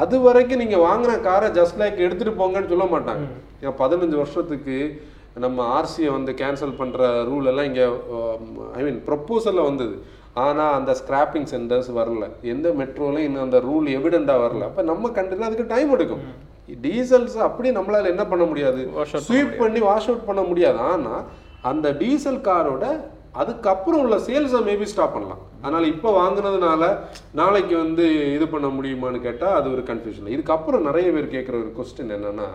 அது 0.02 0.16
வரைக்கும் 0.26 0.62
நீங்க 0.62 0.78
வாங்கின 0.86 1.12
காரை 1.26 1.48
ஜஸ்ட் 1.58 1.80
லைக் 1.82 2.04
எடுத்துட்டு 2.06 2.32
போங்கன்னு 2.40 2.72
சொல்ல 2.72 2.86
மாட்டாங்க. 2.94 3.26
ஏன் 3.66 3.78
பதினஞ்சு 3.82 4.16
வருஷத்துக்கு 4.22 4.76
நம்ம 5.44 5.64
ஆர்சியை 5.76 6.10
வந்து 6.16 6.32
கேன்சல் 6.40 6.78
பண்ற 6.80 7.08
ரூல் 7.30 7.48
எல்லாம் 7.50 7.68
இங்க 7.70 7.82
ஐ 8.78 8.82
மீன் 8.86 9.00
ப்ரொப்போசல்ல 9.08 9.64
வந்தது. 9.70 9.96
ஆனா 10.44 10.64
அந்த 10.78 10.92
ஸ்கிராப்பிங் 11.00 11.48
சென்டர்ஸ் 11.52 11.90
வரல. 11.98 12.24
எந்த 12.52 12.68
மெட்ரோலையும் 12.80 13.26
இன்னும் 13.28 13.46
அந்த 13.46 13.58
ரூல் 13.68 13.86
எவிடெண்டா 13.96 14.34
வரல. 14.44 14.62
அப்ப 14.70 14.82
நம்ம 14.90 15.10
கண்ட்ரில 15.18 15.48
அதுக்கு 15.50 15.66
டைம் 15.74 15.92
எடுக்கும். 15.96 16.24
டீசல்ஸ் 16.84 17.36
அப்படி 17.48 17.68
நம்மளால 17.76 18.12
என்ன 18.12 18.22
பண்ண 18.30 18.44
முடியாது? 18.50 18.80
ஸ்வீப் 19.26 19.52
பண்ணி 19.62 19.80
வாஷ் 19.88 20.08
அவுட் 20.10 20.28
பண்ண 20.30 20.42
முடியாது. 20.50 20.78
ஆனா 20.92 21.12
அந்த 21.70 21.86
டீசல் 22.00 22.40
காரோட 22.48 22.84
அதுக்கப்புறம் 23.42 24.02
உள்ள 24.04 24.16
சேல்ஸை 24.26 24.60
மேபி 24.68 24.86
ஸ்டாப் 24.92 25.14
பண்ணலாம். 25.14 25.42
அதனால 25.66 25.86
இப்போ 25.94 26.10
வாங்குனதுனால 26.18 26.82
நாளைக்கு 27.34 27.76
வந்து 27.76 28.04
இது 28.36 28.48
பண்ண 28.48 28.68
முடியுமான்னு 28.76 29.20
கேட்டா 29.26 29.48
அது 29.58 29.68
ஒரு 29.74 29.84
கன்ஃபியூஷன் 29.90 30.34
இதுக்கப்புறம் 30.34 30.86
நிறைய 30.88 31.08
பேர் 31.14 31.34
கேட்குற 31.34 31.56
ஒரு 31.62 31.72
கொஸ்டின் 31.78 32.16
என்னன்னா 32.16 32.48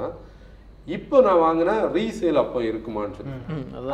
இப்போ 0.88 1.17
நான் 1.21 1.41
வாங்கினா 1.43 1.74
ரீசேல் 1.95 2.41
அப்போ 2.41 2.60
இருக்குமான்னு 2.67 3.17
சொல்லி. 3.17 3.34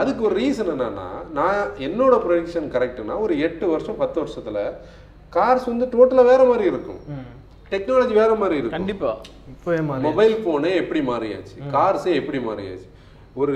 அதுக்கு 0.01 0.21
ஒரு 0.27 0.35
ரீசன் 0.41 0.69
என்னன்னா 0.73 1.07
நான் 1.37 1.57
என்னோட 1.87 2.15
ப்ரொடிக்ஷன் 2.25 2.69
கரெக்ட்னா 2.75 3.15
ஒரு 3.25 3.33
எட்டு 3.47 3.65
வருஷம் 3.71 3.99
பத்து 4.03 4.17
வருஷத்துல 4.21 4.59
கார்ஸ் 5.33 5.67
வந்து 5.71 5.87
டோட்டலா 5.95 6.23
வேற 6.29 6.43
மாதிரி 6.51 6.65
இருக்கும். 6.71 7.01
டெக்னாலஜி 7.71 8.13
வேற 8.19 8.31
மாதிரி 8.41 8.57
இருக்கும். 8.59 8.77
கண்டிப்பா. 8.77 9.11
மொபைல் 10.07 10.35
போனே 10.45 10.71
எப்படி 10.81 11.01
மாறியாச்சு? 11.09 11.55
கார்ஸே 11.75 12.13
எப்படி 12.21 12.39
மாறியாச்சு? 12.47 12.87
ஒரு 13.41 13.55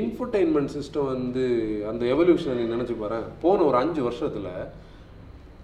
இன்ஃபர்டைன்மெண்ட் 0.00 0.72
சிஸ்டம் 0.76 1.10
வந்து 1.14 1.44
அந்த 1.90 2.02
எவல்யூஷன் 2.14 2.72
நினைச்சு 2.74 2.94
பாரு 3.02 3.18
போன 3.44 3.64
ஒரு 3.64 3.76
அஞ்சு 3.76 4.00
வருஷத்துல 4.08 4.48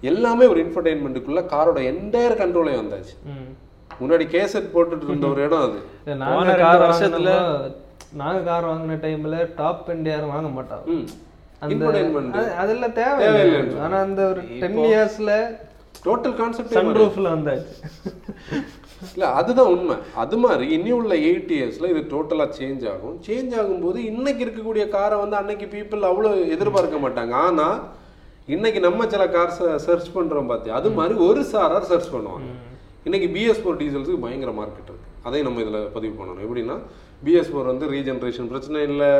எல்லாமே 0.00 0.46
ஒரு 0.46 0.64
இன்ஃபர்டைன்மெண்ட்டுக்குள்ள 0.64 1.40
காரோட 1.40 1.78
என்டையர் 1.78 2.36
கண்ட்ரோலே 2.36 2.74
வந்தாச்சு. 2.74 3.16
ம். 3.24 3.66
முன்னாடி 4.00 4.24
கேசட் 4.26 4.70
போட்டுட்டு 4.74 5.04
இருந்த 5.04 5.26
ஒரு 5.26 5.42
இடம் 5.42 5.60
அது. 5.60 5.78
வருஷத்துல- 6.06 7.74
நாங்க 8.12 8.40
கார் 8.40 8.64
வாங்கின 8.64 9.00
டைம்ல 9.00 9.48
டாப் 9.56 9.88
எண்ட் 9.88 10.08
யாரும் 10.08 10.28
வாங்க 10.28 10.60
மாட்டாங்க 10.60 10.84
ம். 10.84 11.08
அந்த 11.58 11.86
இன்ஃபர்டைன்மெண்ட் 11.86 12.34
அது- 12.34 12.54
அதெல்லாம் 12.54 12.92
தேவை 12.92 13.18
தேவையில்லை. 13.18 13.78
ஆனா 13.78 14.00
அந்த 14.00 14.26
ஒரு 14.28 14.40
டென் 14.40 14.76
இயர்ஸ்ல 14.76 15.56
டோட்டல் 16.04 16.36
கான்செப்ட் 16.36 16.70
சன் 16.70 16.86
ரூஃப்ல 16.86 17.28
வந்தாச்சு. 17.28 17.66
இல்ல 19.12 19.28
அதுதான் 19.30 19.66
உண்மை. 19.66 19.96
அது 20.14 20.36
மாதிரி 20.38 20.70
இனி 20.72 20.90
உள்ள 20.90 21.14
எயிட் 21.14 21.50
இயர்ஸ்ல 21.50 21.96
இது 21.96 22.00
டோட்டலா 22.00 22.52
சேஞ்ச் 22.58 22.88
ஆகும். 22.88 23.22
சேஞ்ச் 23.26 23.54
ஆகும்போது 23.54 23.96
இன்னைக்கு 23.96 24.44
இருக்கக்கூடிய 24.44 24.88
காரை 24.88 25.18
வந்து 25.18 25.36
அன்னைக்கு 25.36 25.66
பீப்புள் 25.66 26.00
அவ்வளோ 26.00 26.48
எதிர்பார்க்க 26.48 27.08
மாட்டாங்க. 27.08 27.30
ஆனா 27.30 27.82
இன்னைக்கு 28.54 28.80
நம்ம 28.84 29.06
சில 29.12 29.22
கார்ஸை 29.34 29.66
சர்ச் 29.86 30.06
பண்றோம் 30.14 30.46
பார்த்தியா 30.50 30.76
அது 30.80 30.90
மாதிரி 30.98 31.14
ஒரு 31.24 31.40
சாரார் 31.50 31.88
சர்ச் 31.90 32.12
பண்ணுவாங்க. 32.12 32.46
இன்னைக்கு 33.06 33.28
பிஎஸ் 33.34 33.60
ஃபோர் 33.62 33.78
டீசல்ஸுக்கு 33.80 34.22
பயங்கர 34.22 34.52
மார்க்கெட் 34.58 34.88
இருக்கு. 34.90 35.08
அதையும் 35.26 35.46
நம்ம 35.48 35.60
இதுல 35.64 35.80
பதிவு 35.96 36.14
பண்ணணும். 36.20 36.44
எப்படின்னா 36.46 36.76
பிஎஸ் 37.26 37.50
ஃபோர் 37.50 37.68
வந்து 37.72 37.86
ரீஜென்ரேஷன் 37.94 38.48
பிரச்சனை 38.52 38.80
இல்லை. 38.90 39.10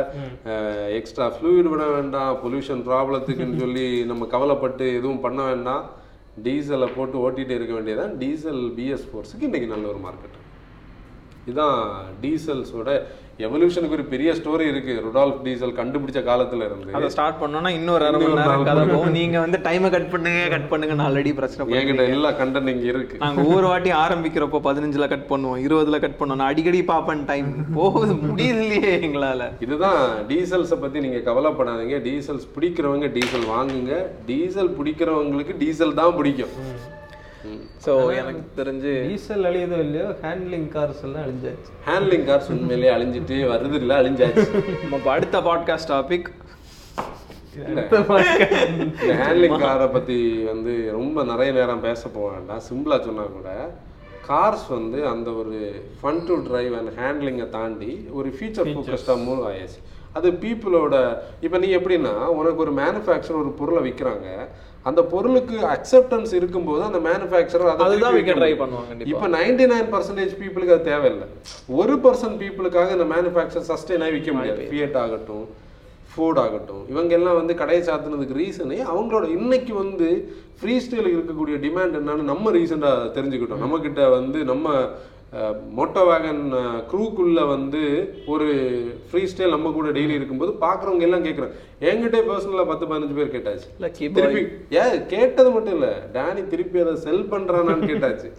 எக்ஸ்ட்ரா 0.99 1.27
ஃப்ளூயிட் 1.35 1.69
விட 1.73 1.85
வேண்டாம். 1.97 2.33
பொல்யூஷன் 2.43 2.83
ப்ராப்ளத்துக்குன்னு 2.89 3.61
சொல்லி 3.65 3.87
நம்ம 4.11 4.29
கவலைப்பட்டு 4.35 4.87
எதுவும் 4.97 5.23
பண்ண 5.27 5.39
வேண்டாம். 5.49 5.85
டீசலை 6.47 6.89
போட்டு 6.97 7.17
ஓட்டிகிட்டே 7.25 7.55
இருக்க 7.59 7.73
வேண்டியதான் 7.77 8.11
டீசல் 8.23 8.61
பிஎஸ் 8.79 9.07
ஃபோர்ஸுக்கு 9.09 9.47
இன்னைக்கு 9.49 9.73
நல்ல 9.75 9.87
ஒரு 9.93 10.01
மார்க்கெட் 10.07 10.37
இதுதான் 11.47 11.79
டீசல்ஸோட 12.23 12.89
எவல்யூஷனுக்கு 13.45 13.95
ஒரு 13.97 14.05
பெரிய 14.13 14.29
ஸ்டோரி 14.37 14.65
இருக்கு. 14.69 14.93
ருடால்ஃப் 15.03 15.37
டீசல் 15.43 15.75
கண்டுபிடிச்ச 15.77 16.21
காலத்துல 16.29 16.65
இருந்து. 16.67 16.89
அதை 16.97 17.07
ஸ்டார்ட் 17.13 17.37
பண்ணோம்னா 17.41 17.69
இன்னொரு 17.77 18.03
அரை 18.07 18.17
மணி 18.23 18.39
நேரம் 18.39 18.65
கதை 18.69 18.83
போகும். 18.89 19.15
நீங்க 19.17 19.37
வந்து 19.43 19.59
டைமை 19.67 19.89
கட் 19.93 20.09
பண்ணுங்க 20.13 20.41
கட் 20.53 20.67
பண்ணுங்க 20.71 21.07
ஆல்ரெடி 21.07 21.31
பிரச்சனை 21.37 21.77
என்கிட்ட 21.79 22.07
எல்லா 22.15 22.31
கண்டென்ட் 22.41 22.73
இங்க 22.73 22.85
இருக்கு. 22.93 23.21
நாங்க 23.23 23.45
ஒவ்வொரு 23.47 23.67
வாட்டி 23.71 23.93
ஆரம்பிக்கிறப்போ 24.03 24.61
பதினஞ்சுல 24.67 25.07
கட் 25.13 25.25
பண்ணுவோம் 25.31 25.63
இருபதுல 25.67 25.99
கட் 26.05 26.19
பண்ணுவோம். 26.19 26.41
நான் 26.43 26.53
அடிக்கடி 26.53 26.83
பார்ப்பேன் 26.91 27.23
டைம் 27.31 27.49
போகுது 27.79 28.15
முடியலையே 28.27 28.93
எங்களால. 29.07 29.49
இதுதான் 29.67 30.03
டீசல்ஸை 30.31 30.79
பத்தி 30.85 30.99
நீங்க 31.07 31.21
கவலைப்படாதீங்க. 31.31 31.97
டீசல்ஸ் 32.09 32.47
பிடிக்கிறவங்க 32.57 33.09
டீசல் 33.17 33.49
வாங்குங்க. 33.55 34.05
டீசல் 34.31 34.75
பிடிக்கிறவங்களுக்கு 34.79 35.55
டீசல் 35.63 35.99
தான் 36.01 36.17
பிடிக்கும். 36.19 36.55
ஸோ 37.85 37.91
எனக்கு 38.21 38.41
தெரிஞ்சு 38.57 38.91
டீசல் 39.09 39.45
அழியுதோ 39.49 39.77
இல்லையோ 39.85 40.07
ஹேண்ட்லிங் 40.23 40.67
கார்ஸ் 40.75 41.03
எல்லாம் 41.07 41.23
அழிஞ்சாச்சு. 41.25 41.69
ஹேண்ட்லிங் 41.87 42.25
கார்ஸ் 42.29 42.49
உண்மையிலேயே 42.55 42.91
அழிஞ்சிட்டு 42.95 43.35
வருது 43.51 43.77
இல்ல 43.81 43.93
அழிஞ்சாச்சு. 44.01 44.45
நம்ம 44.91 45.11
அடுத்த 45.15 45.39
பாட்காஸ்ட் 45.47 45.91
டாபிக் 45.93 46.29
ஹேண்ட்லிங் 49.21 49.59
காரை 49.65 49.87
பத்தி 49.95 50.17
வந்து 50.51 50.73
ரொம்ப 50.97 51.23
நிறைய 51.23 51.51
நேரம் 51.59 51.85
பேச 51.87 52.01
போக 52.09 52.27
வேண்டாம். 52.35 52.65
சிம்பிளா 52.69 52.97
சொன்னா 53.07 53.25
கூட 53.37 53.51
கார்ஸ் 54.29 54.67
வந்து 54.77 54.99
அந்த 55.13 55.29
ஒரு 55.41 55.59
ஃபன் 56.01 56.23
டு 56.27 56.35
டிரைவ் 56.49 56.73
அண்ட் 56.79 56.91
ஹேண்ட்லிங்கை 56.99 57.47
தாண்டி 57.49 57.91
ஒரு 58.19 58.31
ஃபீச்சர் 58.37 58.69
ஃபோக்கஸ்டாக 58.73 59.23
மூவ் 59.27 59.41
ஆயாச்சு. 59.51 59.79
அது 60.17 60.27
பீப்புளோட 60.43 60.95
இப்போ 61.45 61.57
நீ 61.63 61.67
எப்படின்னா 61.77 62.13
உனக்கு 62.39 62.63
ஒரு 62.65 62.73
மேனுஃபேக்சர் 62.81 63.41
ஒரு 63.43 63.51
பொருளை 63.59 63.81
விற்கிறாங்க 63.87 64.27
அந்த 64.87 65.01
பொருளுக்கு 65.11 65.55
அக்செப்டன்ஸ் 65.75 66.31
இருக்கும்போது 66.39 66.83
அந்த 66.89 66.99
மேனுஃபேக்சரர் 67.07 67.71
அதை 67.71 67.85
அதுதான் 67.85 68.17
ட்ரை. 68.39 68.51
பண்ணுவாங்க 68.61 69.07
இப்போ 69.13 69.27
நைன்டி 69.37 69.65
நைன் 69.73 69.89
பர்சன்டேஜ் 69.93 70.33
பீப்புளுக்கு 70.41 70.75
அது 70.75 70.87
தேவையில்லை. 70.91 71.27
ஒரு 71.79 71.95
பர்சன்ட் 72.05 72.37
பீப்புளுக்காக 72.43 72.95
இந்த 72.97 73.07
மேனுஃபேக்சர் 73.15 73.67
சஸ்டெயினாக 73.71 74.15
விற்க 74.17 74.31
முடியாது. 74.37 74.69
ஃபியட் 74.71 74.97
ஆகட்டும் 75.03 75.45
ஃபோர்ட் 76.13 76.39
ஆகட்டும் 76.43 76.83
இவங்க 76.91 77.13
எல்லாம் 77.19 77.39
வந்து 77.41 77.53
கடையை 77.61 77.81
சாத்துனதுக்கு 77.89 78.39
ரீசனே 78.41 78.79
அவங்களோட 78.91 79.25
இன்னைக்கு 79.37 79.73
வந்து 79.83 80.07
ஃப்ரீ 80.61 80.75
ஸ்டைலுக்கு 80.85 81.17
இருக்கக்கூடிய 81.19 81.57
டிமாண்ட் 81.65 81.97
என்னன்னு 81.99 82.31
நம்ம 82.31 82.51
ரீசெண்டாக 82.57 83.11
தெரிஞ்சுக்கிட்டோம். 83.17 83.63
நம்மக்கிட்ட 83.65 84.03
வந்து 84.17 84.39
நம்ம 84.51 84.67
மோட்டோ 85.77 86.01
வேகன் 86.09 86.43
க்ரூக்குள்ள 86.91 87.39
வந்து 87.53 87.81
ஒரு 88.33 88.47
ஃப்ரீ 89.09 89.21
ஸ்டைல் 89.31 89.55
நம்ம 89.55 89.71
கூட 89.75 89.89
டெய்லி 89.97 90.15
இருக்கும்போது 90.19 90.51
பார்க்குறவங்க 90.63 91.05
எல்லாம் 91.07 91.25
கேட்குறாங்க 91.25 91.55
என்கிட்டே 91.89 92.21
பர்சனலாக 92.29 92.69
பத்து 92.71 92.85
பதினஞ்சு 92.91 93.17
பேர் 93.17 93.33
கேட்டாச்சு. 93.35 93.67
திருப்பி 94.15 94.41
ஏ 94.77 94.83
கேட்டது 95.13 95.49
மட்டும் 95.55 95.75
இல்லை. 95.77 95.91
டேனி 96.15 96.43
திருப்பி 96.53 96.79
அதை 96.83 96.95
செல் 97.07 97.27
பண்ணுறானான்னு 97.33 97.89
கேட்டாச்சு. 97.91 98.29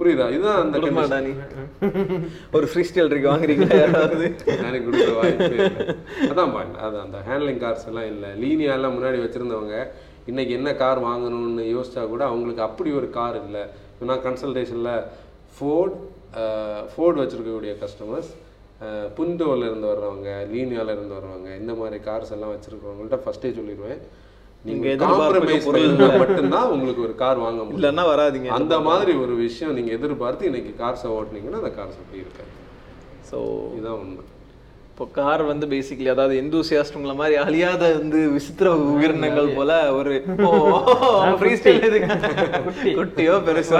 புரியுதா? 0.00 0.26
இதுதான் 0.34 0.60
அந்த 0.64 0.76
குடும்பம். 0.82 1.10
டானி. 1.14 1.32
ஒரு 2.56 2.66
ஃப்ரீ 2.72 2.82
ஸ்டைல் 2.90 3.10
இருக்கு 3.12 3.32
வாங்குறீங்களா? 3.32 3.78
யாராவது? 3.80 4.28
கொடுக்குற 4.86 5.14
வாய்ப்பே. 5.18 5.66
அதான் 6.30 6.54
பாருங்க 6.56 6.78
அது 6.86 6.96
அந்த 7.06 7.18
ஹேண்ட்லிங் 7.30 7.60
கார்ஸ் 7.64 7.88
எல்லாம் 7.90 8.08
இல்லை. 8.12 8.30
லீனியா 8.44 8.76
எல்லாம் 8.78 8.94
முன்னாடி 8.96 9.18
வச்சிருந்தவங்க 9.24 9.76
இன்னைக்கு 10.30 10.52
என்ன 10.58 10.70
கார் 10.82 11.00
வாங்கணும்னு 11.08 11.64
யோசிச்சா 11.74 12.04
கூட 12.12 12.22
அவங்களுக்கு 12.30 12.62
அப்படி 12.68 12.92
ஒரு 13.00 13.10
கார் 13.18 13.38
இல்லை. 13.46 13.64
நான் 14.10 14.24
கன்சல்டேஷனில் 14.28 14.94
ஃபோர்ட் 15.56 15.96
ஃபோர்ட் 16.92 17.20
வச்சிருக்கக்கூடிய 17.22 17.74
கஸ்டமர்ஸ் 17.82 18.30
புண்டோவில் 19.16 19.66
இருந்து 19.68 19.86
வர்றவங்க 19.92 20.30
லீனியால 20.52 20.92
இருந்து 20.96 21.14
வர்றவங்க 21.16 21.50
இந்த 21.62 21.72
மாதிரி 21.80 21.96
கார்ஸ் 22.08 22.34
எல்லாம் 22.36 22.52
வச்சிருக்கவங்கள்ட்ட 22.54 23.18
ஃபர்ஸ்டே 23.24 23.50
சொல்லிடுவேன். 23.58 24.00
நீங்க 24.64 24.78
நீங்க 24.78 24.88
எதிர்பார்க்கிற 24.94 25.40
காம்ப்ரமைஸ் 25.42 25.66
இருந்தா 25.82 26.08
மட்டும்தான் 26.22 26.70
உங்களுக்கு 26.74 27.04
ஒரு 27.06 27.14
கார் 27.22 27.42
வாங்க 27.44 27.60
முடியும். 27.62 27.78
இல்லைன்னா 27.80 28.04
வராதீங்க. 28.12 28.48
அந்த 28.58 28.76
மாதிரி 28.88 29.12
ஒரு 29.24 29.34
விஷயம் 29.46 29.76
நீங்க 29.78 29.92
எதிர்பார்த்து 29.98 30.48
இன்னைக்கு 30.50 30.72
கார்ஸை 30.82 31.10
ஓட்டுனீங்கன்னா 31.18 31.60
அந்த 31.62 31.72
கார்ஸ் 31.78 32.00
அப்படி 32.02 32.22
இருக்காது. 32.24 32.52
ஸோ 33.30 33.38
இதுதான் 33.76 34.00
உண்மை. 34.02 34.24
இப்போ 35.00 35.12
கார் 35.16 35.42
வந்து 35.42 35.66
பேசிக்கலி 35.66 36.08
அதாவது 36.08 36.34
எந்தூசியாஸ்டுங்கள 36.40 37.12
மாதிரி 37.16 37.34
அழியாத 37.36 37.84
வந்து 37.94 38.18
விசித்திர 38.34 38.72
உயிரினங்கள் 38.88 39.48
போல 39.54 39.70
ஒரு 39.92 40.10
ஃப்ரீ 41.38 41.52
ஸ்டைல் 41.60 41.86
இது. 41.88 42.00
குட்டியோ 42.98 43.36
பெருசோ? 43.46 43.78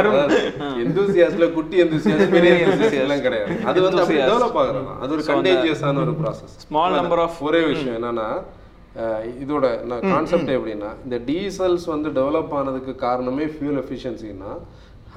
எந்தூசியாஸ்ல 0.85 1.49
குட்டி 1.53 1.83
எந்தூசியாஸ் 1.85 2.33
பெரிய 2.37 2.55
எல்லாம் 3.03 3.23
கிடையாது. 3.23 3.59
அது 3.65 3.79
வந்து 3.83 4.03
அப்படி. 4.05 4.19
டெவலப் 4.23 4.59
ஆகுறது 4.63 4.95
அது 5.01 5.13
ஒரு 5.13 5.25
கண்டேஜியஸான 5.29 6.03
ஒரு 6.07 6.15
ப்ராசஸ் 6.23 6.55
ஸ்மால் 6.65 6.97
நம்பர் 6.97 7.23
ஆஃப் 7.27 7.39
ஒரே 7.43 7.61
விஷயம் 7.67 7.97
என்னன்னா 7.99 8.29
இதோட 9.43 9.67
கான்செப்ட் 10.09 10.57
எப்படின்னா 10.57 10.93
இந்த 11.05 11.19
டீசல்ஸ் 11.29 11.87
வந்து 11.87 12.11
டெவலப் 12.17 12.55
ஆனதுக்கு 12.61 12.95
காரணமே 13.07 13.49
ஃபியூல் 13.53 13.81
எஃபிஷியன்சின்னா 13.83 14.53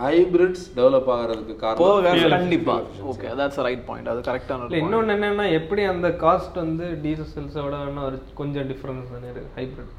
ஹைபிரிட்ஸ் 0.01 0.63
டெவலப் 0.77 1.09
ஆகிறதுக்கு 1.15 1.55
காரணம் 1.63 2.31
கண்டிப்பா. 2.35 2.75
ஓகே 3.11 3.27
தட்ஸ் 3.39 3.59
ரைட் 3.67 3.83
பாயிண்ட் 3.89 4.09
அது 4.13 4.21
கரெக்டான 4.29 4.69
இன்னொன்று 4.81 5.13
என்னன்னா 5.15 5.45
எப்படி 5.59 5.83
அந்த 5.93 6.09
காஸ்ட் 6.23 6.57
வந்து 6.63 6.85
டீசல் 7.03 7.29
செல்ஸோட 7.35 7.75
வேணா 7.83 8.05
ஒரு 8.09 8.17
கொஞ்சம் 8.39 8.67
டிஃப்ரென்ஸ் 8.71 9.13
தானே 9.15 9.29
இருக்கு. 9.33 9.51
ஹைப்ரிட் 9.59 9.91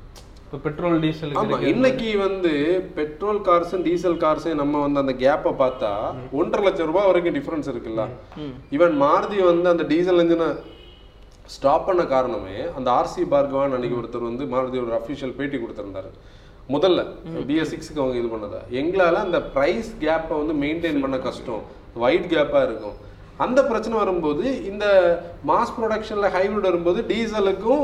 இப்போ 0.47 0.59
பெட்ரோல் 0.67 0.99
டீசலுக்கு 1.05 1.71
இன்னைக்கு 1.73 2.11
வந்து 2.27 2.53
பெட்ரோல் 2.99 3.41
கார்ஸும் 3.49 3.87
டீசல் 3.89 4.19
கார்ஸையும் 4.25 4.61
நம்ம 4.63 4.83
வந்து 4.87 5.03
அந்த 5.05 5.15
கேப்பை 5.23 5.53
பார்த்தா 5.63 5.93
ஒன்றரை 6.41 6.65
லட்சம் 6.67 6.91
ரூபாய் 6.91 7.09
வரைக்கும் 7.11 7.37
டிஃபரன்ஸ் 7.39 7.71
இருக்குல்ல. 7.73 8.05
ஈவன் 8.77 8.95
மாருதி 9.05 9.39
வந்து 9.53 9.69
அந்த 9.75 9.87
டீசல் 9.93 10.23
இன்ஜினை 10.25 10.49
ஸ்டாப் 11.55 11.89
பண்ண 11.89 12.03
காரணமே 12.15 12.59
அந்த 12.79 12.89
ஆர்சி 12.99 13.23
பார்கவான் 13.35 13.77
அன்னைக்கு 13.79 14.01
ஒருத்தர் 14.01 14.31
வந்து 14.31 14.45
மாருதியோட 14.55 14.95
அஃபிஷியல் 15.01 15.37
பேட்டி 15.39 15.59
கொடுத்திருந்தாரு. 15.63 16.11
முதல்ல 16.69 17.01
பிஎஸ் 17.49 17.73
சிக்ஸுக்கு 17.73 18.03
அவங்க 18.03 18.19
இது 18.19 18.29
பண்ணதா? 18.37 18.61
எங்களால் 18.69 19.17
அந்த 19.17 19.39
ப்ரைஸ் 19.55 19.89
கேப்பை 20.01 20.35
வந்து 20.45 20.55
மெயின்டைன் 20.67 21.01
பண்ண 21.01 21.19
கஷ்டம். 21.19 21.63
ஒயிட் 21.95 22.31
கேப்பாக 22.35 22.63
இருக்கும். 22.69 22.97
அந்த 23.45 23.61
பிரச்சனை 23.69 23.95
வரும்போது 24.01 24.45
இந்த 24.71 24.85
மாஸ் 25.49 25.73
ப்ரொடக்ஷன்ல 25.77 26.27
ஹைபிரிட் 26.35 26.67
வரும்போது 26.69 26.99
டீசலுக்கும் 27.09 27.83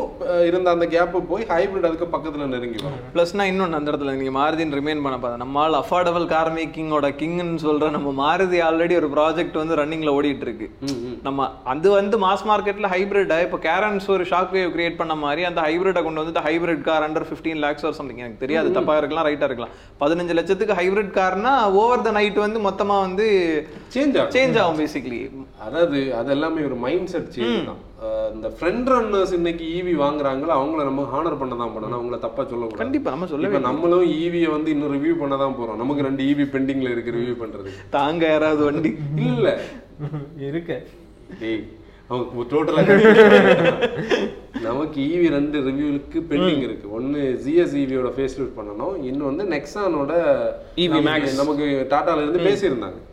இருந்த 0.49 0.69
அந்த 0.75 0.87
கேப்பு 0.93 1.19
போய் 1.31 1.45
ஹைபிரிட் 1.53 1.87
அதுக்கு 1.89 2.07
பக்கத்துல 2.13 2.47
நெருங்கி 2.53 2.79
வரும். 2.85 3.01
ப்ளஸ்னா 3.15 3.45
இன்னொன்று 3.51 3.79
அந்த 3.79 3.91
இடத்துல 3.91 4.13
நீங்கள் 4.19 4.37
மாருதின்னு 4.37 4.79
ரிமைன் 4.81 5.03
பண்ண 5.07 5.17
பார்த்தா 5.17 5.41
நம்மால் 5.45 5.77
அஃபோர்டபுள் 5.81 6.27
கார் 6.35 6.51
மேக்கிங்கோட 6.59 7.09
கிங்னு 7.23 7.63
சொல்கிற 7.65 7.89
நம்ம 7.97 8.13
மாருதி 8.23 8.61
ஆல்ரெடி 8.69 8.97
ஒரு 9.01 9.09
ப்ராஜெக்ட் 9.17 9.59
வந்து 9.63 9.79
ரன்னிங்கில் 9.81 10.13
ஓடிட்டு 10.17 10.47
இருக்கு 10.49 10.69
நம்ம 11.27 11.49
அது 11.75 11.91
வந்து 11.99 12.19
மாஸ் 12.27 12.47
மார்க்கெட்டில் 12.51 12.91
ஹைப்ரிட்டை 12.95 13.41
இப்போ 13.47 13.61
கேரன்ஸ் 13.67 14.09
ஒரு 14.17 14.27
ஷாக் 14.33 14.55
வேவ் 14.59 14.73
கிரியேட் 14.77 15.01
பண்ண 15.03 15.17
மாதிரி 15.25 15.49
அந்த 15.51 15.61
ஹைப்ரிட்டை 15.69 16.05
கொண்டு 16.07 16.23
வந்துட்டு 16.25 16.45
hybrid 16.49 16.87
car 16.91 17.07
under 17.09 17.29
fifteen 17.31 17.63
lakhs 17.67 17.89
ஒரு 17.91 17.99
சம்திங் 18.01 18.23
எனக்கு 18.25 18.43
தெரியாது 18.45 18.71
தப்பாக 18.79 19.01
இருக்கலாம் 19.03 19.29
ரைட்டாக 19.31 19.51
இருக்கலாம். 19.51 19.75
பதினஞ்சு 20.05 20.39
லட்சத்துக்கு 20.41 20.79
ஹைப்ரிட் 20.83 21.13
கார்னா 21.21 21.55
ஓவர் 21.83 22.07
த 22.09 22.13
நைட் 22.21 22.41
வந்து 22.47 22.61
மொத்தமாக 22.71 23.07
வந்து 23.09 23.29
சேஞ்ச் 23.97 24.17
ஆகும். 24.21 24.35
சேஞ்ச் 24.39 24.59
ஆகும் 24.63 24.81
பேசிக்லி 24.85 25.21
அதாவது 25.61 26.15
அது 26.15 26.31
எல்லாமே 26.31 26.63
ஒரு 26.63 26.75
மைண்ட் 26.75 27.07
செட் 27.07 27.29
சேஞ்ச் 27.35 27.65
தான். 27.65 27.89
இந்த 28.35 28.49
ஃப்ரெண்ட் 28.49 28.97
ரன்னர்ஸ் 28.97 29.33
இன்னைக்கு 29.33 29.65
ஈவி 29.65 30.01
வாங்குறாங்களோ 30.01 30.53
அவங்கள 30.53 30.85
நம்ம 30.85 31.03
ஹானர் 31.03 31.39
பண்ண 31.39 31.55
தான் 31.57 31.69
பண்ணணும் 31.69 31.97
அவங்கள 31.97 32.19
தப்பா 32.19 32.43
சொல்லக்கூடாது. 32.43 32.77
கண்டிப்பா 32.77 33.11
நம்ம 33.11 33.27
சொல்ல 33.27 33.47
இப்ப 33.47 33.59
நம்மளும் 33.59 34.05
ஈவியை 34.05 34.51
வந்து 34.51 34.71
இன்னும் 34.71 34.95
ரிவ்யூ 34.95 35.19
பண்ண 35.19 35.37
தான் 35.37 35.55
போறோம். 35.61 35.77
நமக்கு 35.77 36.03
ரெண்டு 36.03 36.23
ஈவி 36.25 36.49
பெண்டிங்ல 36.49 36.91
இருக்கு 36.91 37.11
ரிவ்யூ 37.11 37.45
பண்றது. 37.45 37.69
தாங்க 37.91 38.27
யாராவது 38.27 38.65
வண்டி. 38.65 38.97
இல்ல. 39.17 39.61
இருக்கு. 40.39 40.87
டேய் 41.41 41.67
அவங்க 42.09 42.55
டோட்டலா 42.57 42.83
நமக்கு 44.63 45.01
ஈவி 45.01 45.29
ரெண்டு 45.29 45.59
ரிவ்யூலுக்கு 45.59 46.23
பெண்டிங் 46.31 46.59
இருக்கு. 46.59 46.93
ஒன்னு 46.93 47.41
ஜிஎஸ் 47.47 47.77
ஈவியோட 47.77 48.11
ஃபேஸ் 48.11 48.37
லிஃப்ட் 48.39 48.59
பண்ணணும். 48.59 48.95
இன்னொன்னு 49.03 49.45
நெக்ஸானோட 49.55 50.13
EV 50.77 50.93
Max. 50.93 51.03
நமக்கு- 51.03 51.37
நமக்கு 51.37 51.87
டாட்டால 51.91 52.29
இருந்து 52.29 52.39
பேசியிருந்தாங்க. 52.39 53.10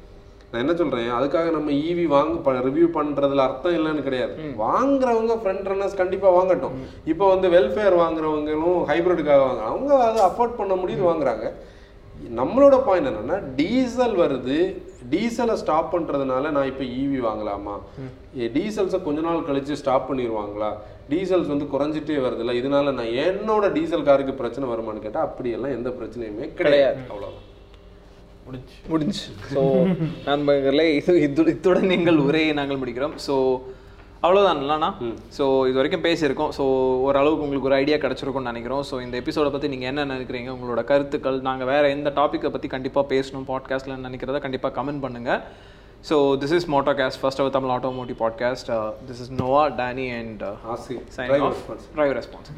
நான் 0.52 0.62
என்ன 0.64 0.74
சொல்றேன்? 0.80 1.10
அதுக்காக 1.20 1.48
நம்ம 1.56 1.72
ஈவி 1.88 2.06
வாங்க 2.16 2.52
ரிவ்யூ 2.68 2.88
பண்றதுல 2.98 3.46
அர்த்தம் 3.48 3.78
இல்லைன்னு 3.78 4.06
கிடையாது. 4.06 4.34
வாங்குறவங்க 4.66 5.34
ஃப்ரண்ட் 5.42 5.70
ரன்னர்ஸ் 5.72 6.02
கண்டிப்பா 6.02 6.28
வாங்கட்டும். 6.36 6.76
இப்போ 7.14 7.26
வந்து 7.34 7.48
வெல்ஃபேர் 7.56 7.96
வாங்குறவங்களும் 8.04 8.78
ஹைபிரிடுக்காக 8.92 9.42
வாங்க 9.48 9.64
அவங்க 9.72 9.92
அதை 10.10 10.22
அஃபோர்ட் 10.30 10.60
பண்ண 10.60 10.76
முடியுது 10.84 11.04
வாங்குறாங்க. 11.10 11.48
நம்மளோட 12.38 12.76
பாயிண்ட் 12.86 13.10
என்னன்னா 13.10 13.36
டீசல் 13.58 14.16
வருது. 14.22 14.60
டீசலை 15.12 15.56
ஸ்டாப் 15.64 15.92
பண்றதுனால 15.96 16.52
நான் 16.56 16.70
இப்போ 16.72 16.86
ஈவி 17.00 17.20
வாங்கலாமா? 17.26 17.76
டீசல்ஸை 18.56 19.00
கொஞ்ச 19.08 19.20
நாள் 19.28 19.48
கழிச்சு 19.50 19.80
ஸ்டாப் 19.82 20.08
பண்ணிடுவாங்களா 20.10 20.70
டீசல்ஸ் 21.12 21.52
வந்து 21.54 21.68
குறைஞ்சிட்டே 21.74 22.18
வருதுல்ல 22.26 22.56
இதனால 22.62 22.94
நான் 23.00 23.14
என்னோட 23.28 23.66
டீசல் 23.76 24.08
காருக்கு 24.10 24.40
பிரச்சனை 24.42 24.66
வருமான்னு 24.72 25.06
கேட்டா 25.06 25.22
அப்படியெல்லாம் 25.28 25.76
எந்த 25.78 25.92
பிரச்சனையுமே 26.00 26.48
கிடையாது. 26.62 27.00
அவ்வளவுதான். 27.12 27.36
முடிச்சு 27.36 27.47
முடிஞ்சு 28.92 29.26
ஸோ 29.56 29.62
நண்பர்களே 30.28 30.86
இது 31.00 31.14
இது 31.26 31.44
இத்துடன் 31.54 31.92
நீங்கள் 31.94 32.22
உரையை 32.28 32.54
நாங்கள் 32.60 32.80
முடிக்கிறோம். 32.84 33.16
ஸோ 33.28 33.36
அவ்வளோதான் 34.26 34.62
இல்லைண்ணா? 34.64 34.90
ஸோ 35.38 35.44
இது 35.70 35.80
வரைக்கும் 35.80 36.06
பேசியிருக்கோம். 36.06 36.52
ஸோ 36.58 36.64
ஓரளவுக்கு 37.08 37.46
உங்களுக்கு 37.46 37.70
ஒரு 37.70 37.78
ஐடியா 37.82 37.98
கிடச்சிருக்கும்னு 38.04 38.52
நினைக்கிறோம். 38.52 38.84
ஸோ 38.90 38.96
இந்த 39.06 39.16
எபிசோட 39.22 39.50
பற்றி 39.56 39.68
நீங்கள் 39.74 39.90
என்ன 39.92 40.06
நினைக்கிறீங்க? 40.14 40.50
உங்களோட 40.58 40.84
கருத்துக்கள் 40.92 41.40
நாங்கள் 41.50 41.70
வேறு 41.72 41.94
எந்த 41.98 42.12
டாப்பிக்கை 42.20 42.52
பற்றி 42.56 42.70
கண்டிப்பாக 42.76 43.06
பேசணும் 43.14 43.48
பாட்காஸ்ட்டில் 43.52 44.06
நினைக்கிறத 44.08 44.42
கண்டிப்பாக 44.46 44.74
கமெண்ட் 44.80 45.04
பண்ணுங்கள் 45.06 45.42
so 46.10 46.16
this 46.42 46.56
is 46.58 46.68
Motocast 46.74 47.20
first 47.22 47.40
our 47.44 47.56
Tamil 47.56 47.74
automotive 47.76 48.18
podcast 48.24 48.70
this 49.08 49.22
is 49.24 49.32
Nova 49.42 49.64
Danny 49.80 50.08
and 50.20 50.44
ஆசி 50.74 50.98
சைன் 51.16 51.32
Drive 51.32 51.46
of 51.48 51.56
response. 51.58 51.86
Drive 51.98 52.14
response 52.20 52.50